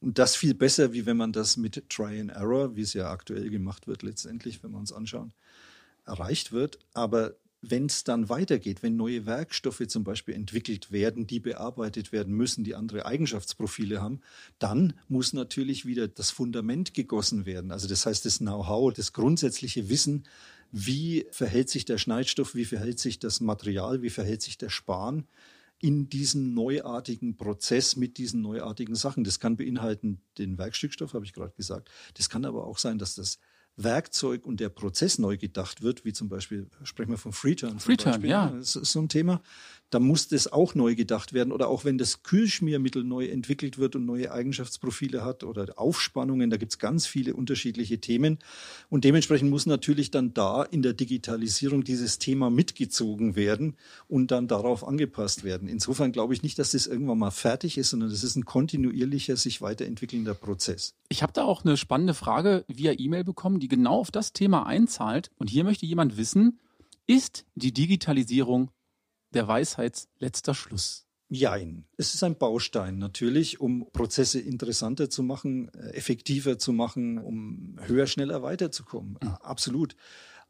Und 0.00 0.18
das 0.18 0.36
viel 0.36 0.54
besser, 0.54 0.92
wie 0.92 1.06
wenn 1.06 1.16
man 1.16 1.32
das 1.32 1.56
mit 1.56 1.88
Try 1.88 2.20
and 2.20 2.30
Error, 2.30 2.76
wie 2.76 2.82
es 2.82 2.92
ja 2.92 3.10
aktuell 3.10 3.48
gemacht 3.48 3.86
wird 3.86 4.02
letztendlich, 4.02 4.62
wenn 4.62 4.72
wir 4.72 4.78
uns 4.78 4.92
anschauen, 4.92 5.32
erreicht 6.04 6.52
wird. 6.52 6.78
Aber 6.92 7.36
wenn 7.70 7.86
es 7.86 8.04
dann 8.04 8.28
weitergeht, 8.28 8.82
wenn 8.82 8.96
neue 8.96 9.26
Werkstoffe 9.26 9.86
zum 9.88 10.04
Beispiel 10.04 10.34
entwickelt 10.34 10.92
werden, 10.92 11.26
die 11.26 11.40
bearbeitet 11.40 12.12
werden 12.12 12.34
müssen, 12.34 12.64
die 12.64 12.74
andere 12.74 13.06
Eigenschaftsprofile 13.06 14.00
haben, 14.00 14.20
dann 14.58 14.94
muss 15.08 15.32
natürlich 15.32 15.86
wieder 15.86 16.08
das 16.08 16.30
Fundament 16.30 16.94
gegossen 16.94 17.46
werden. 17.46 17.70
Also 17.70 17.88
das 17.88 18.06
heißt, 18.06 18.24
das 18.24 18.38
Know-how, 18.38 18.92
das 18.92 19.12
grundsätzliche 19.12 19.88
Wissen, 19.88 20.24
wie 20.72 21.26
verhält 21.30 21.70
sich 21.70 21.84
der 21.84 21.98
Schneidstoff, 21.98 22.54
wie 22.54 22.64
verhält 22.64 22.98
sich 22.98 23.18
das 23.18 23.40
Material, 23.40 24.02
wie 24.02 24.10
verhält 24.10 24.42
sich 24.42 24.58
der 24.58 24.70
Span 24.70 25.26
in 25.78 26.08
diesem 26.08 26.54
neuartigen 26.54 27.36
Prozess 27.36 27.96
mit 27.96 28.18
diesen 28.18 28.40
neuartigen 28.40 28.94
Sachen. 28.94 29.24
Das 29.24 29.40
kann 29.40 29.56
beinhalten 29.56 30.20
den 30.38 30.58
Werkstückstoff, 30.58 31.14
habe 31.14 31.24
ich 31.24 31.32
gerade 31.32 31.54
gesagt. 31.54 31.90
Das 32.14 32.30
kann 32.30 32.44
aber 32.44 32.66
auch 32.66 32.78
sein, 32.78 32.98
dass 32.98 33.14
das 33.14 33.38
Werkzeug 33.76 34.46
und 34.46 34.60
der 34.60 34.70
Prozess 34.70 35.18
neu 35.18 35.36
gedacht 35.36 35.82
wird, 35.82 36.04
wie 36.04 36.12
zum 36.12 36.28
Beispiel, 36.28 36.66
sprechen 36.82 37.10
wir 37.10 37.18
von 37.18 37.32
Freeturn. 37.32 37.78
Freeturn, 37.78 38.24
ja. 38.24 38.48
Das 38.48 38.76
ist 38.76 38.92
so 38.92 39.00
ein 39.00 39.08
Thema. 39.08 39.42
Da 39.90 40.00
muss 40.00 40.28
das 40.28 40.52
auch 40.52 40.74
neu 40.74 40.94
gedacht 40.94 41.32
werden. 41.32 41.52
Oder 41.52 41.68
auch 41.68 41.84
wenn 41.84 41.98
das 41.98 42.22
Kühlschmiermittel 42.22 43.04
neu 43.04 43.26
entwickelt 43.26 43.78
wird 43.78 43.96
und 43.96 44.04
neue 44.04 44.32
Eigenschaftsprofile 44.32 45.24
hat 45.24 45.44
oder 45.44 45.78
Aufspannungen, 45.78 46.50
da 46.50 46.56
gibt 46.56 46.72
es 46.72 46.78
ganz 46.78 47.06
viele 47.06 47.34
unterschiedliche 47.34 47.98
Themen. 48.00 48.38
Und 48.88 49.04
dementsprechend 49.04 49.50
muss 49.50 49.66
natürlich 49.66 50.10
dann 50.10 50.34
da 50.34 50.62
in 50.64 50.82
der 50.82 50.92
Digitalisierung 50.92 51.84
dieses 51.84 52.18
Thema 52.18 52.50
mitgezogen 52.50 53.36
werden 53.36 53.76
und 54.08 54.30
dann 54.30 54.48
darauf 54.48 54.86
angepasst 54.86 55.44
werden. 55.44 55.68
Insofern 55.68 56.12
glaube 56.12 56.34
ich 56.34 56.42
nicht, 56.42 56.58
dass 56.58 56.72
das 56.72 56.86
irgendwann 56.86 57.18
mal 57.18 57.30
fertig 57.30 57.78
ist, 57.78 57.90
sondern 57.90 58.10
das 58.10 58.24
ist 58.24 58.36
ein 58.36 58.44
kontinuierlicher, 58.44 59.36
sich 59.36 59.62
weiterentwickelnder 59.62 60.34
Prozess. 60.34 60.94
Ich 61.08 61.22
habe 61.22 61.32
da 61.32 61.44
auch 61.44 61.64
eine 61.64 61.76
spannende 61.76 62.14
Frage 62.14 62.64
via 62.66 62.92
E-Mail 62.96 63.24
bekommen, 63.24 63.60
die 63.60 63.68
genau 63.68 64.00
auf 64.00 64.10
das 64.10 64.32
Thema 64.32 64.66
einzahlt. 64.66 65.30
Und 65.38 65.48
hier 65.48 65.64
möchte 65.64 65.86
jemand 65.86 66.16
wissen, 66.16 66.58
ist 67.06 67.44
die 67.54 67.72
Digitalisierung 67.72 68.70
der 69.36 69.46
Weisheits 69.48 70.08
letzter 70.18 70.54
Schluss? 70.54 71.06
Jein. 71.28 71.84
Es 71.96 72.14
ist 72.14 72.22
ein 72.22 72.36
Baustein 72.36 72.98
natürlich, 72.98 73.60
um 73.60 73.90
Prozesse 73.92 74.40
interessanter 74.40 75.10
zu 75.10 75.22
machen, 75.22 75.68
äh, 75.74 75.90
effektiver 75.90 76.58
zu 76.58 76.72
machen, 76.72 77.18
um 77.18 77.76
höher, 77.84 78.06
schneller 78.06 78.42
weiterzukommen. 78.42 79.18
Mhm. 79.22 79.28
Absolut. 79.28 79.96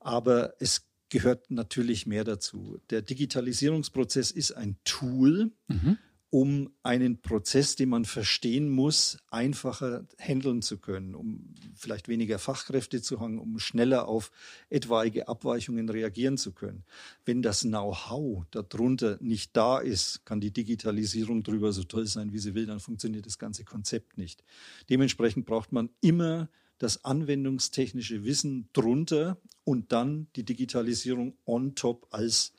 Aber 0.01 0.55
es 0.59 0.87
gehört 1.09 1.51
natürlich 1.51 2.07
mehr 2.07 2.24
dazu. 2.24 2.78
Der 2.91 3.01
Digitalisierungsprozess 3.03 4.30
ist 4.30 4.53
ein 4.53 4.76
Tool, 4.84 5.53
mhm 5.68 5.99
um 6.31 6.70
einen 6.83 7.20
Prozess, 7.22 7.77
den 7.77 7.89
man 7.89 8.05
verstehen 8.05 8.68
muss, 8.68 9.18
einfacher 9.31 10.07
handeln 10.18 10.61
zu 10.61 10.79
können, 10.79 11.14
um 11.14 11.55
vielleicht 11.74 12.09
weniger 12.09 12.39
Fachkräfte 12.39 13.01
zu 13.01 13.20
haben, 13.20 13.39
um 13.39 13.59
schneller 13.59 14.09
auf 14.09 14.33
etwaige 14.68 15.29
Abweichungen 15.29 15.89
reagieren 15.89 16.37
zu 16.37 16.53
können. 16.53 16.85
Wenn 17.24 17.43
das 17.43 17.61
Know-how 17.62 18.45
darunter 18.51 19.18
nicht 19.20 19.57
da 19.57 19.79
ist, 19.79 20.27
kann 20.27 20.41
die 20.41 20.53
Digitalisierung 20.53 21.43
drüber 21.43 21.72
so 21.72 21.85
toll 21.85 22.07
sein, 22.07 22.33
wie 22.33 22.39
sie 22.39 22.55
will, 22.55 22.66
dann 22.66 22.81
funktioniert 22.81 23.27
das 23.27 23.39
ganze 23.39 23.64
Konzept 23.64 24.18
nicht. 24.18 24.43
Dementsprechend 24.91 25.47
braucht 25.47 25.72
man 25.72 25.91
immer 26.01 26.49
das 26.79 27.05
anwendungstechnische 27.05 28.24
Wissen 28.24 28.68
drunter 28.72 29.39
und 29.64 29.93
dann 29.93 30.27
die 30.37 30.45
Digitalisierung 30.45 31.37
on 31.47 31.74
top 31.74 32.07
als 32.11 32.53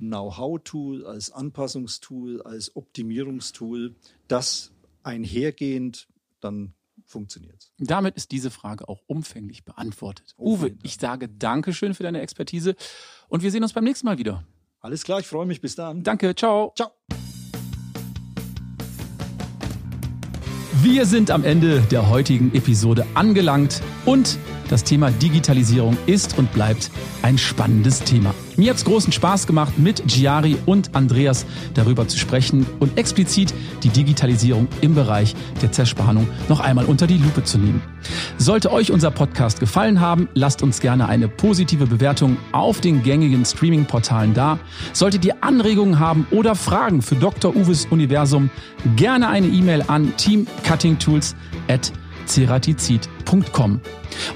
Know-how-Tool, 0.00 1.06
als 1.06 1.30
Anpassungstool, 1.30 2.42
als 2.42 2.74
Optimierungstool, 2.74 3.94
das 4.28 4.72
einhergehend 5.02 6.08
dann 6.40 6.74
funktioniert. 7.04 7.70
Damit 7.78 8.16
ist 8.16 8.30
diese 8.30 8.50
Frage 8.50 8.88
auch 8.88 9.02
umfänglich 9.06 9.64
beantwortet. 9.64 10.34
Uwe, 10.38 10.76
ich 10.82 10.96
sage 10.96 11.28
Dankeschön 11.28 11.94
für 11.94 12.02
deine 12.02 12.20
Expertise 12.20 12.76
und 13.28 13.42
wir 13.42 13.50
sehen 13.50 13.62
uns 13.62 13.72
beim 13.72 13.84
nächsten 13.84 14.06
Mal 14.06 14.18
wieder. 14.18 14.44
Alles 14.80 15.04
klar, 15.04 15.20
ich 15.20 15.26
freue 15.26 15.46
mich. 15.46 15.60
Bis 15.60 15.74
dann. 15.74 16.02
Danke, 16.02 16.34
ciao. 16.34 16.72
Ciao. 16.74 16.90
Wir 20.82 21.04
sind 21.04 21.30
am 21.30 21.44
Ende 21.44 21.82
der 21.90 22.08
heutigen 22.08 22.54
Episode 22.54 23.06
angelangt 23.14 23.82
und 24.06 24.38
das 24.70 24.84
Thema 24.84 25.10
Digitalisierung 25.10 25.96
ist 26.06 26.38
und 26.38 26.52
bleibt 26.52 26.90
ein 27.22 27.38
spannendes 27.38 28.02
Thema. 28.04 28.34
Mir 28.56 28.70
hat 28.70 28.76
es 28.76 28.84
großen 28.84 29.12
Spaß 29.12 29.46
gemacht, 29.46 29.78
mit 29.78 30.06
Giari 30.06 30.56
und 30.66 30.94
Andreas 30.94 31.44
darüber 31.74 32.06
zu 32.06 32.18
sprechen 32.18 32.66
und 32.78 32.96
explizit 32.98 33.52
die 33.82 33.88
Digitalisierung 33.88 34.68
im 34.80 34.94
Bereich 34.94 35.34
der 35.62 35.72
Zerspannung 35.72 36.28
noch 36.48 36.60
einmal 36.60 36.84
unter 36.84 37.06
die 37.06 37.16
Lupe 37.16 37.42
zu 37.42 37.58
nehmen. 37.58 37.82
Sollte 38.38 38.72
euch 38.72 38.92
unser 38.92 39.10
Podcast 39.10 39.60
gefallen 39.60 40.00
haben, 40.00 40.28
lasst 40.34 40.62
uns 40.62 40.80
gerne 40.80 41.08
eine 41.08 41.28
positive 41.28 41.86
Bewertung 41.86 42.36
auf 42.52 42.80
den 42.80 43.02
gängigen 43.02 43.44
Streaming-Portalen 43.44 44.34
da. 44.34 44.58
Solltet 44.92 45.24
ihr 45.24 45.42
Anregungen 45.42 45.98
haben 45.98 46.26
oder 46.30 46.54
Fragen 46.54 47.02
für 47.02 47.16
Dr. 47.16 47.56
Uwes 47.56 47.86
Universum, 47.86 48.50
gerne 48.96 49.28
eine 49.28 49.48
E-Mail 49.48 49.84
an 49.88 50.16
teamcuttingtools 50.16 51.34
at 51.68 51.92
ceratizid.com. 52.30 53.80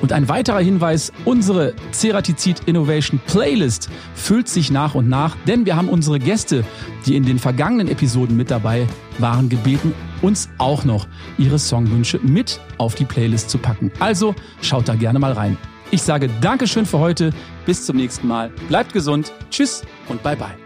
Und 0.01 0.13
ein 0.13 0.29
weiterer 0.29 0.61
Hinweis, 0.61 1.13
unsere 1.25 1.75
Ceratizid 1.93 2.63
Innovation 2.67 3.21
Playlist 3.27 3.89
füllt 4.15 4.49
sich 4.49 4.71
nach 4.71 4.95
und 4.95 5.09
nach, 5.09 5.37
denn 5.47 5.67
wir 5.67 5.77
haben 5.77 5.89
unsere 5.89 6.19
Gäste, 6.19 6.65
die 7.07 7.17
in 7.17 7.25
den 7.25 7.39
vergangenen 7.39 7.89
Episoden 7.89 8.37
mit 8.37 8.51
dabei 8.51 8.87
waren, 9.19 9.49
gebeten, 9.49 9.93
uns 10.23 10.49
auch 10.59 10.85
noch 10.85 11.07
ihre 11.39 11.59
Songwünsche 11.59 12.19
mit 12.23 12.61
auf 12.79 12.95
die 12.95 13.05
Playlist 13.05 13.51
zu 13.51 13.59
packen. 13.59 13.93
Also 14.01 14.35
schaut 14.63 14.89
da 14.89 14.95
gerne 14.95 15.19
mal 15.19 15.33
rein. 15.33 15.57
Ich 15.91 16.03
sage 16.03 16.29
Dankeschön 16.41 16.87
für 16.87 16.99
heute, 16.99 17.31
bis 17.67 17.87
zum 17.87 17.97
nächsten 17.97 18.27
Mal, 18.27 18.51
bleibt 18.69 18.93
gesund, 18.93 19.33
tschüss 19.51 19.83
und 20.09 20.23
bye 20.23 20.37
bye. 20.37 20.64